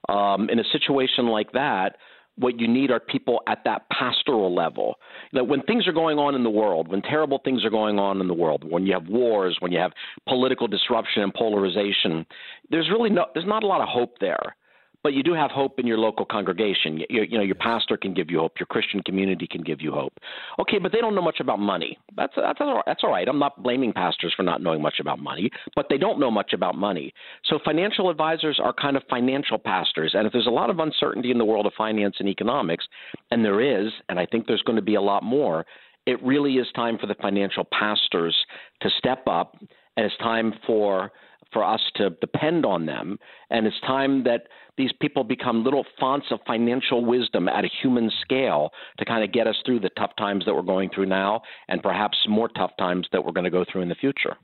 Um, 0.09 0.49
in 0.51 0.61
a 0.61 0.65
situation 0.71 1.27
like 1.27 1.53
that, 1.53 1.97
what 2.37 2.61
you 2.61 2.69
need 2.69 2.91
are 2.91 3.01
people 3.01 3.41
at 3.47 3.63
that 3.65 3.87
pastoral 3.91 4.55
level. 4.55 4.97
That 5.33 5.49
when 5.49 5.63
things 5.63 5.87
are 5.89 5.93
going 5.93 6.19
on 6.19 6.35
in 6.35 6.45
the 6.45 6.51
world, 6.51 6.89
when 6.89 7.03
terrible 7.03 7.41
things 7.45 7.65
are 7.65 7.71
going 7.71 7.99
on 7.99 8.21
in 8.21 8.29
the 8.29 8.35
world, 8.35 8.65
when 8.69 8.87
you 8.87 8.93
have 8.93 9.09
wars, 9.09 9.57
when 9.61 9.73
you 9.73 9.79
have 9.79 9.93
political 10.29 10.67
disruption 10.69 11.23
and 11.23 11.33
polarization, 11.33 12.27
there's 12.71 12.91
really 12.91 13.11
no, 13.11 13.27
there's 13.35 13.47
not 13.47 13.63
a 13.63 13.67
lot 13.67 13.81
of 13.81 13.89
hope 13.89 14.19
there 14.21 14.57
but 15.07 15.15
you 15.15 15.23
do 15.23 15.35
have 15.35 15.53
hope 15.53 15.79
in 15.79 15.87
your 15.87 15.99
local 15.99 16.25
congregation. 16.27 16.99
You, 17.09 17.23
you, 17.23 17.39
know, 17.39 17.45
your 17.45 17.55
pastor 17.55 17.97
can 17.97 18.13
give 18.13 18.29
you 18.29 18.41
hope. 18.41 18.55
Your 18.59 18.67
Christian 18.67 19.01
community 19.05 19.47
can 19.49 19.63
give 19.63 19.81
you 19.81 19.93
hope. 19.93 20.13
Okay, 20.59 20.81
but 20.81 20.91
they 20.91 20.99
don't 20.99 21.15
know 21.15 21.23
much 21.23 21.39
about 21.39 21.61
money. 21.61 21.97
That's 22.17 22.33
that's. 22.35 22.59
That's 22.87 23.05
all 23.05 23.13
right. 23.13 23.29
I'm 23.29 23.39
not 23.39 23.63
blaming 23.63 23.93
pastors 23.93 24.35
for 24.37 24.43
not 24.43 24.61
knowing 24.61 24.83
much 24.83 24.97
about 24.99 25.21
money, 25.21 25.49
but 25.77 25.87
they 25.89 25.97
don't 25.97 26.19
know 26.19 26.29
much 26.29 26.53
about 26.53 26.75
money. 26.75 27.15
So 27.45 27.61
financial 27.65 28.11
advisors 28.11 28.59
are 28.61 28.73
kind 28.73 28.97
of 28.97 29.05
financial 29.09 29.59
pastors. 29.59 30.11
And 30.15 30.27
if 30.27 30.33
there's 30.33 30.49
a 30.49 30.51
lot 30.51 30.71
of 30.71 30.81
uncertainty 30.81 31.31
in 31.31 31.39
the 31.39 31.45
world 31.45 31.67
of 31.67 31.73
finance 31.79 32.17
and 32.19 32.29
economics, 32.29 32.85
and 33.31 33.45
there 33.45 33.61
is, 33.61 33.93
and 34.09 34.19
I 34.19 34.27
think 34.27 34.49
there's 34.49 34.63
going 34.63 34.75
to 34.75 34.83
be 34.83 34.97
a 34.97 35.01
lot 35.01 35.23
more, 35.23 35.65
it 36.07 36.21
really 36.21 36.55
is 36.55 36.67
time 36.75 36.99
for 36.99 37.07
the 37.07 37.15
financial 37.23 37.63
pastors 37.79 38.35
to 38.83 38.91
step 38.99 39.23
up, 39.29 39.57
and 39.97 40.05
it's 40.05 40.17
time 40.17 40.53
for 40.67 41.13
for 41.53 41.65
us 41.65 41.81
to 41.95 42.11
depend 42.21 42.67
on 42.67 42.87
them. 42.87 43.19
And 43.51 43.67
it's 43.67 43.81
time 43.83 44.25
that 44.25 44.49
these 44.77 44.93
people 45.01 45.25
become 45.25 45.65
little 45.65 45.85
fonts 45.99 46.27
of 46.31 46.41
financial 46.47 47.05
wisdom 47.05 47.49
at 47.49 47.65
a 47.65 47.71
human 47.83 48.11
scale 48.23 48.71
to 48.99 49.05
kind 49.05 49.25
of 49.25 49.33
get 49.33 49.47
us 49.47 49.57
through 49.65 49.81
the 49.81 49.91
tough 49.97 50.13
times 50.19 50.45
that 50.45 50.55
we're 50.55 50.63
going 50.63 50.91
through 50.95 51.07
now 51.07 51.41
and 51.69 51.83
perhaps 51.83 52.17
more 52.29 52.49
tough 52.49 52.73
times 52.79 53.07
that 53.13 53.25
we're 53.25 53.33
going 53.33 53.45
to 53.45 53.51
go 53.51 53.65
through 53.71 53.83
in 53.83 53.89
the 53.89 53.95
future. 53.95 54.37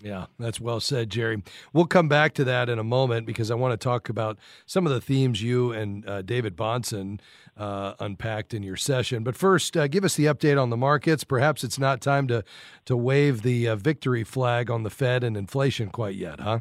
Yeah, 0.00 0.26
that's 0.38 0.60
well 0.60 0.80
said, 0.80 1.08
Jerry. 1.08 1.42
We'll 1.72 1.86
come 1.86 2.08
back 2.08 2.34
to 2.34 2.44
that 2.44 2.68
in 2.68 2.78
a 2.78 2.84
moment 2.84 3.26
because 3.26 3.50
I 3.50 3.54
want 3.54 3.72
to 3.72 3.82
talk 3.82 4.08
about 4.08 4.38
some 4.66 4.86
of 4.86 4.92
the 4.92 5.00
themes 5.00 5.40
you 5.40 5.72
and 5.72 6.06
uh, 6.06 6.20
David 6.20 6.56
Bahnsen 6.56 7.20
uh, 7.56 7.94
unpacked 8.00 8.52
in 8.52 8.62
your 8.62 8.76
session. 8.76 9.22
But 9.22 9.36
first, 9.36 9.76
uh, 9.76 9.86
give 9.86 10.04
us 10.04 10.16
the 10.16 10.26
update 10.26 10.60
on 10.60 10.70
the 10.70 10.76
markets. 10.76 11.24
Perhaps 11.24 11.64
it's 11.64 11.78
not 11.78 12.00
time 12.00 12.26
to 12.28 12.44
to 12.86 12.96
wave 12.96 13.42
the 13.42 13.68
uh, 13.68 13.76
victory 13.76 14.24
flag 14.24 14.70
on 14.70 14.82
the 14.82 14.90
Fed 14.90 15.24
and 15.24 15.36
inflation 15.36 15.88
quite 15.88 16.16
yet, 16.16 16.40
huh? 16.40 16.60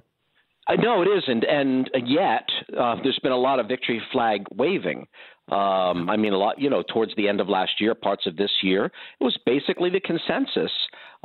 Uh, 0.68 0.76
no, 0.76 1.02
it 1.02 1.08
isn't, 1.08 1.44
and 1.44 1.90
yet 2.06 2.48
uh, 2.80 2.96
there's 3.04 3.20
been 3.22 3.34
a 3.34 3.38
lot 3.38 3.60
of 3.60 3.68
victory 3.68 4.02
flag 4.12 4.46
waving. 4.56 5.06
Um, 5.52 6.10
I 6.10 6.16
mean, 6.16 6.32
a 6.32 6.38
lot, 6.38 6.58
you 6.58 6.70
know, 6.70 6.84
towards 6.94 7.14
the 7.16 7.28
end 7.28 7.42
of 7.42 7.50
last 7.50 7.82
year, 7.82 7.94
parts 7.94 8.26
of 8.26 8.38
this 8.38 8.52
year, 8.62 8.86
it 8.86 9.24
was 9.24 9.38
basically 9.46 9.90
the 9.90 10.00
consensus 10.00 10.72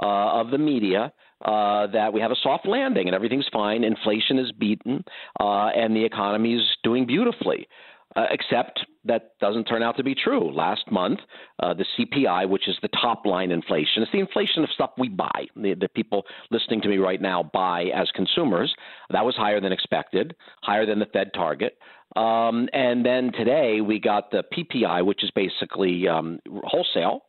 uh, 0.03 0.41
of 0.41 0.51
the 0.51 0.59
media 0.59 1.13
uh, 1.45 1.87
that 1.87 2.13
we 2.13 2.21
have 2.21 2.33
a 2.33 2.37
soft 2.43 2.67
landing 2.67 3.07
and 3.07 3.15
everything's 3.15 3.47
fine, 3.53 3.85
inflation 3.85 4.41
is 4.41 4.51
beaten, 4.51 5.05
uh, 5.39 5.67
and 5.69 5.95
the 5.95 6.05
economy 6.05 6.55
is 6.55 6.65
doing 6.83 7.07
beautifully. 7.07 7.69
Uh, 8.17 8.25
except 8.31 8.81
that 9.05 9.39
doesn't 9.39 9.65
turn 9.65 9.83
out 9.83 9.97
to 9.97 10.03
be 10.03 10.15
true. 10.15 10.51
Last 10.51 10.91
month, 10.91 11.21
uh, 11.63 11.75
the 11.75 11.85
CPI, 11.97 12.49
which 12.49 12.67
is 12.67 12.77
the 12.81 12.89
top 12.89 13.27
line 13.27 13.51
inflation, 13.51 14.03
it's 14.03 14.11
the 14.13 14.19
inflation 14.19 14.65
of 14.65 14.71
stuff 14.71 14.91
we 14.97 15.09
buy, 15.09 15.47
the, 15.55 15.75
the, 15.75 15.89
people 15.89 16.25
listening 16.51 16.81
to 16.81 16.89
me 16.89 16.97
right 16.97 17.21
now 17.21 17.43
buy 17.53 17.85
as 17.95 18.11
consumers, 18.15 18.75
that 19.11 19.25
was 19.25 19.37
higher 19.37 19.61
than 19.61 19.73
expected, 19.73 20.35
higher 20.63 20.87
than 20.87 20.99
the 20.99 21.07
Fed 21.07 21.33
target. 21.35 21.77
Um, 22.17 22.69
and 22.73 23.05
then 23.05 23.31
today 23.33 23.83
we 23.83 24.01
got 24.01 24.31
the 24.31 24.43
PPI, 24.57 25.05
which 25.05 25.23
is 25.23 25.31
basically 25.33 26.09
um, 26.09 26.41
wholesale, 26.65 27.25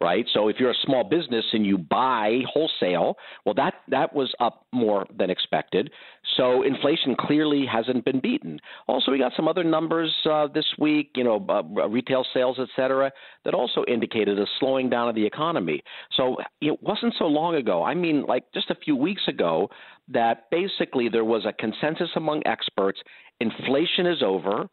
right? 0.00 0.26
So 0.32 0.48
if 0.48 0.56
you're 0.58 0.70
a 0.70 0.84
small 0.84 1.04
business 1.04 1.44
and 1.52 1.66
you 1.66 1.76
buy 1.76 2.40
wholesale, 2.52 3.16
well, 3.44 3.54
that 3.54 3.74
that 3.88 4.14
was 4.14 4.32
up 4.38 4.66
more 4.72 5.06
than 5.16 5.30
expected. 5.30 5.90
So 6.36 6.62
inflation 6.62 7.16
clearly 7.18 7.66
hasn't 7.66 8.04
been 8.04 8.20
beaten. 8.20 8.60
Also, 8.86 9.10
we 9.10 9.18
got 9.18 9.32
some 9.36 9.48
other 9.48 9.64
numbers 9.64 10.14
uh, 10.30 10.46
this 10.52 10.66
week, 10.78 11.10
you 11.16 11.24
know, 11.24 11.44
uh, 11.48 11.88
retail 11.88 12.24
sales, 12.32 12.58
et 12.60 12.68
cetera, 12.76 13.10
that 13.44 13.54
also 13.54 13.84
indicated 13.88 14.38
a 14.38 14.46
slowing 14.60 14.88
down 14.88 15.08
of 15.08 15.14
the 15.14 15.26
economy. 15.26 15.82
So 16.16 16.36
it 16.60 16.80
wasn't 16.82 17.14
so 17.18 17.24
long 17.24 17.56
ago. 17.56 17.82
I 17.82 17.94
mean, 17.94 18.24
like 18.26 18.44
just 18.54 18.70
a 18.70 18.76
few 18.76 18.94
weeks 18.94 19.22
ago, 19.26 19.68
that 20.08 20.48
basically 20.50 21.08
there 21.08 21.24
was 21.24 21.44
a 21.44 21.52
consensus 21.52 22.10
among 22.14 22.42
experts: 22.46 23.00
inflation 23.40 24.06
is 24.06 24.22
over, 24.22 24.68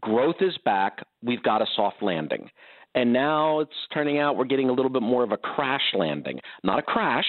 growth 0.00 0.36
is 0.40 0.56
back, 0.64 1.04
we've 1.22 1.42
got 1.42 1.62
a 1.62 1.66
soft 1.74 2.02
landing. 2.02 2.50
And 2.96 3.12
now 3.12 3.60
it's 3.60 3.70
turning 3.92 4.18
out 4.18 4.36
we're 4.36 4.46
getting 4.46 4.70
a 4.70 4.72
little 4.72 4.90
bit 4.90 5.02
more 5.02 5.22
of 5.22 5.30
a 5.30 5.36
crash 5.36 5.92
landing. 5.94 6.40
Not 6.64 6.78
a 6.78 6.82
crash, 6.82 7.26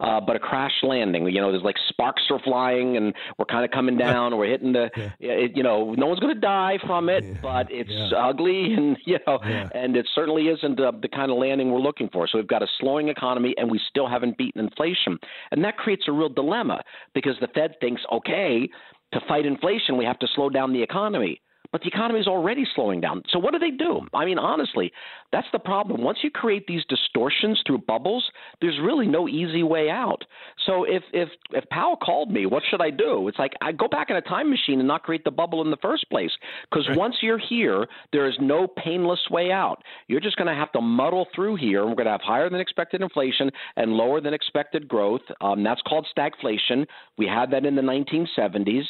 uh, 0.00 0.20
but 0.20 0.36
a 0.36 0.38
crash 0.38 0.74
landing. 0.82 1.26
You 1.26 1.40
know, 1.40 1.50
there's 1.50 1.64
like 1.64 1.76
sparks 1.88 2.22
are 2.30 2.38
flying, 2.44 2.98
and 2.98 3.14
we're 3.38 3.46
kind 3.46 3.64
of 3.64 3.70
coming 3.70 3.96
down. 3.96 4.36
we're 4.36 4.50
hitting 4.50 4.72
the, 4.72 4.90
yeah. 4.94 5.10
it, 5.18 5.56
you 5.56 5.62
know, 5.62 5.94
no 5.94 6.06
one's 6.06 6.20
going 6.20 6.34
to 6.34 6.40
die 6.40 6.78
from 6.86 7.08
it, 7.08 7.24
yeah. 7.24 7.34
but 7.40 7.68
it's 7.70 7.90
yeah. 7.90 8.18
ugly, 8.18 8.74
and 8.74 8.98
you 9.06 9.18
know, 9.26 9.38
and 9.38 9.96
it 9.96 10.06
certainly 10.14 10.48
isn't 10.48 10.78
uh, 10.78 10.92
the 11.00 11.08
kind 11.08 11.30
of 11.30 11.38
landing 11.38 11.72
we're 11.72 11.80
looking 11.80 12.10
for. 12.12 12.28
So 12.28 12.36
we've 12.36 12.46
got 12.46 12.62
a 12.62 12.68
slowing 12.78 13.08
economy, 13.08 13.54
and 13.56 13.70
we 13.70 13.80
still 13.88 14.08
haven't 14.08 14.36
beaten 14.36 14.60
inflation, 14.60 15.18
and 15.50 15.64
that 15.64 15.78
creates 15.78 16.04
a 16.06 16.12
real 16.12 16.28
dilemma 16.28 16.82
because 17.14 17.36
the 17.40 17.48
Fed 17.48 17.76
thinks, 17.80 18.02
okay, 18.12 18.68
to 19.12 19.20
fight 19.26 19.46
inflation, 19.46 19.96
we 19.96 20.04
have 20.04 20.18
to 20.18 20.28
slow 20.34 20.50
down 20.50 20.74
the 20.74 20.82
economy 20.82 21.40
but 21.72 21.80
the 21.82 21.88
economy 21.88 22.20
is 22.20 22.26
already 22.26 22.64
slowing 22.74 23.00
down. 23.00 23.22
So 23.30 23.38
what 23.38 23.52
do 23.52 23.58
they 23.58 23.70
do? 23.70 24.00
I 24.14 24.24
mean, 24.24 24.38
honestly, 24.38 24.92
that's 25.32 25.46
the 25.52 25.58
problem. 25.58 26.02
Once 26.02 26.18
you 26.22 26.30
create 26.30 26.66
these 26.66 26.82
distortions 26.88 27.60
through 27.66 27.78
bubbles, 27.78 28.24
there's 28.60 28.78
really 28.82 29.06
no 29.06 29.28
easy 29.28 29.62
way 29.62 29.90
out. 29.90 30.22
So 30.66 30.84
if 30.84 31.02
if 31.12 31.28
if 31.52 31.68
Powell 31.70 31.96
called 31.96 32.30
me, 32.30 32.46
what 32.46 32.62
should 32.70 32.80
I 32.80 32.90
do? 32.90 33.28
It's 33.28 33.38
like 33.38 33.52
I 33.60 33.72
go 33.72 33.88
back 33.88 34.10
in 34.10 34.16
a 34.16 34.22
time 34.22 34.50
machine 34.50 34.78
and 34.78 34.88
not 34.88 35.02
create 35.02 35.24
the 35.24 35.30
bubble 35.30 35.62
in 35.62 35.70
the 35.70 35.76
first 35.78 36.08
place. 36.10 36.30
Because 36.70 36.88
right. 36.88 36.96
once 36.96 37.16
you're 37.22 37.38
here, 37.38 37.86
there 38.12 38.28
is 38.28 38.34
no 38.40 38.66
painless 38.66 39.20
way 39.30 39.50
out. 39.50 39.82
You're 40.08 40.20
just 40.20 40.36
going 40.36 40.48
to 40.48 40.54
have 40.54 40.72
to 40.72 40.80
muddle 40.80 41.26
through 41.34 41.56
here. 41.56 41.84
We're 41.84 41.94
going 41.94 42.06
to 42.06 42.12
have 42.12 42.20
higher 42.22 42.48
than 42.48 42.60
expected 42.60 43.02
inflation 43.02 43.50
and 43.76 43.92
lower 43.92 44.20
than 44.20 44.34
expected 44.34 44.88
growth. 44.88 45.22
Um, 45.40 45.62
that's 45.62 45.82
called 45.82 46.06
stagflation. 46.16 46.86
We 47.18 47.26
had 47.26 47.50
that 47.50 47.64
in 47.64 47.76
the 47.76 47.82
1970s. 47.82 48.84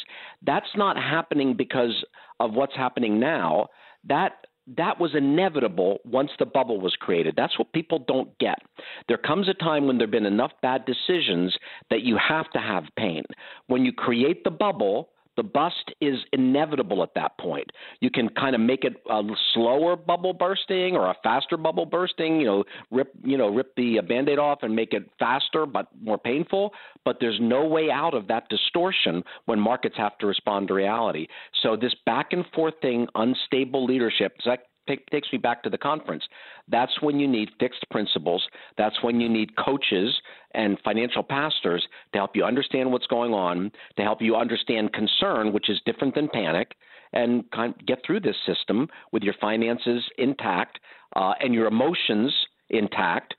That's 0.45 0.67
not 0.75 0.97
happening 0.97 1.55
because 1.55 1.93
of 2.39 2.53
what's 2.53 2.75
happening 2.75 3.19
now, 3.19 3.67
that 4.07 4.33
that 4.75 4.99
was 4.99 5.15
inevitable 5.15 5.99
once 6.03 6.31
the 6.39 6.45
bubble 6.45 6.79
was 6.79 6.95
created. 6.99 7.35
That's 7.37 7.57
what 7.57 7.71
people 7.71 7.99
don't 8.05 8.37
get. 8.37 8.59
There 9.07 9.17
comes 9.17 9.47
a 9.47 9.53
time 9.53 9.87
when 9.87 9.97
there 9.97 10.07
have 10.07 10.11
been 10.11 10.25
enough 10.25 10.51
bad 10.61 10.85
decisions 10.85 11.55
that 11.89 12.01
you 12.01 12.17
have 12.17 12.49
to 12.51 12.59
have 12.59 12.83
pain. 12.97 13.23
When 13.67 13.85
you 13.85 13.93
create 13.93 14.43
the 14.43 14.51
bubble, 14.51 15.09
the 15.37 15.43
bust 15.43 15.93
is 16.01 16.19
inevitable 16.33 17.03
at 17.03 17.13
that 17.15 17.37
point. 17.37 17.69
You 18.01 18.09
can 18.09 18.27
kind 18.29 18.55
of 18.55 18.61
make 18.61 18.83
it 18.83 18.95
a 19.09 19.21
slower 19.53 19.95
bubble 19.95 20.33
bursting 20.33 20.95
or 20.95 21.05
a 21.05 21.15
faster 21.23 21.55
bubble 21.55 21.85
bursting. 21.85 22.41
You 22.41 22.47
know, 22.47 22.63
rip 22.91 23.13
you 23.23 23.37
know 23.37 23.47
rip 23.47 23.73
the 23.75 23.99
uh, 23.99 24.01
band-aid 24.01 24.39
off 24.39 24.59
and 24.63 24.75
make 24.75 24.93
it 24.93 25.09
faster 25.19 25.65
but 25.65 25.87
more 26.01 26.17
painful. 26.17 26.73
But 27.05 27.17
there's 27.21 27.37
no 27.39 27.65
way 27.65 27.89
out 27.89 28.13
of 28.13 28.27
that 28.27 28.49
distortion 28.49 29.23
when 29.45 29.59
markets 29.59 29.95
have 29.97 30.17
to 30.17 30.27
respond 30.27 30.67
to 30.67 30.73
reality. 30.73 31.27
So 31.61 31.77
this 31.77 31.95
back 32.05 32.33
and 32.33 32.43
forth 32.53 32.73
thing, 32.81 33.07
unstable 33.15 33.85
leadership. 33.85 34.33
That 34.45 34.63
takes 34.87 35.31
me 35.31 35.37
back 35.37 35.63
to 35.63 35.69
the 35.69 35.77
conference. 35.77 36.23
That's 36.67 37.01
when 37.01 37.19
you 37.19 37.27
need 37.27 37.49
fixed 37.59 37.85
principles. 37.91 38.45
That's 38.77 39.01
when 39.03 39.19
you 39.19 39.29
need 39.29 39.55
coaches 39.57 40.15
and 40.53 40.77
financial 40.83 41.23
pastors 41.23 41.85
to 42.13 42.19
help 42.19 42.35
you 42.35 42.43
understand 42.43 42.91
what's 42.91 43.07
going 43.07 43.33
on, 43.33 43.71
to 43.97 44.03
help 44.03 44.21
you 44.21 44.35
understand 44.35 44.93
concern, 44.93 45.53
which 45.53 45.69
is 45.69 45.79
different 45.85 46.15
than 46.15 46.29
panic, 46.29 46.73
and 47.13 47.43
get 47.85 47.99
through 48.05 48.21
this 48.21 48.35
system 48.45 48.87
with 49.11 49.23
your 49.23 49.35
finances 49.39 50.03
intact 50.17 50.79
uh, 51.15 51.33
and 51.39 51.53
your 51.53 51.67
emotions 51.67 52.33
intact 52.69 53.33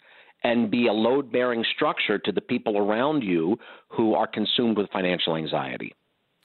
and 0.44 0.70
be 0.70 0.86
a 0.86 0.92
load 0.92 1.32
bearing 1.32 1.64
structure 1.74 2.18
to 2.18 2.32
the 2.32 2.40
people 2.40 2.78
around 2.78 3.22
you 3.22 3.58
who 3.88 4.14
are 4.14 4.26
consumed 4.26 4.76
with 4.76 4.88
financial 4.90 5.36
anxiety. 5.36 5.92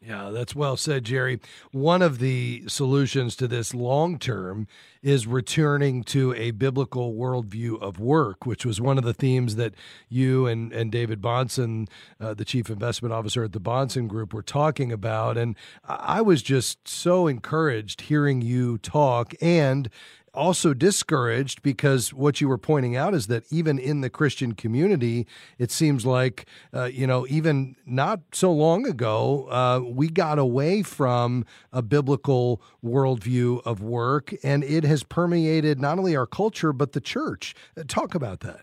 Yeah, 0.06 0.32
that's 0.32 0.54
well 0.54 0.76
said, 0.76 1.06
Jerry. 1.06 1.40
One 1.72 2.02
of 2.02 2.20
the 2.20 2.64
solutions 2.68 3.38
to 3.38 3.48
this 3.48 3.74
long 3.74 4.20
term 4.20 4.68
is 5.02 5.28
returning 5.28 6.04
to 6.06 6.34
a 6.34 6.52
biblical 6.52 7.14
worldview 7.14 7.82
of 7.82 8.00
work, 8.00 8.46
which 8.46 8.66
was 8.66 8.82
one 8.82 8.98
of 8.98 9.06
the 9.06 9.14
themes 9.14 9.56
that 9.56 9.74
you 10.10 10.46
and, 10.46 10.74
and 10.74 10.92
David 10.92 11.22
Bahnsen, 11.22 11.88
uh, 12.20 12.34
the 12.34 12.44
chief 12.44 12.70
investment 12.70 13.14
officer 13.14 13.46
at 13.46 13.54
the 13.54 13.62
Bahnsen 13.62 14.10
Group, 14.10 14.34
were 14.34 14.44
talking 14.44 14.92
about. 14.92 15.38
And 15.38 15.56
I 15.86 16.22
was 16.22 16.42
just 16.42 16.86
so 16.86 17.28
encouraged 17.28 18.02
hearing 18.02 18.42
you 18.42 18.80
talk 18.80 19.34
and 19.42 19.90
also 20.34 20.74
discouraged 20.74 21.62
because 21.62 22.14
what 22.14 22.42
you 22.42 22.48
were 22.48 22.58
pointing 22.58 22.96
out 22.96 23.14
is 23.14 23.28
that 23.28 23.44
even 23.52 23.78
in 23.78 24.02
the 24.02 24.10
Christian 24.10 24.54
community, 24.54 25.28
it 25.58 25.72
seems 25.72 26.06
like, 26.06 26.46
uh, 26.74 26.86
you 26.86 27.06
know, 27.06 27.26
even 27.30 27.76
not 27.86 28.22
so 28.32 28.52
long 28.52 28.88
ago, 28.88 29.48
uh, 29.50 29.80
we 29.86 30.10
got 30.10 30.40
away 30.40 30.82
from 30.82 31.46
a 31.72 31.82
biblical 31.82 32.62
worldview 32.84 33.62
of 33.66 33.82
work, 33.82 34.34
and 34.44 34.64
it 34.64 34.84
has 34.84 35.04
permeated 35.04 35.80
not 35.80 36.00
only 36.00 36.16
our 36.16 36.28
culture, 36.28 36.74
but 36.74 36.94
the 36.94 37.02
church. 37.02 37.54
Uh, 37.78 37.84
talk 37.88 38.16
about 38.16 38.40
that. 38.42 38.62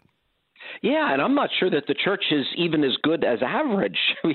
Yeah, 0.83 1.13
and 1.13 1.21
I'm 1.21 1.35
not 1.35 1.51
sure 1.59 1.71
that 1.71 1.87
the 1.87 1.95
church 1.95 2.25
is 2.31 2.47
even 2.57 2.85
as 2.85 2.93
good 3.03 3.25
as 3.25 3.39
average 3.43 3.99
hmm. 4.23 4.33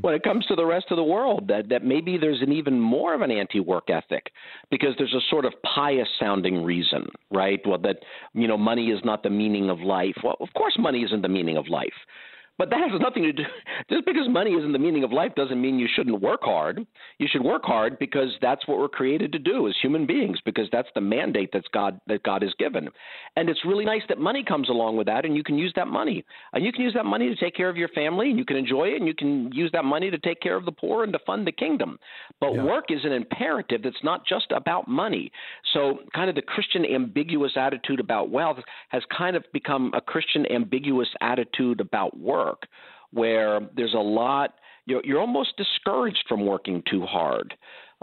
when 0.00 0.14
it 0.14 0.22
comes 0.22 0.46
to 0.46 0.56
the 0.56 0.64
rest 0.64 0.86
of 0.90 0.96
the 0.96 1.04
world. 1.04 1.48
That 1.48 1.68
that 1.68 1.84
maybe 1.84 2.18
there's 2.18 2.42
an 2.42 2.52
even 2.52 2.80
more 2.80 3.14
of 3.14 3.20
an 3.22 3.30
anti-work 3.30 3.90
ethic 3.90 4.30
because 4.70 4.94
there's 4.98 5.14
a 5.14 5.20
sort 5.30 5.44
of 5.44 5.52
pious 5.62 6.08
sounding 6.18 6.64
reason, 6.64 7.06
right? 7.30 7.60
Well, 7.66 7.78
that 7.78 7.96
you 8.34 8.48
know 8.48 8.58
money 8.58 8.86
is 8.88 9.00
not 9.04 9.22
the 9.22 9.30
meaning 9.30 9.70
of 9.70 9.80
life. 9.80 10.16
Well, 10.22 10.36
of 10.40 10.48
course, 10.56 10.76
money 10.78 11.02
isn't 11.02 11.22
the 11.22 11.28
meaning 11.28 11.56
of 11.56 11.68
life. 11.68 11.88
But 12.60 12.68
that 12.68 12.90
has 12.90 13.00
nothing 13.00 13.22
to 13.22 13.32
do. 13.32 13.42
Just 13.90 14.04
because 14.04 14.28
money 14.28 14.50
isn't 14.50 14.72
the 14.72 14.78
meaning 14.78 15.02
of 15.02 15.12
life 15.12 15.34
doesn't 15.34 15.58
mean 15.58 15.78
you 15.78 15.88
shouldn't 15.96 16.20
work 16.20 16.40
hard. 16.42 16.86
You 17.16 17.26
should 17.26 17.42
work 17.42 17.62
hard 17.64 17.98
because 17.98 18.36
that's 18.42 18.68
what 18.68 18.78
we're 18.78 18.90
created 18.90 19.32
to 19.32 19.38
do 19.38 19.66
as 19.66 19.74
human 19.80 20.04
beings. 20.04 20.38
Because 20.44 20.68
that's 20.70 20.90
the 20.94 21.00
mandate 21.00 21.48
that's 21.54 21.68
God 21.72 21.98
that 22.06 22.22
God 22.22 22.42
has 22.42 22.52
given. 22.58 22.90
And 23.34 23.48
it's 23.48 23.64
really 23.64 23.86
nice 23.86 24.02
that 24.10 24.18
money 24.18 24.44
comes 24.44 24.68
along 24.68 24.98
with 24.98 25.06
that, 25.06 25.24
and 25.24 25.34
you 25.34 25.42
can 25.42 25.56
use 25.56 25.72
that 25.76 25.88
money. 25.88 26.22
And 26.52 26.62
you 26.62 26.70
can 26.70 26.82
use 26.82 26.92
that 26.92 27.06
money 27.06 27.30
to 27.30 27.36
take 27.36 27.56
care 27.56 27.70
of 27.70 27.78
your 27.78 27.88
family, 27.88 28.28
and 28.28 28.38
you 28.38 28.44
can 28.44 28.58
enjoy 28.58 28.88
it, 28.88 28.96
and 28.96 29.06
you 29.06 29.14
can 29.14 29.50
use 29.52 29.70
that 29.72 29.86
money 29.86 30.10
to 30.10 30.18
take 30.18 30.42
care 30.42 30.56
of 30.56 30.66
the 30.66 30.72
poor 30.72 31.02
and 31.02 31.14
to 31.14 31.18
fund 31.20 31.46
the 31.46 31.52
kingdom. 31.52 31.98
But 32.42 32.52
yeah. 32.52 32.62
work 32.62 32.90
is 32.90 33.06
an 33.06 33.12
imperative 33.12 33.82
that's 33.84 34.04
not 34.04 34.26
just 34.26 34.52
about 34.54 34.86
money. 34.86 35.32
So, 35.72 36.00
kind 36.14 36.28
of 36.28 36.36
the 36.36 36.42
Christian 36.42 36.84
ambiguous 36.84 37.52
attitude 37.56 38.00
about 38.00 38.28
wealth 38.28 38.58
has 38.90 39.02
kind 39.16 39.34
of 39.34 39.44
become 39.54 39.92
a 39.94 40.02
Christian 40.02 40.44
ambiguous 40.52 41.08
attitude 41.22 41.80
about 41.80 42.18
work 42.18 42.49
work 42.50 42.66
where 43.12 43.60
there's 43.76 43.94
a 43.94 43.98
lot 43.98 44.54
you're, 44.86 45.02
you're 45.04 45.20
almost 45.20 45.56
discouraged 45.56 46.24
from 46.28 46.44
working 46.44 46.82
too 46.90 47.02
hard. 47.02 47.54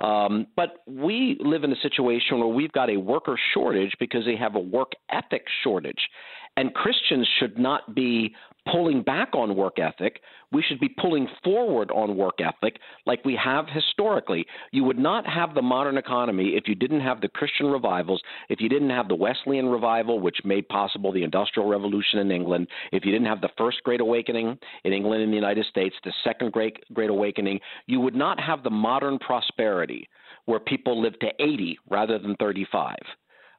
Um, 0.03 0.47
but 0.55 0.83
we 0.85 1.37
live 1.39 1.63
in 1.63 1.71
a 1.71 1.81
situation 1.81 2.39
where 2.39 2.47
we've 2.47 2.71
got 2.71 2.89
a 2.89 2.97
worker 2.97 3.37
shortage 3.53 3.93
because 3.99 4.25
they 4.25 4.35
have 4.35 4.55
a 4.55 4.59
work 4.59 4.91
ethic 5.09 5.45
shortage. 5.63 6.09
And 6.55 6.73
Christians 6.73 7.27
should 7.39 7.57
not 7.57 7.95
be 7.95 8.35
pulling 8.71 9.01
back 9.01 9.29
on 9.33 9.55
work 9.55 9.79
ethic. 9.79 10.21
We 10.51 10.63
should 10.67 10.79
be 10.79 10.89
pulling 10.89 11.27
forward 11.43 11.91
on 11.91 12.15
work 12.15 12.39
ethic 12.39 12.79
like 13.05 13.23
we 13.25 13.37
have 13.43 13.65
historically. 13.67 14.45
You 14.71 14.83
would 14.85 14.97
not 14.97 15.25
have 15.27 15.53
the 15.53 15.61
modern 15.61 15.97
economy 15.97 16.53
if 16.55 16.67
you 16.67 16.75
didn't 16.75 17.01
have 17.01 17.21
the 17.21 17.27
Christian 17.27 17.67
revivals, 17.67 18.21
if 18.49 18.61
you 18.61 18.69
didn't 18.69 18.89
have 18.89 19.07
the 19.07 19.15
Wesleyan 19.15 19.67
revival, 19.67 20.19
which 20.19 20.37
made 20.45 20.67
possible 20.69 21.11
the 21.11 21.23
Industrial 21.23 21.67
Revolution 21.67 22.19
in 22.19 22.31
England, 22.31 22.67
if 22.91 23.05
you 23.05 23.11
didn't 23.11 23.27
have 23.27 23.41
the 23.41 23.49
First 23.57 23.83
Great 23.83 24.01
Awakening 24.01 24.57
in 24.83 24.93
England 24.93 25.23
and 25.23 25.31
the 25.31 25.35
United 25.37 25.65
States, 25.65 25.95
the 26.03 26.13
Second 26.23 26.51
Great, 26.51 26.77
Great 26.93 27.09
Awakening, 27.09 27.59
you 27.87 27.99
would 27.99 28.15
not 28.15 28.39
have 28.39 28.63
the 28.63 28.69
modern 28.69 29.19
prosperity 29.19 30.07
where 30.45 30.59
people 30.59 31.01
live 31.01 31.17
to 31.19 31.27
80 31.39 31.77
rather 31.89 32.17
than 32.19 32.35
35 32.37 32.95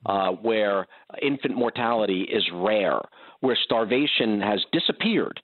uh, 0.07 0.30
where 0.30 0.86
infant 1.22 1.57
mortality 1.57 2.22
is 2.22 2.44
rare, 2.53 3.01
where 3.40 3.57
starvation 3.64 4.40
has 4.40 4.64
disappeared 4.72 5.40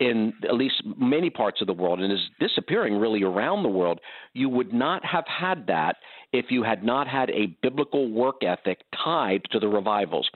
in 0.00 0.32
at 0.42 0.54
least 0.54 0.82
many 0.98 1.30
parts 1.30 1.60
of 1.60 1.66
the 1.66 1.72
world 1.72 2.00
and 2.00 2.12
is 2.12 2.30
disappearing 2.40 2.96
really 2.96 3.22
around 3.22 3.62
the 3.62 3.68
world, 3.68 4.00
you 4.32 4.48
would 4.48 4.72
not 4.72 5.04
have 5.04 5.24
had 5.26 5.66
that 5.68 5.96
if 6.32 6.46
you 6.50 6.62
had 6.62 6.82
not 6.82 7.06
had 7.06 7.30
a 7.30 7.56
biblical 7.62 8.10
work 8.10 8.42
ethic 8.42 8.80
tied 9.04 9.42
to 9.52 9.60
the 9.60 9.68
revivals. 9.68 10.28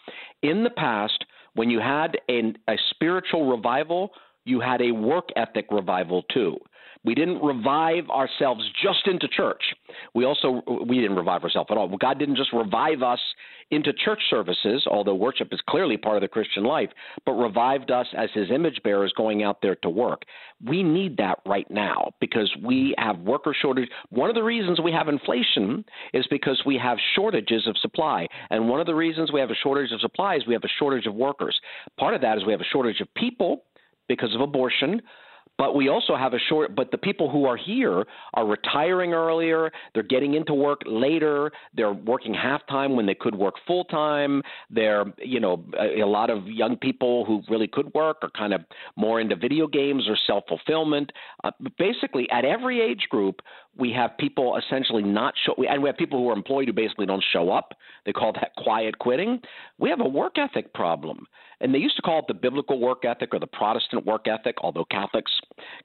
In 0.43 0.63
the 0.63 0.71
past, 0.71 1.25
when 1.55 1.71
you 1.71 1.81
had 1.81 2.19
an, 2.29 2.57
a 2.69 2.77
spiritual 2.91 3.51
revival, 3.51 4.11
you 4.45 4.61
had 4.61 4.81
a 4.81 4.93
work 4.93 5.29
ethic 5.35 5.67
revival 5.71 6.23
too. 6.33 6.57
We 7.09 7.15
didn't 7.15 7.43
revive 7.43 8.11
ourselves 8.11 8.63
just 8.83 9.07
into 9.07 9.29
church. 9.29 9.63
we 10.15 10.27
also 10.27 10.63
we 10.87 11.01
didn't 11.01 11.17
revive 11.17 11.43
ourselves 11.43 11.69
at 11.71 11.79
all. 11.79 11.89
God 11.97 12.19
didn't 12.19 12.37
just 12.37 12.53
revive 12.53 13.03
us 13.03 13.19
into 13.71 13.95
church 13.95 14.21
services, 14.29 14.87
although 14.87 15.15
worship 15.15 15.49
is 15.51 15.59
clearly 15.71 15.97
part 15.97 16.17
of 16.17 16.21
the 16.21 16.29
Christian 16.29 16.65
life, 16.65 16.91
but 17.25 17.33
revived 17.33 17.91
us 17.91 18.07
as 18.15 18.29
His 18.35 18.51
image 18.51 18.83
bearers 18.85 19.11
going 19.17 19.43
out 19.43 19.63
there 19.63 19.77
to 19.77 19.89
work. 19.89 20.25
We 20.63 20.83
need 20.83 21.17
that 21.17 21.39
right 21.47 21.67
now 21.71 22.11
because 22.21 22.55
we 22.63 22.95
have 22.99 23.19
worker 23.21 23.57
shortage. 23.59 23.89
One 24.11 24.29
of 24.29 24.35
the 24.35 24.45
reasons 24.45 24.79
we 24.79 24.93
have 24.93 25.09
inflation 25.09 25.87
is 26.13 26.27
because 26.29 26.61
we 26.67 26.77
have 26.77 26.99
shortages 27.17 27.67
of 27.67 27.79
supply, 27.79 28.27
and 28.51 28.69
one 28.69 28.81
of 28.81 28.87
the 28.87 28.95
reasons 28.95 29.33
we 29.33 29.41
have 29.41 29.51
a 29.51 29.63
shortage 29.63 29.93
of 29.93 30.03
supply 30.03 30.37
is 30.37 30.47
we 30.47 30.53
have 30.53 30.65
a 30.65 30.77
shortage 30.79 31.07
of 31.07 31.15
workers. 31.15 31.59
Part 31.99 32.13
of 32.13 32.21
that 32.21 32.37
is 32.37 32.45
we 32.45 32.53
have 32.53 32.61
a 32.61 32.71
shortage 32.71 33.01
of 33.01 33.09
people 33.15 33.65
because 34.09 34.35
of 34.35 34.43
abortion. 34.43 35.01
But 35.59 35.75
we 35.75 35.89
also 35.89 36.15
have 36.15 36.35
a 36.35 36.39
short, 36.39 36.77
but 36.77 36.93
the 36.93 36.99
people 36.99 37.29
who 37.29 37.45
are 37.45 37.57
here 37.57 38.07
are 38.35 38.47
retiring 38.47 39.13
earlier. 39.13 39.73
They're 39.93 40.05
getting 40.05 40.35
into 40.35 40.55
work 40.55 40.83
later. 40.87 41.51
They're 41.75 41.93
working 41.93 42.33
half 42.33 42.65
time 42.69 42.95
when 42.95 43.07
they 43.07 43.17
could 43.17 43.35
work 43.35 43.55
full 43.67 43.85
time. 43.85 44.43
They're, 44.71 45.05
you 45.19 45.41
know, 45.41 45.65
a, 45.77 46.03
a 46.03 46.07
lot 46.07 46.31
of 46.31 46.47
young 46.47 46.77
people 46.77 47.25
who 47.25 47.43
really 47.51 47.67
could 47.67 47.93
work 47.93 48.19
are 48.23 48.31
kind 48.31 48.55
of 48.55 48.61
more 48.95 49.21
into 49.21 49.35
video 49.35 49.67
games 49.67 50.09
or 50.09 50.17
self 50.29 50.45
fulfillment. 50.49 51.11
Uh, 51.43 51.51
basically, 51.77 52.31
at 52.31 52.45
every 52.45 52.81
age 52.81 53.09
group, 53.11 53.43
we 53.77 53.93
have 53.93 54.17
people 54.17 54.57
essentially 54.57 55.03
not 55.03 55.35
show, 55.45 55.55
and 55.69 55.83
we 55.83 55.89
have 55.89 55.97
people 55.97 56.21
who 56.21 56.31
are 56.31 56.37
employed 56.37 56.69
who 56.69 56.73
basically 56.73 57.07
don't 57.07 57.25
show 57.33 57.51
up. 57.51 57.75
They 58.07 58.13
call 58.13 58.33
that 58.35 58.55
quiet 58.57 58.99
quitting. 58.99 59.41
We 59.79 59.91
have 59.91 60.01
a 60.01 60.09
work 60.09 60.39
ethic 60.39 60.73
problem. 60.73 61.27
And 61.61 61.75
they 61.75 61.79
used 61.79 61.97
to 61.97 62.03
call 62.03 62.21
it 62.21 62.27
the 62.29 62.35
biblical 62.35 62.79
work 62.79 63.05
ethic 63.05 63.31
or 63.33 63.41
the 63.41 63.47
Protestant 63.47 64.07
work 64.07 64.29
ethic, 64.29 64.57
although 64.63 64.85
Catholics 64.85 65.33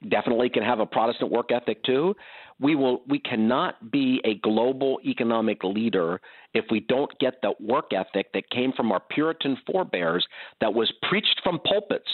definitely 0.10 0.50
can 0.50 0.64
have 0.64 0.80
a 0.80 0.86
Protestant 0.86 1.32
work 1.32 1.52
ethic 1.52 1.84
too. 1.84 2.16
We 2.60 2.76
will 2.76 3.02
we 3.08 3.20
cannot 3.20 3.92
be 3.92 4.22
a 4.24 4.36
global 4.36 5.00
economic 5.04 5.64
leader 5.64 6.22
if 6.54 6.66
we 6.70 6.80
don't 6.82 7.12
get 7.20 7.42
that 7.42 7.60
work 7.60 7.92
ethic 7.92 8.32
that 8.34 8.50
came 8.52 8.72
from 8.74 8.92
our 8.92 9.02
Puritan 9.10 9.58
forebears 9.66 10.26
that 10.62 10.74
was 10.74 10.92
preached 11.10 11.42
from 11.44 11.60
pulpits. 11.60 12.10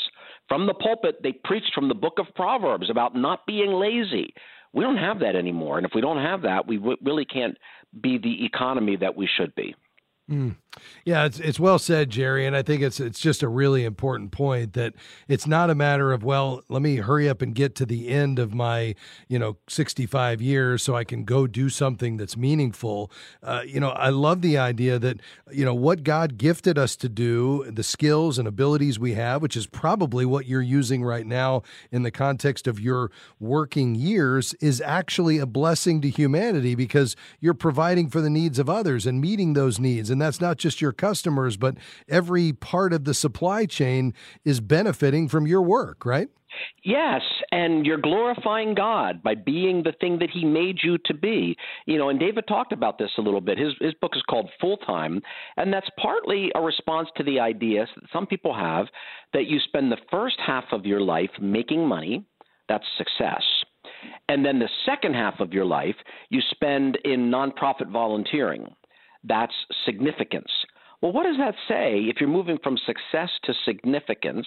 From 0.47 0.66
the 0.66 0.74
pulpit, 0.74 1.22
they 1.22 1.34
preached 1.34 1.74
from 1.76 1.89
the 1.89 1.95
book 1.95 2.18
of 2.18 2.28
Proverbs 2.36 2.89
about 2.89 3.16
not 3.16 3.45
being 3.45 3.74
lazy. 3.74 4.34
We 4.74 4.84
don't 4.84 4.97
have 4.97 5.20
that 5.20 5.36
anymore. 5.36 5.78
And 5.78 5.86
if 5.86 5.91
we 5.93 6.01
don't 6.01 6.18
have 6.18 6.43
that, 6.43 6.68
we 6.68 6.78
w- 6.78 6.97
really 7.03 7.26
can't 7.26 7.57
be 8.01 8.18
the 8.18 8.45
economy 8.45 8.95
that 8.97 9.16
we 9.16 9.28
should 9.28 9.53
be. 9.55 9.76
Mm. 10.30 10.55
Yeah, 11.06 11.26
it's 11.26 11.40
it's 11.40 11.60
well 11.60 11.80
said, 11.80 12.10
Jerry, 12.10 12.46
and 12.46 12.56
I 12.56 12.62
think 12.62 12.82
it's 12.82 13.00
it's 13.00 13.20
just 13.20 13.42
a 13.42 13.48
really 13.48 13.84
important 13.86 14.32
point 14.32 14.74
that 14.74 14.94
it's 15.28 15.48
not 15.48 15.70
a 15.70 15.76
matter 15.76 16.12
of 16.12 16.24
well, 16.24 16.62
let 16.70 16.82
me 16.82 16.98
hurry 16.98 17.28
up 17.28 17.42
and 17.42 17.56
get 17.56 17.76
to 17.76 17.86
the 17.86 18.10
end 18.10 18.38
of 18.38 18.54
my 18.54 18.96
you 19.28 19.40
know 19.40 19.58
sixty 19.68 20.06
five 20.06 20.42
years 20.42 20.84
so 20.84 20.96
I 20.96 21.04
can 21.04 21.24
go 21.24 21.48
do 21.48 21.70
something 21.70 22.18
that's 22.18 22.38
meaningful. 22.38 23.12
Uh, 23.42 23.62
you 23.66 23.80
know, 23.80 23.90
I 23.90 24.10
love 24.10 24.42
the 24.42 24.58
idea 24.58 25.00
that 25.00 25.20
you 25.52 25.66
know 25.66 25.74
what 25.74 26.04
God 26.04 26.38
gifted 26.38 26.78
us 26.78 26.96
to 26.98 27.10
do, 27.10 27.70
the 27.72 27.84
skills 27.84 28.38
and 28.38 28.48
abilities 28.48 29.00
we 29.00 29.14
have, 29.14 29.42
which 29.42 29.58
is 29.58 29.66
probably 29.66 30.26
what 30.26 30.46
you're 30.46 30.62
using 30.62 31.04
right 31.04 31.26
now 31.26 31.64
in 31.92 32.04
the 32.04 32.12
context 32.12 32.68
of 32.68 32.80
your 32.80 33.10
working 33.40 33.96
years, 33.96 34.54
is 34.56 34.82
actually 34.82 35.40
a 35.40 35.46
blessing 35.46 36.02
to 36.02 36.10
humanity 36.10 36.76
because 36.76 37.16
you're 37.40 37.54
providing 37.54 38.10
for 38.10 38.22
the 38.22 38.30
needs 38.30 38.60
of 38.60 38.70
others 38.70 39.06
and 39.06 39.22
meeting 39.22 39.54
those 39.54 39.80
needs 39.80 40.10
and 40.10 40.22
that's 40.22 40.42
not 40.42 40.58
just 40.58 40.68
your 40.78 40.91
customers, 40.91 41.57
but 41.57 41.76
every 42.07 42.53
part 42.53 42.93
of 42.93 43.05
the 43.05 43.13
supply 43.13 43.65
chain 43.65 44.13
is 44.45 44.59
benefiting 44.59 45.28
from 45.28 45.47
your 45.47 45.61
work, 45.61 46.05
right? 46.05 46.30
Yes, 46.84 47.22
and 47.51 47.86
you're 47.86 47.97
glorifying 48.01 48.74
God 48.74 49.22
by 49.22 49.36
being 49.36 49.84
the 49.84 49.93
thing 49.99 50.20
that 50.20 50.30
He 50.30 50.45
made 50.45 50.80
you 50.84 50.97
to 51.05 51.13
be. 51.13 51.55
You 51.86 51.97
know, 51.97 52.09
and 52.09 52.20
David 52.20 52.45
talked 52.47 52.72
about 52.72 52.97
this 52.97 53.11
a 53.17 53.22
little 53.22 53.41
bit. 53.41 53.57
His 53.57 53.74
his 53.80 53.93
book 53.95 54.13
is 54.15 54.24
called 54.30 54.49
Full 54.59 54.78
Time, 54.78 55.22
and 55.57 55.72
that's 55.72 55.89
partly 56.01 56.51
a 56.55 56.61
response 56.61 57.09
to 57.17 57.24
the 57.24 57.39
idea 57.39 57.86
that 57.95 58.09
some 58.11 58.26
people 58.26 58.53
have 58.53 58.88
that 59.34 59.45
you 59.45 59.59
spend 59.59 59.91
the 59.91 59.97
first 60.09 60.38
half 60.45 60.65
of 60.72 60.86
your 60.86 61.01
life 61.01 61.32
making 61.39 61.88
money. 61.88 62.26
That's 62.67 62.86
success. 62.97 63.43
And 64.28 64.45
then 64.45 64.59
the 64.59 64.70
second 64.86 65.13
half 65.15 65.39
of 65.39 65.53
your 65.53 65.65
life 65.65 65.95
you 66.30 66.41
spend 66.51 66.97
in 67.03 67.32
nonprofit 67.32 67.91
volunteering 67.91 68.67
that's 69.24 69.53
significance. 69.86 70.51
Well, 71.02 71.14
what 71.14 71.24
does 71.24 71.38
that 71.38 71.56
say 71.68 72.02
if 72.10 72.18
you're 72.20 72.30
moving 72.30 72.58
from 72.62 72.78
success 72.86 73.30
to 73.45 73.54
significance 73.64 74.45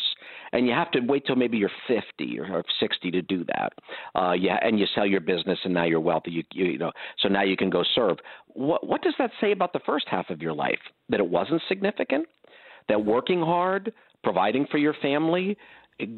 and 0.53 0.66
you 0.66 0.74
have 0.74 0.90
to 0.90 1.00
wait 1.00 1.24
till 1.26 1.36
maybe 1.36 1.57
you're 1.57 1.70
50 1.88 2.38
or 2.40 2.62
60 2.78 3.11
to 3.11 3.22
do 3.22 3.44
that? 3.44 3.72
Uh, 4.14 4.32
yeah, 4.32 4.59
and 4.61 4.78
you 4.78 4.84
sell 4.94 5.07
your 5.07 5.20
business 5.20 5.59
and 5.64 5.72
now 5.72 5.84
you're 5.84 6.00
wealthy. 6.00 6.30
You, 6.30 6.42
you, 6.53 6.64
you 6.72 6.78
know, 6.78 6.92
so 7.20 7.28
now 7.28 7.42
you 7.42 7.57
can 7.57 7.70
go 7.70 7.82
serve. 7.94 8.18
What, 8.48 8.86
what 8.86 9.00
does 9.00 9.14
that 9.18 9.30
say 9.40 9.53
about 9.53 9.72
the 9.72 9.80
first 9.86 10.07
half 10.11 10.28
of 10.28 10.42
your 10.42 10.53
life? 10.53 10.78
That 11.09 11.20
it 11.20 11.28
wasn't 11.28 11.62
significant? 11.68 12.26
That 12.88 13.03
working 13.03 13.40
hard, 13.40 13.92
providing 14.22 14.66
for 14.70 14.76
your 14.76 14.94
family, 15.00 15.57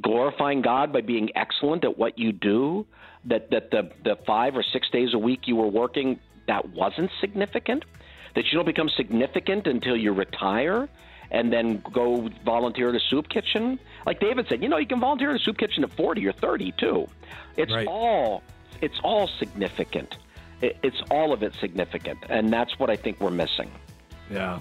glorifying 0.02 0.62
God 0.62 0.92
by 0.92 1.02
being 1.02 1.28
excellent 1.36 1.84
at 1.84 1.96
what 1.96 2.18
you 2.18 2.32
do, 2.32 2.86
that, 3.26 3.50
that 3.52 3.70
the, 3.70 3.90
the 4.02 4.16
five 4.26 4.56
or 4.56 4.64
six 4.72 4.88
days 4.90 5.10
a 5.14 5.18
week 5.18 5.42
you 5.46 5.54
were 5.54 5.68
working, 5.68 6.18
that 6.48 6.70
wasn't 6.70 7.10
significant? 7.20 7.84
That 8.34 8.44
you 8.46 8.52
don't 8.52 8.66
become 8.66 8.88
significant 8.88 9.66
until 9.66 9.96
you 9.96 10.12
retire 10.12 10.88
and 11.30 11.52
then 11.52 11.82
go 11.92 12.28
volunteer 12.44 12.90
at 12.90 12.94
a 12.94 13.00
soup 13.00 13.28
kitchen. 13.28 13.78
Like 14.06 14.20
David 14.20 14.46
said, 14.48 14.62
you 14.62 14.68
know, 14.68 14.76
you 14.76 14.86
can 14.86 15.00
volunteer 15.00 15.30
at 15.30 15.40
a 15.40 15.44
soup 15.44 15.58
kitchen 15.58 15.82
at 15.84 15.92
40 15.92 16.26
or 16.26 16.32
30 16.32 16.72
too. 16.72 17.08
It's 17.56 17.72
right. 17.72 17.86
all 17.86 18.42
it's 18.80 19.00
all 19.02 19.28
significant. 19.38 20.18
It's 20.60 21.00
all 21.10 21.32
of 21.32 21.42
it 21.42 21.54
significant, 21.54 22.18
and 22.28 22.52
that's 22.52 22.78
what 22.78 22.88
I 22.88 22.96
think 22.96 23.20
we're 23.20 23.30
missing. 23.30 23.70
Yeah. 24.30 24.60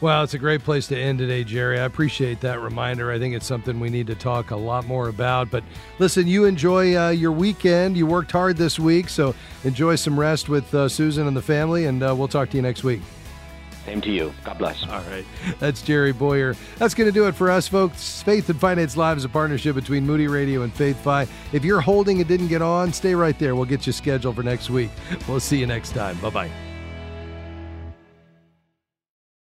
Well, 0.00 0.22
it's 0.22 0.34
a 0.34 0.38
great 0.38 0.62
place 0.62 0.86
to 0.88 0.96
end 0.96 1.18
today, 1.18 1.42
Jerry. 1.42 1.80
I 1.80 1.84
appreciate 1.84 2.40
that 2.42 2.60
reminder. 2.60 3.10
I 3.10 3.18
think 3.18 3.34
it's 3.34 3.46
something 3.46 3.80
we 3.80 3.90
need 3.90 4.06
to 4.06 4.14
talk 4.14 4.52
a 4.52 4.56
lot 4.56 4.86
more 4.86 5.08
about. 5.08 5.50
But 5.50 5.64
listen, 5.98 6.28
you 6.28 6.44
enjoy 6.44 6.96
uh, 6.96 7.10
your 7.10 7.32
weekend. 7.32 7.96
You 7.96 8.06
worked 8.06 8.30
hard 8.30 8.56
this 8.56 8.78
week, 8.78 9.08
so 9.08 9.34
enjoy 9.64 9.96
some 9.96 10.18
rest 10.18 10.48
with 10.48 10.72
uh, 10.72 10.88
Susan 10.88 11.26
and 11.26 11.36
the 11.36 11.42
family, 11.42 11.86
and 11.86 12.00
uh, 12.02 12.14
we'll 12.16 12.28
talk 12.28 12.48
to 12.50 12.56
you 12.56 12.62
next 12.62 12.84
week. 12.84 13.00
Same 13.84 14.00
to 14.02 14.10
you. 14.10 14.32
God 14.44 14.58
bless. 14.58 14.82
All 14.84 15.00
right. 15.10 15.24
That's 15.58 15.82
Jerry 15.82 16.12
Bowyer. 16.12 16.54
That's 16.76 16.94
going 16.94 17.08
to 17.08 17.12
do 17.12 17.26
it 17.26 17.34
for 17.34 17.50
us, 17.50 17.66
folks. 17.66 18.22
Faith 18.22 18.48
and 18.50 18.60
Finance 18.60 18.96
Live 18.96 19.16
is 19.16 19.24
a 19.24 19.30
partnership 19.30 19.74
between 19.74 20.06
Moody 20.06 20.28
Radio 20.28 20.62
and 20.62 20.72
FaithFi. 20.72 21.26
If 21.52 21.64
you're 21.64 21.80
holding 21.80 22.18
and 22.18 22.28
didn't 22.28 22.48
get 22.48 22.62
on, 22.62 22.92
stay 22.92 23.14
right 23.14 23.38
there. 23.38 23.56
We'll 23.56 23.64
get 23.64 23.86
you 23.86 23.92
scheduled 23.92 24.36
for 24.36 24.42
next 24.42 24.68
week. 24.70 24.90
We'll 25.26 25.40
see 25.40 25.58
you 25.58 25.66
next 25.66 25.92
time. 25.92 26.18
Bye 26.18 26.30
bye. 26.30 26.67